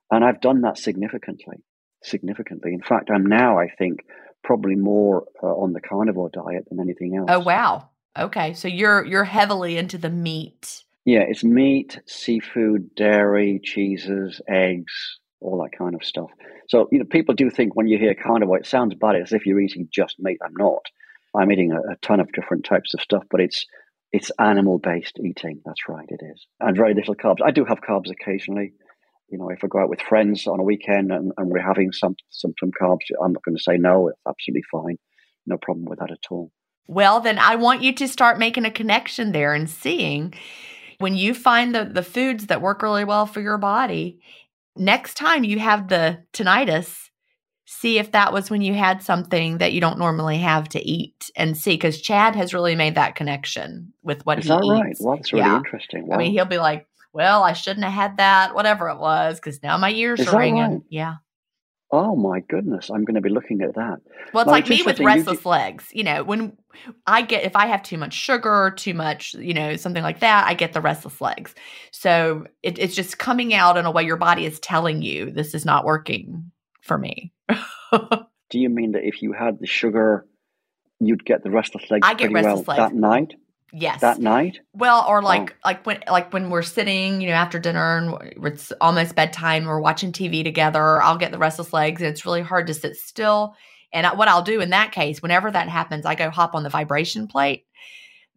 and 0.10 0.24
I've 0.24 0.40
done 0.40 0.62
that 0.62 0.78
significantly, 0.78 1.58
significantly. 2.02 2.74
In 2.74 2.82
fact, 2.82 3.10
I'm 3.14 3.26
now 3.26 3.60
I 3.60 3.68
think 3.68 4.06
probably 4.46 4.76
more 4.76 5.26
uh, 5.44 5.48
on 5.48 5.74
the 5.74 5.82
carnivore 5.82 6.30
diet 6.30 6.68
than 6.70 6.80
anything 6.80 7.18
else. 7.18 7.28
Oh 7.30 7.40
wow. 7.40 7.90
Okay, 8.18 8.54
so 8.54 8.70
you're 8.70 9.04
you're 9.06 9.26
heavily 9.26 9.78
into 9.78 9.98
the 9.98 10.10
meat. 10.10 10.86
Yeah, 11.04 11.26
it's 11.28 11.44
meat, 11.44 12.00
seafood, 12.06 12.96
dairy, 12.96 13.60
cheeses, 13.62 14.40
eggs, 14.48 15.20
all 15.42 15.62
that 15.64 15.78
kind 15.78 15.96
of 15.96 16.04
stuff. 16.04 16.30
So, 16.70 16.88
you 16.92 17.00
know, 17.00 17.06
people 17.06 17.36
do 17.36 17.50
think 17.50 17.76
when 17.76 17.88
you 17.88 17.98
hear 17.98 18.16
carnivore, 18.16 18.58
it 18.58 18.66
sounds 18.66 18.96
bad 18.96 19.16
as 19.16 19.34
if 19.34 19.46
you're 19.46 19.60
eating 19.60 19.90
just 19.92 20.16
meat. 20.20 20.38
I'm 20.44 20.54
not. 20.58 20.86
I'm 21.36 21.52
eating 21.52 21.72
a, 21.72 21.80
a 21.94 21.96
ton 22.02 22.20
of 22.20 22.32
different 22.32 22.66
types 22.66 22.94
of 22.94 23.02
stuff, 23.02 23.24
but 23.30 23.42
it's 23.42 23.66
it's 24.12 24.32
animal 24.40 24.78
based 24.78 25.20
eating. 25.20 25.62
That's 25.66 25.88
right, 25.88 26.08
it 26.10 26.24
is, 26.24 26.46
and 26.60 26.76
very 26.76 26.94
little 26.94 27.16
carbs. 27.16 27.42
I 27.44 27.52
do 27.52 27.66
have 27.66 27.80
carbs 27.82 28.12
occasionally. 28.12 28.74
You 29.30 29.38
know, 29.38 29.50
if 29.50 29.64
I 29.64 29.68
go 29.68 29.80
out 29.80 29.90
with 29.90 30.02
friends 30.02 30.46
on 30.46 30.60
a 30.60 30.64
weekend 30.64 31.12
and, 31.12 31.32
and 31.38 31.50
we're 31.50 31.66
having 31.66 31.94
some, 31.94 32.16
some 32.30 32.54
some 32.60 32.72
carbs, 32.72 33.00
I'm 33.24 33.32
not 33.32 33.44
going 33.44 33.56
to 33.56 33.64
say 33.64 33.78
no. 33.78 34.10
It's 34.10 34.20
absolutely 34.28 34.64
fine. 34.70 34.98
No 35.48 35.58
problem 35.58 35.86
with 35.86 36.00
that 36.00 36.12
at 36.12 36.26
all. 36.30 36.52
Well, 36.88 37.22
then 37.22 37.40
I 37.40 37.56
want 37.56 37.82
you 37.82 37.94
to 37.94 38.08
start 38.08 38.40
making 38.40 38.66
a 38.66 38.72
connection 38.72 39.32
there 39.32 39.54
and 39.54 39.70
seeing 39.70 40.34
when 41.00 41.16
you 41.16 41.34
find 41.34 41.74
the 41.74 41.86
the 41.86 42.04
foods 42.04 42.48
that 42.48 42.62
work 42.62 42.82
really 42.82 43.06
well 43.06 43.26
for 43.26 43.40
your 43.40 43.58
body 43.58 44.20
next 44.76 45.16
time 45.16 45.44
you 45.44 45.60
have 45.60 45.88
the 45.88 46.24
tinnitus, 46.34 47.10
see 47.66 47.98
if 48.00 48.12
that 48.12 48.34
was 48.34 48.50
when 48.50 48.62
you 48.62 48.74
had 48.74 49.02
something 49.02 49.60
that 49.60 49.72
you 49.74 49.80
don't 49.82 49.98
normally 49.98 50.38
have 50.38 50.68
to 50.70 50.86
eat 50.86 51.32
and 51.36 51.56
see 51.56 51.74
because 51.74 52.02
Chad 52.02 52.36
has 52.36 52.54
really 52.54 52.76
made 52.76 52.96
that 52.96 53.16
connection 53.16 53.94
with 54.04 54.26
what 54.26 54.40
Is 54.40 54.46
he 54.46 54.50
that 54.50 54.64
eats. 54.64 54.72
right? 54.72 54.96
Well, 55.00 55.16
that's 55.16 55.34
really 55.34 55.46
yeah. 55.46 55.58
interesting. 55.58 56.08
Wow. 56.08 56.16
I 56.16 56.18
mean, 56.20 56.32
he'll 56.32 56.46
be 56.46 56.58
like, 56.58 56.88
well, 57.14 57.44
I 57.44 57.54
shouldn't 57.54 57.86
have 57.86 57.94
had 57.94 58.18
that, 58.18 58.56
whatever 58.56 58.90
it 58.90 59.00
was, 59.00 59.40
because 59.40 59.62
now 59.64 59.78
my 59.78 59.92
ears 59.92 60.20
Is 60.20 60.28
are 60.28 60.40
ringing. 60.40 60.62
Right? 60.62 60.82
Yeah. 60.90 61.16
Oh 61.94 62.16
my 62.16 62.40
goodness, 62.40 62.90
I'm 62.90 63.04
going 63.04 63.16
to 63.16 63.22
be 63.22 63.30
looking 63.30 63.62
at 63.62 63.76
that. 63.76 64.00
Well, 64.34 64.44
it's 64.44 64.48
Now, 64.48 64.52
like 64.52 64.70
me 64.70 64.78
with 64.78 65.00
interesting, 65.00 65.04
you 65.04 65.14
restless 65.14 65.46
legs. 65.46 65.90
You 65.92 66.06
know, 66.06 66.24
when 66.24 66.58
I 67.06 67.22
get 67.22 67.44
if 67.44 67.56
I 67.56 67.66
have 67.66 67.84
too 67.84 67.98
much 67.98 68.14
sugar, 68.14 68.74
too 68.78 68.94
much, 68.94 69.34
you 69.34 69.54
know, 69.54 69.76
something 69.76 70.02
like 70.02 70.22
that, 70.22 70.48
I 70.48 70.54
get 70.54 70.72
the 70.72 70.80
restless 70.80 71.20
legs. 71.20 71.54
So 71.92 72.48
it, 72.64 72.80
it's 72.80 72.96
just 72.96 73.18
coming 73.18 73.54
out 73.54 73.76
in 73.76 73.86
a 73.86 73.92
way 73.92 74.04
your 74.04 74.16
body 74.16 74.46
is 74.46 74.60
telling 74.62 75.02
you 75.02 75.32
this 75.32 75.54
is 75.54 75.66
not 75.66 75.84
working 75.84 76.52
for 76.82 76.98
me. 76.98 77.34
Do 77.92 78.60
you 78.60 78.70
mean 78.70 78.94
that 78.94 79.06
if 79.06 79.22
you 79.22 79.34
had 79.34 79.60
the 79.60 79.68
sugar, 79.68 80.26
you'd 81.02 81.26
get 81.26 81.44
the 81.44 81.52
restless 81.52 81.92
legs 81.92 82.08
I 82.08 82.14
get 82.14 82.32
restless 82.32 82.68
well 82.68 82.78
legs. 82.78 82.94
that 82.94 82.96
night? 82.96 83.34
Yes. 83.74 84.02
That 84.02 84.20
night? 84.20 84.60
Well, 84.74 85.06
or 85.08 85.20
Oh. 85.20 85.26
like 85.26 85.56
like 85.66 85.86
when 85.86 86.04
like 86.10 86.32
when 86.34 86.50
we're 86.50 86.62
sitting, 86.62 87.22
you 87.22 87.28
know, 87.28 87.34
after 87.34 87.60
dinner 87.60 87.98
and 87.98 88.46
it's 88.46 88.72
almost 88.82 89.16
bedtime, 89.16 89.66
we're 89.66 89.80
watching 89.82 90.12
TV 90.12 90.44
together. 90.44 91.02
I'll 91.02 91.18
get 91.18 91.32
the 91.32 91.38
restless 91.38 91.74
legs, 91.74 92.02
and 92.02 92.10
it's 92.10 92.26
really 92.26 92.42
hard 92.42 92.68
to 92.68 92.74
sit 92.74 92.96
still. 92.96 93.56
And 93.94 94.08
I, 94.08 94.14
what 94.14 94.28
I'll 94.30 94.42
do 94.44 94.62
in 94.62 94.70
that 94.70 94.92
case, 94.94 95.22
whenever 95.22 95.52
that 95.52 95.68
happens, 95.68 96.06
I 96.06 96.16
go 96.16 96.30
hop 96.30 96.56
on 96.56 96.64
the 96.64 96.70
vibration 96.70 97.28
plate 97.28 97.66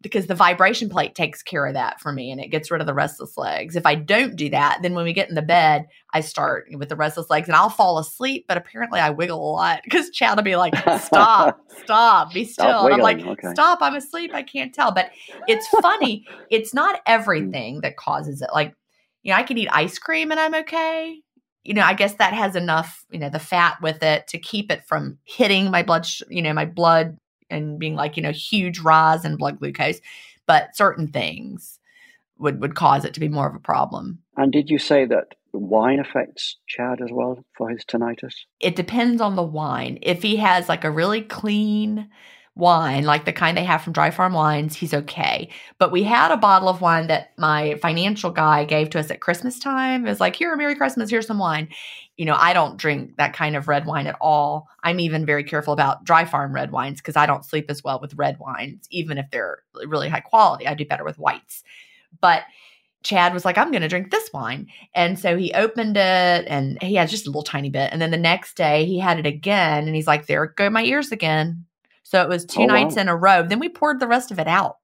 because 0.05 0.27
the 0.27 0.35
vibration 0.35 0.87
plate 0.87 1.15
takes 1.15 1.41
care 1.41 1.65
of 1.65 1.73
that 1.73 1.99
for 1.99 2.11
me 2.11 2.29
and 2.29 2.39
it 2.39 2.49
gets 2.49 2.69
rid 2.69 2.79
of 2.79 2.85
the 2.85 2.93
restless 2.93 3.35
legs. 3.37 3.75
If 3.75 3.87
I 3.87 3.95
don't 3.95 4.35
do 4.35 4.51
that, 4.51 4.83
then 4.83 4.93
when 4.93 5.03
we 5.03 5.13
get 5.13 5.29
in 5.29 5.33
the 5.33 5.41
bed, 5.41 5.87
I 6.13 6.21
start 6.21 6.67
with 6.71 6.89
the 6.89 6.95
restless 6.95 7.27
legs 7.31 7.47
and 7.47 7.55
I'll 7.55 7.71
fall 7.71 7.97
asleep. 7.97 8.45
But 8.47 8.57
apparently, 8.57 8.99
I 8.99 9.09
wiggle 9.09 9.39
a 9.39 9.51
lot 9.51 9.81
because 9.83 10.11
Chad 10.11 10.35
will 10.35 10.43
be 10.43 10.55
like, 10.55 10.75
"Stop, 10.99 11.59
stop, 11.83 12.33
be 12.33 12.45
still." 12.45 12.65
Stop 12.65 12.85
and 12.85 12.93
I'm 12.93 12.99
like, 12.99 13.19
okay. 13.19 13.49
"Stop, 13.53 13.79
I'm 13.81 13.95
asleep. 13.95 14.31
I 14.33 14.43
can't 14.43 14.73
tell." 14.73 14.91
But 14.91 15.09
it's 15.47 15.67
funny. 15.81 16.27
it's 16.51 16.71
not 16.71 16.97
mm. 16.97 17.01
everything 17.07 17.81
that 17.81 17.97
causes 17.97 18.43
it. 18.43 18.49
Like, 18.53 18.75
you 19.23 19.31
know, 19.31 19.37
I 19.37 19.43
can 19.43 19.57
eat 19.57 19.69
ice 19.71 19.97
cream 19.97 20.29
and 20.29 20.39
I'm 20.39 20.53
okay. 20.53 21.19
You 21.63 21.73
know, 21.73 21.81
I 21.81 21.95
guess 21.95 22.13
that 22.15 22.33
has 22.33 22.55
enough, 22.55 23.03
you 23.09 23.17
know, 23.17 23.29
the 23.29 23.39
fat 23.39 23.81
with 23.81 24.03
it 24.03 24.27
to 24.27 24.37
keep 24.37 24.71
it 24.71 24.83
from 24.85 25.17
hitting 25.23 25.71
my 25.71 25.81
blood, 25.81 26.05
sh- 26.05 26.21
you 26.29 26.43
know, 26.43 26.53
my 26.53 26.65
blood 26.65 27.17
and 27.49 27.79
being 27.79 27.95
like, 27.95 28.17
you 28.17 28.23
know, 28.23 28.31
huge 28.31 28.79
rise 28.79 29.25
in 29.25 29.37
blood 29.37 29.59
glucose. 29.59 30.01
But 30.47 30.75
certain 30.75 31.07
things 31.07 31.79
would 32.37 32.61
would 32.61 32.75
cause 32.75 33.05
it 33.05 33.13
to 33.13 33.19
be 33.19 33.29
more 33.29 33.47
of 33.47 33.55
a 33.55 33.59
problem. 33.59 34.19
And 34.37 34.51
did 34.51 34.69
you 34.69 34.77
say 34.77 35.05
that 35.05 35.35
wine 35.53 35.99
affects 35.99 36.57
Chad 36.67 37.01
as 37.01 37.09
well 37.11 37.43
for 37.57 37.69
his 37.69 37.85
tinnitus? 37.85 38.33
It 38.59 38.75
depends 38.75 39.21
on 39.21 39.35
the 39.35 39.43
wine. 39.43 39.99
If 40.01 40.21
he 40.21 40.35
has 40.37 40.69
like 40.69 40.83
a 40.83 40.91
really 40.91 41.21
clean 41.21 42.09
wine, 42.55 43.03
like 43.03 43.25
the 43.25 43.33
kind 43.33 43.57
they 43.57 43.65
have 43.65 43.81
from 43.81 43.93
Dry 43.93 44.11
Farm 44.11 44.33
Wines, 44.33 44.75
he's 44.75 44.93
okay. 44.93 45.49
But 45.77 45.91
we 45.91 46.03
had 46.03 46.31
a 46.31 46.37
bottle 46.37 46.69
of 46.69 46.81
wine 46.81 47.07
that 47.07 47.33
my 47.37 47.75
financial 47.81 48.31
guy 48.31 48.63
gave 48.63 48.89
to 48.91 48.99
us 48.99 49.11
at 49.11 49.19
Christmas 49.19 49.59
time. 49.59 50.05
It 50.05 50.09
was 50.09 50.21
like, 50.21 50.35
here, 50.35 50.55
Merry 50.55 50.75
Christmas, 50.75 51.09
here's 51.09 51.27
some 51.27 51.37
wine. 51.37 51.67
You 52.15 52.25
know, 52.25 52.35
I 52.35 52.53
don't 52.53 52.77
drink 52.77 53.17
that 53.17 53.33
kind 53.33 53.57
of 53.57 53.67
red 53.67 53.85
wine 53.85 54.07
at 54.07 54.15
all. 54.21 54.69
I'm 54.83 55.01
even 55.01 55.25
very 55.25 55.43
careful 55.43 55.73
about 55.73 56.05
dry 56.05 56.23
farm 56.23 56.55
red 56.55 56.71
wines 56.71 57.01
because 57.01 57.17
I 57.17 57.25
don't 57.25 57.43
sleep 57.43 57.65
as 57.69 57.83
well 57.83 57.99
with 57.99 58.13
red 58.13 58.39
wines, 58.39 58.87
even 58.89 59.17
if 59.17 59.25
they're 59.31 59.59
really 59.85 60.07
high 60.07 60.21
quality. 60.21 60.65
I 60.65 60.75
do 60.75 60.85
better 60.85 61.03
with 61.03 61.19
whites. 61.19 61.61
But 62.21 62.43
Chad 63.03 63.33
was 63.33 63.43
like, 63.43 63.57
I'm 63.57 63.71
going 63.71 63.81
to 63.81 63.89
drink 63.89 64.11
this 64.11 64.31
wine. 64.33 64.67
And 64.93 65.19
so 65.19 65.37
he 65.37 65.51
opened 65.53 65.97
it 65.97 66.45
and 66.47 66.81
he 66.81 66.95
had 66.95 67.09
just 67.09 67.27
a 67.27 67.29
little 67.29 67.43
tiny 67.43 67.69
bit. 67.69 67.91
And 67.91 68.01
then 68.01 68.11
the 68.11 68.17
next 68.17 68.55
day 68.55 68.85
he 68.85 68.97
had 68.97 69.19
it 69.19 69.25
again 69.25 69.85
and 69.85 69.95
he's 69.95 70.07
like, 70.07 70.25
There 70.25 70.47
go 70.47 70.69
my 70.69 70.83
ears 70.83 71.11
again. 71.11 71.65
So 72.05 72.21
it 72.21 72.29
was 72.29 72.45
two 72.45 72.61
Oh, 72.61 72.67
nights 72.67 72.95
wow. 72.95 73.01
in 73.01 73.07
a 73.09 73.15
row. 73.15 73.41
Then 73.43 73.59
we 73.59 73.67
poured 73.67 73.99
the 73.99 74.07
rest 74.07 74.29
of 74.31 74.37
it 74.37 74.47
out 74.47 74.77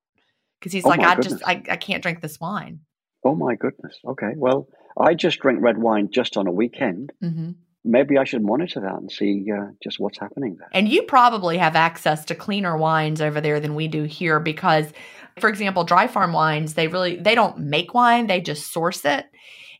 because 0.59 0.73
he's 0.73 0.83
Oh, 0.83 0.89
like, 0.89 0.99
I 1.01 1.15
just. 1.15 1.41
I, 1.45 1.63
I 1.69 1.77
can't 1.77 2.01
drink 2.01 2.19
this 2.19 2.39
wine. 2.39 2.79
Oh 3.23 3.35
my 3.35 3.53
goodness. 3.55 3.95
Okay. 4.05 4.33
Well, 4.35 4.67
I 4.99 5.13
just 5.13 5.39
drink 5.39 5.59
red 5.61 5.77
wine 5.77 6.09
just 6.11 6.35
on 6.35 6.47
a 6.47 6.51
weekend. 6.51 7.13
hmm 7.21 7.51
Maybe 7.83 8.17
I 8.19 8.25
should 8.25 8.43
monitor 8.43 8.79
that 8.81 8.95
and 8.95 9.11
see 9.11 9.45
uh, 9.51 9.67
just 9.81 9.99
what's 9.99 10.19
happening 10.19 10.55
there. 10.59 10.69
And 10.71 10.87
you 10.87 11.01
probably 11.03 11.57
have 11.57 11.75
access 11.75 12.25
to 12.25 12.35
cleaner 12.35 12.77
wines 12.77 13.21
over 13.21 13.41
there 13.41 13.59
than 13.59 13.73
we 13.73 13.87
do 13.87 14.03
here 14.03 14.39
because 14.39 14.91
for 15.39 15.49
example, 15.49 15.83
dry 15.83 16.07
farm 16.07 16.33
wines, 16.33 16.73
they 16.75 16.87
really 16.87 17.15
they 17.15 17.33
don't 17.35 17.57
make 17.57 17.93
wine, 17.93 18.27
they 18.27 18.41
just 18.41 18.71
source 18.71 19.05
it. 19.05 19.25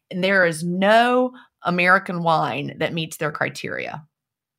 And 0.09 0.23
there 0.23 0.45
is 0.45 0.63
no 0.63 1.33
American 1.63 2.23
wine 2.23 2.77
that 2.79 2.93
meets 2.93 3.17
their 3.17 3.31
criteria 3.31 4.03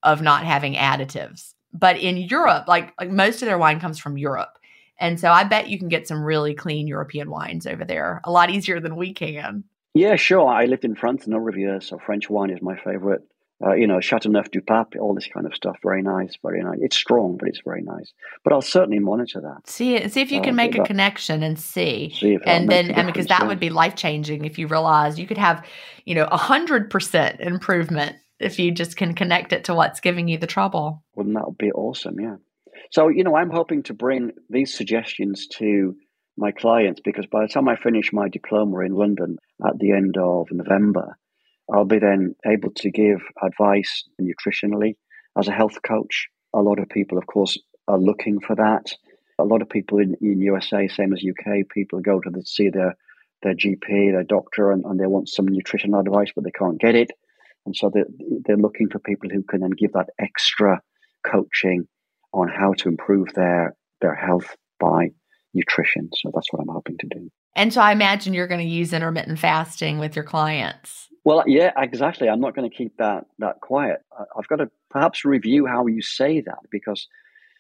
of 0.05 0.23
not 0.23 0.45
having 0.45 0.75
additives. 0.75 1.53
But 1.73 1.99
in 1.99 2.17
Europe, 2.17 2.69
like 2.69 2.93
like 3.01 3.11
most 3.11 3.43
of 3.43 3.47
their 3.47 3.59
wine 3.59 3.81
comes 3.81 3.99
from 3.99 4.17
Europe. 4.19 4.59
And 5.01 5.19
so 5.19 5.31
I 5.31 5.45
bet 5.45 5.69
you 5.69 5.79
can 5.79 5.89
get 5.89 6.07
some 6.07 6.23
really 6.23 6.55
clean 6.55 6.87
European 6.87 7.29
wines 7.31 7.67
over 7.67 7.85
there, 7.85 8.21
a 8.25 8.31
lot 8.31 8.51
easier 8.51 8.79
than 8.79 8.95
we 8.95 9.13
can. 9.13 9.65
Yeah, 9.95 10.17
sure. 10.17 10.47
I 10.49 10.67
lived 10.67 10.85
in 10.85 10.95
France 10.95 11.27
a 11.27 11.31
number 11.31 11.49
of 11.49 11.57
years, 11.57 11.87
so 11.89 11.99
French 11.99 12.31
wine 12.31 12.51
is 12.51 12.63
my 12.63 12.77
favorite. 12.77 13.23
Uh, 13.65 13.75
you 13.75 13.87
know, 13.87 14.01
Chateauneuf 14.01 14.51
du 14.51 14.61
Pape, 14.61 14.97
all 15.01 15.15
this 15.15 15.29
kind 15.33 15.47
of 15.47 15.55
stuff. 15.55 15.77
Very 15.85 16.03
nice, 16.03 16.37
very 16.43 16.63
nice. 16.63 16.79
It's 16.81 16.97
strong, 16.97 17.37
but 17.37 17.49
it's 17.49 17.61
very 17.65 17.83
nice. 17.83 18.13
But 18.43 18.53
I'll 18.53 18.61
certainly 18.61 18.99
monitor 18.99 19.41
that. 19.41 19.69
See 19.71 19.95
it, 19.95 20.13
see 20.13 20.21
if 20.21 20.33
you 20.33 20.41
Oh, 20.41 20.45
can 20.45 20.57
make 20.57 20.75
a 20.75 20.79
that- 20.79 20.87
connection 20.87 21.43
and 21.45 21.59
see. 21.59 22.13
See 22.19 22.35
if 22.35 22.43
and 22.45 22.69
then 22.69 22.91
and 22.91 23.07
because 23.07 23.27
that 23.27 23.43
yeah. 23.43 23.47
would 23.47 23.61
be 23.61 23.71
life 23.71 23.95
changing 23.95 24.45
if 24.45 24.59
you 24.59 24.67
realize 24.67 25.19
you 25.19 25.27
could 25.29 25.39
have 25.39 25.65
you 26.07 26.15
know 26.17 26.25
a 26.33 26.37
hundred 26.37 26.91
percent 26.91 27.41
improvement 27.41 28.17
if 28.43 28.59
you 28.59 28.71
just 28.71 28.97
can 28.97 29.15
connect 29.15 29.53
it 29.53 29.65
to 29.65 29.75
what's 29.75 30.01
giving 30.01 30.29
you 30.29 30.39
the 30.39 30.47
trouble 30.47 31.05
Wouldn't 31.15 31.35
that 31.35 31.55
be 31.59 31.71
awesome? 31.73 32.19
Yeah. 32.21 32.37
So, 32.91 33.09
you 33.09 33.25
know, 33.25 33.37
I'm 33.37 33.51
hoping 33.51 33.85
to 33.85 33.95
bring 33.95 34.33
these 34.51 34.75
suggestions 34.75 35.47
to 35.59 35.97
my 36.37 36.53
clients 36.53 37.01
because 37.05 37.27
by 37.27 37.43
the 37.43 37.49
time 37.49 37.69
I 37.69 37.77
finish 37.77 38.13
my 38.13 38.29
diploma 38.29 38.81
in 38.81 38.93
London 38.93 39.39
at 39.67 39.79
the 39.79 39.93
end 39.93 40.17
of 40.19 40.49
November, 40.51 41.17
I'll 41.73 41.85
be 41.85 41.99
then 41.99 42.35
able 42.47 42.71
to 42.77 42.91
give 42.91 43.21
advice 43.43 44.05
nutritionally 44.21 44.97
as 45.39 45.49
a 45.49 45.53
health 45.53 45.79
coach. 45.87 46.29
A 46.55 46.61
lot 46.61 46.79
of 46.79 46.89
people, 46.89 47.19
of 47.19 47.27
course, 47.27 47.59
are 47.89 47.99
looking 47.99 48.41
for 48.41 48.57
that. 48.57 48.93
A 49.39 49.45
lot 49.45 49.63
of 49.63 49.71
people 49.71 49.99
in, 49.99 50.17
in 50.21 50.41
USA, 50.41 50.89
same 50.89 51.13
as 51.13 51.25
UK, 51.25 51.69
people 51.73 52.01
go 52.01 52.21
to 52.21 52.31
the, 52.31 52.43
see 52.43 52.69
their, 52.69 52.97
their 53.43 53.55
GP, 53.55 54.13
their 54.13 54.25
doctor, 54.25 54.71
and, 54.71 54.85
and 54.85 55.01
they 55.01 55.07
want 55.07 55.29
some 55.29 55.47
nutritional 55.47 56.01
advice, 56.01 56.33
but 56.35 56.45
they 56.45 56.51
can't 56.51 56.81
get 56.81 56.95
it. 56.95 57.11
And 57.67 57.77
so 57.77 57.91
they're, 57.93 58.07
they're 58.45 58.57
looking 58.57 58.89
for 58.91 58.99
people 58.99 59.29
who 59.31 59.43
can 59.43 59.61
then 59.61 59.71
give 59.71 59.93
that 59.93 60.09
extra 60.19 60.81
coaching 61.27 61.87
on 62.33 62.49
how 62.49 62.73
to 62.79 62.89
improve 62.89 63.29
their 63.35 63.77
their 64.01 64.15
health 64.15 64.57
by 64.81 65.11
nutrition. 65.55 66.09
So 66.15 66.31
that's 66.35 66.47
what 66.53 66.61
I'm 66.63 66.73
hoping 66.75 66.97
to 66.99 67.07
do. 67.07 67.31
and 67.55 67.73
so 67.73 67.81
i 67.81 67.93
imagine 67.93 68.33
you're 68.35 68.47
going 68.49 68.61
to 68.67 68.67
use 68.67 68.93
intermittent 68.93 69.39
fasting 69.39 69.99
with 69.99 70.17
your 70.17 70.25
clients 70.25 71.09
Well, 71.25 71.45
yeah, 71.47 71.71
exactly. 71.77 72.29
I'm 72.29 72.41
not 72.41 72.57
going 72.57 72.69
to 72.69 72.77
keep 72.77 72.97
that 72.97 73.27
that 73.39 73.61
quiet. 73.61 73.99
I've 74.37 74.49
got 74.49 74.57
to 74.57 74.71
perhaps 74.91 75.25
review 75.25 75.67
how 75.67 75.87
you 75.87 76.03
say 76.03 76.41
that 76.41 76.59
because 76.71 77.07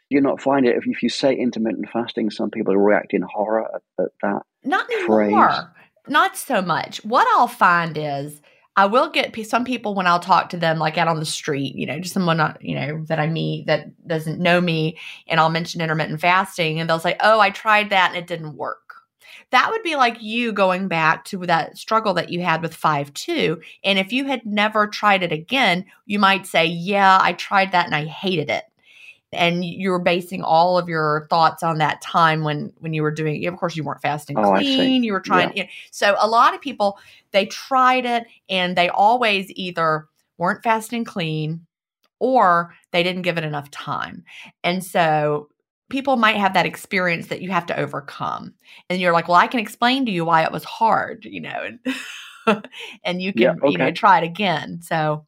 you 0.08 0.20
not 0.20 0.40
find 0.40 0.66
it 0.66 0.76
if, 0.76 0.84
if 0.86 1.02
you 1.02 1.08
say 1.10 1.34
intermittent 1.34 1.88
fasting, 1.92 2.30
some 2.30 2.50
people 2.50 2.76
react 2.76 3.12
in 3.14 3.22
horror 3.22 3.64
at, 3.74 3.82
at 4.04 4.10
that. 4.22 4.42
not 4.64 4.86
Phrase. 5.06 5.26
anymore 5.28 5.74
not 6.08 6.36
so 6.36 6.60
much 6.60 7.04
what 7.04 7.26
i'll 7.36 7.46
find 7.46 7.96
is 7.96 8.40
i 8.76 8.86
will 8.86 9.10
get 9.10 9.34
some 9.46 9.64
people 9.64 9.94
when 9.94 10.06
i'll 10.06 10.20
talk 10.20 10.48
to 10.48 10.56
them 10.56 10.78
like 10.78 10.98
out 10.98 11.08
on 11.08 11.18
the 11.18 11.24
street 11.24 11.74
you 11.74 11.86
know 11.86 11.98
just 11.98 12.14
someone 12.14 12.36
not 12.36 12.62
you 12.62 12.74
know 12.74 13.04
that 13.06 13.18
i 13.18 13.26
meet 13.26 13.66
that 13.66 13.86
doesn't 14.06 14.40
know 14.40 14.60
me 14.60 14.98
and 15.28 15.40
i'll 15.40 15.50
mention 15.50 15.80
intermittent 15.80 16.20
fasting 16.20 16.80
and 16.80 16.88
they'll 16.88 16.98
say 16.98 17.16
oh 17.20 17.40
i 17.40 17.50
tried 17.50 17.90
that 17.90 18.10
and 18.10 18.18
it 18.18 18.26
didn't 18.26 18.56
work. 18.56 18.78
That 19.50 19.70
would 19.70 19.82
be 19.82 19.96
like 19.96 20.22
you 20.22 20.50
going 20.50 20.88
back 20.88 21.26
to 21.26 21.38
that 21.44 21.76
struggle 21.76 22.14
that 22.14 22.30
you 22.30 22.40
had 22.40 22.62
with 22.62 22.74
5-2 22.74 23.62
and 23.84 23.98
if 23.98 24.10
you 24.10 24.24
had 24.24 24.46
never 24.46 24.86
tried 24.86 25.22
it 25.22 25.32
again 25.32 25.84
you 26.06 26.18
might 26.18 26.46
say 26.46 26.64
yeah 26.64 27.18
i 27.20 27.34
tried 27.34 27.72
that 27.72 27.84
and 27.84 27.94
i 27.94 28.06
hated 28.06 28.48
it 28.48 28.64
and 29.32 29.64
you 29.64 29.90
were 29.90 29.98
basing 29.98 30.42
all 30.42 30.78
of 30.78 30.88
your 30.88 31.26
thoughts 31.30 31.62
on 31.62 31.78
that 31.78 32.00
time 32.02 32.44
when 32.44 32.72
when 32.78 32.92
you 32.94 33.02
were 33.02 33.10
doing 33.10 33.46
of 33.46 33.56
course 33.56 33.76
you 33.76 33.84
weren't 33.84 34.02
fasting 34.02 34.36
Oh, 34.36 34.52
clean 34.64 35.04
you 35.04 35.12
were 35.12 35.20
trying 35.20 35.54
you 35.56 35.64
know, 35.64 35.68
so 35.90 36.16
a 36.18 36.28
lot 36.28 36.54
of 36.54 36.60
people 36.60 36.98
they 37.32 37.46
tried 37.46 38.04
it 38.04 38.24
and 38.48 38.76
they 38.76 38.88
always 38.88 39.50
either 39.56 40.08
weren't 40.38 40.62
fasting 40.62 41.04
clean 41.04 41.66
or 42.18 42.74
they 42.92 43.02
didn't 43.02 43.22
give 43.22 43.36
it 43.38 43.44
enough 43.44 43.70
time. 43.70 44.24
And 44.62 44.84
so 44.84 45.48
people 45.90 46.16
might 46.16 46.36
have 46.36 46.54
that 46.54 46.66
experience 46.66 47.26
that 47.28 47.42
you 47.42 47.50
have 47.50 47.66
to 47.66 47.78
overcome. 47.78 48.54
And 48.88 49.00
you're 49.00 49.12
like 49.12 49.28
well 49.28 49.36
i 49.38 49.46
can 49.46 49.60
explain 49.60 50.06
to 50.06 50.12
you 50.12 50.24
why 50.24 50.42
it 50.44 50.52
was 50.52 50.64
hard 50.64 51.24
you 51.24 51.40
know 51.40 51.68
and, 52.46 52.66
and 53.04 53.22
you 53.22 53.32
can 53.32 53.48
Yeah, 53.48 53.54
you 53.64 53.78
know 53.78 53.90
try 53.92 54.18
it 54.18 54.24
again. 54.24 54.80
So 54.82 55.26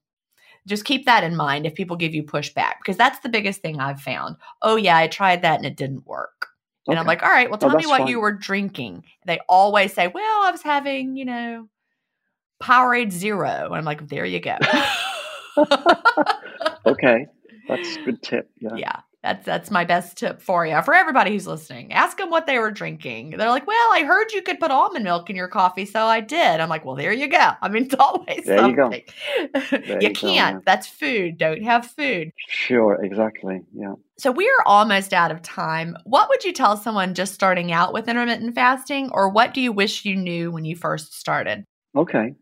just 0.66 0.84
keep 0.84 1.06
that 1.06 1.24
in 1.24 1.36
mind 1.36 1.66
if 1.66 1.74
people 1.74 1.96
give 1.96 2.14
you 2.14 2.22
pushback 2.22 2.74
because 2.80 2.96
that's 2.96 3.18
the 3.20 3.28
biggest 3.28 3.60
thing 3.60 3.80
I've 3.80 4.00
found. 4.00 4.36
Oh 4.62 4.76
yeah, 4.76 4.96
I 4.96 5.08
tried 5.08 5.42
that 5.42 5.56
and 5.56 5.66
it 5.66 5.76
didn't 5.76 6.06
work. 6.06 6.48
And 6.86 6.98
I'm 6.98 7.06
like, 7.06 7.22
all 7.22 7.30
right, 7.30 7.48
well, 7.48 7.58
Oh, 7.62 7.68
tell 7.68 7.70
me 7.70 7.84
that's 7.84 7.88
what 7.88 8.08
you 8.08 8.20
were 8.20 8.32
drinking. 8.32 9.04
They 9.26 9.40
always 9.48 9.94
say, 9.94 10.08
well, 10.08 10.42
I 10.44 10.50
was 10.50 10.60
having, 10.60 11.16
you 11.16 11.24
know, 11.24 11.68
Powerade 12.62 13.10
Zero. 13.10 13.66
And 13.66 13.74
I'm 13.74 13.84
like, 13.84 14.06
there 14.08 14.26
you 14.26 14.40
go. 14.40 14.56
okay, 16.86 17.26
that's 17.68 17.96
a 17.96 18.00
good 18.04 18.22
tip. 18.22 18.50
Yeah. 18.60 18.76
yeah. 18.76 19.00
That's 19.24 19.46
that's 19.46 19.70
my 19.70 19.86
best 19.86 20.18
tip 20.18 20.42
for 20.42 20.66
you. 20.66 20.82
For 20.82 20.92
everybody 20.92 21.30
who's 21.30 21.46
listening, 21.46 21.94
ask 21.94 22.18
them 22.18 22.28
what 22.28 22.44
they 22.46 22.58
were 22.58 22.70
drinking. 22.70 23.30
They're 23.30 23.48
like, 23.48 23.66
"Well, 23.66 23.88
I 23.90 24.02
heard 24.02 24.32
you 24.32 24.42
could 24.42 24.60
put 24.60 24.70
almond 24.70 25.02
milk 25.02 25.30
in 25.30 25.34
your 25.34 25.48
coffee, 25.48 25.86
so 25.86 26.04
I 26.04 26.20
did." 26.20 26.60
I'm 26.60 26.68
like, 26.68 26.84
"Well, 26.84 26.94
there 26.94 27.10
you 27.10 27.28
go." 27.28 27.52
I 27.62 27.70
mean, 27.70 27.84
it's 27.84 27.94
always 27.98 28.44
There 28.44 28.68
you 28.68 28.76
go. 28.76 28.90
You, 28.92 29.00
you 29.98 30.08
go, 30.12 30.20
can't. 30.20 30.22
yeah. 30.22 30.58
That's 30.66 30.86
food. 30.86 31.38
Don't 31.38 31.62
have 31.62 31.86
food. 31.86 32.32
Sure, 32.48 33.02
exactly. 33.02 33.62
Yeah. 33.72 33.94
So 34.18 34.30
we're 34.30 34.62
almost 34.66 35.14
out 35.14 35.30
of 35.30 35.40
time. 35.40 35.96
What 36.04 36.28
would 36.28 36.44
you 36.44 36.52
tell 36.52 36.76
someone 36.76 37.14
just 37.14 37.32
starting 37.32 37.72
out 37.72 37.94
with 37.94 38.08
intermittent 38.08 38.54
fasting, 38.54 39.08
or 39.10 39.30
what 39.30 39.54
do 39.54 39.62
you 39.62 39.72
wish 39.72 40.04
you 40.04 40.16
knew 40.16 40.50
when 40.50 40.66
you 40.66 40.76
first 40.76 41.18
started? 41.18 41.64
Okay. 41.96 42.34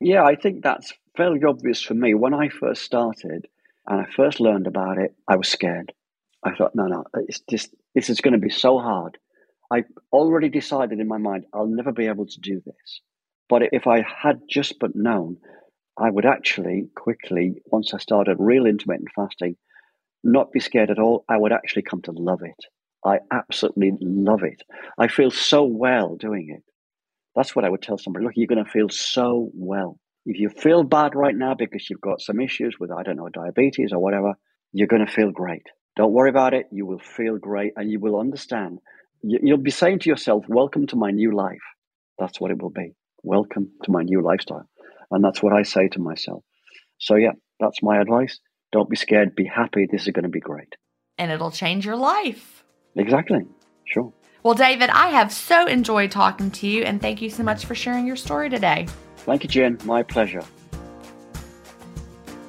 Yeah, 0.00 0.24
I 0.24 0.36
think 0.36 0.62
that's 0.62 0.90
fairly 1.18 1.44
obvious 1.44 1.82
for 1.82 1.92
me. 1.92 2.14
When 2.14 2.32
I 2.32 2.48
first 2.48 2.80
started 2.80 3.46
and 3.86 4.00
I 4.00 4.06
first 4.16 4.40
learned 4.40 4.66
about 4.66 4.96
it, 4.96 5.14
I 5.28 5.36
was 5.36 5.48
scared. 5.48 5.92
I 6.42 6.54
thought, 6.54 6.74
no, 6.74 6.86
no, 6.86 7.04
it's 7.14 7.40
just 7.50 7.74
this 7.94 8.10
is 8.10 8.20
going 8.20 8.32
to 8.32 8.38
be 8.38 8.50
so 8.50 8.78
hard. 8.78 9.18
I 9.70 9.84
already 10.12 10.48
decided 10.48 10.98
in 10.98 11.08
my 11.08 11.18
mind 11.18 11.44
I'll 11.52 11.66
never 11.66 11.92
be 11.92 12.06
able 12.06 12.26
to 12.26 12.40
do 12.40 12.60
this. 12.64 13.00
But 13.48 13.62
if 13.72 13.86
I 13.86 14.02
had 14.02 14.42
just 14.48 14.78
but 14.78 14.94
known, 14.94 15.38
I 15.98 16.08
would 16.10 16.24
actually 16.24 16.88
quickly, 16.96 17.62
once 17.66 17.92
I 17.92 17.98
started 17.98 18.36
real 18.38 18.66
intermittent 18.66 19.10
fasting, 19.14 19.56
not 20.22 20.52
be 20.52 20.60
scared 20.60 20.90
at 20.90 20.98
all. 20.98 21.24
I 21.28 21.36
would 21.36 21.52
actually 21.52 21.82
come 21.82 22.02
to 22.02 22.12
love 22.12 22.42
it. 22.42 22.64
I 23.04 23.18
absolutely 23.32 23.92
love 24.00 24.42
it. 24.42 24.62
I 24.98 25.08
feel 25.08 25.30
so 25.30 25.64
well 25.64 26.16
doing 26.16 26.54
it. 26.56 26.62
That's 27.34 27.54
what 27.56 27.64
I 27.64 27.70
would 27.70 27.82
tell 27.82 27.98
somebody. 27.98 28.24
Look, 28.24 28.34
you're 28.36 28.46
going 28.46 28.64
to 28.64 28.70
feel 28.70 28.88
so 28.88 29.50
well. 29.54 29.98
If 30.26 30.38
you 30.38 30.50
feel 30.50 30.82
bad 30.84 31.14
right 31.14 31.34
now 31.34 31.54
because 31.54 31.88
you've 31.88 32.00
got 32.00 32.20
some 32.20 32.40
issues 32.40 32.76
with, 32.78 32.90
I 32.90 33.02
don't 33.02 33.16
know, 33.16 33.28
diabetes 33.28 33.92
or 33.92 33.98
whatever, 33.98 34.34
you're 34.72 34.88
going 34.88 35.04
to 35.06 35.12
feel 35.12 35.30
great. 35.30 35.62
Don't 36.00 36.14
worry 36.14 36.30
about 36.30 36.54
it. 36.54 36.66
You 36.72 36.86
will 36.86 36.98
feel 36.98 37.36
great 37.36 37.74
and 37.76 37.90
you 37.90 38.00
will 38.00 38.18
understand. 38.18 38.78
You- 39.20 39.40
You'll 39.42 39.58
be 39.58 39.70
saying 39.70 39.98
to 39.98 40.08
yourself, 40.08 40.46
Welcome 40.48 40.86
to 40.86 40.96
my 40.96 41.10
new 41.10 41.30
life. 41.30 41.66
That's 42.18 42.40
what 42.40 42.50
it 42.50 42.62
will 42.62 42.70
be. 42.70 42.94
Welcome 43.22 43.72
to 43.84 43.90
my 43.90 44.02
new 44.02 44.22
lifestyle. 44.22 44.66
And 45.10 45.22
that's 45.22 45.42
what 45.42 45.52
I 45.52 45.62
say 45.62 45.88
to 45.88 45.98
myself. 46.00 46.42
So, 46.96 47.16
yeah, 47.16 47.32
that's 47.58 47.82
my 47.82 48.00
advice. 48.00 48.40
Don't 48.72 48.88
be 48.88 48.96
scared. 48.96 49.34
Be 49.34 49.44
happy. 49.44 49.86
This 49.92 50.06
is 50.06 50.12
going 50.14 50.22
to 50.22 50.30
be 50.30 50.40
great. 50.40 50.74
And 51.18 51.30
it'll 51.30 51.50
change 51.50 51.84
your 51.84 51.96
life. 51.96 52.64
Exactly. 52.96 53.40
Sure. 53.84 54.10
Well, 54.42 54.54
David, 54.54 54.88
I 54.88 55.08
have 55.08 55.30
so 55.30 55.66
enjoyed 55.66 56.10
talking 56.10 56.50
to 56.52 56.66
you, 56.66 56.82
and 56.82 56.98
thank 56.98 57.20
you 57.20 57.28
so 57.28 57.42
much 57.42 57.66
for 57.66 57.74
sharing 57.74 58.06
your 58.06 58.16
story 58.16 58.48
today. 58.48 58.86
Thank 59.26 59.42
you, 59.42 59.50
Gin. 59.50 59.76
My 59.84 60.02
pleasure. 60.02 60.44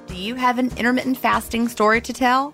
Do 0.08 0.16
you 0.16 0.36
have 0.36 0.58
an 0.58 0.72
intermittent 0.78 1.18
fasting 1.18 1.68
story 1.68 2.00
to 2.00 2.14
tell? 2.14 2.54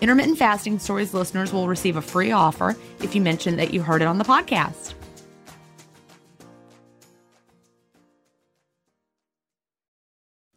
Intermittent 0.00 0.38
Fasting 0.38 0.78
Stories 0.78 1.14
listeners 1.14 1.52
will 1.52 1.68
receive 1.68 1.96
a 1.96 2.02
free 2.02 2.32
offer 2.32 2.76
if 3.00 3.14
you 3.14 3.20
mention 3.20 3.56
that 3.56 3.74
you 3.74 3.82
heard 3.82 4.02
it 4.02 4.06
on 4.06 4.18
the 4.18 4.24
podcast. 4.24 4.94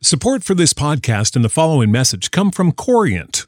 Support 0.01 0.43
for 0.43 0.53
this 0.53 0.73
podcast 0.73 1.35
and 1.35 1.45
the 1.45 1.49
following 1.49 1.89
message 1.89 2.29
come 2.29 2.51
from 2.51 2.73
Corient. 2.73 3.47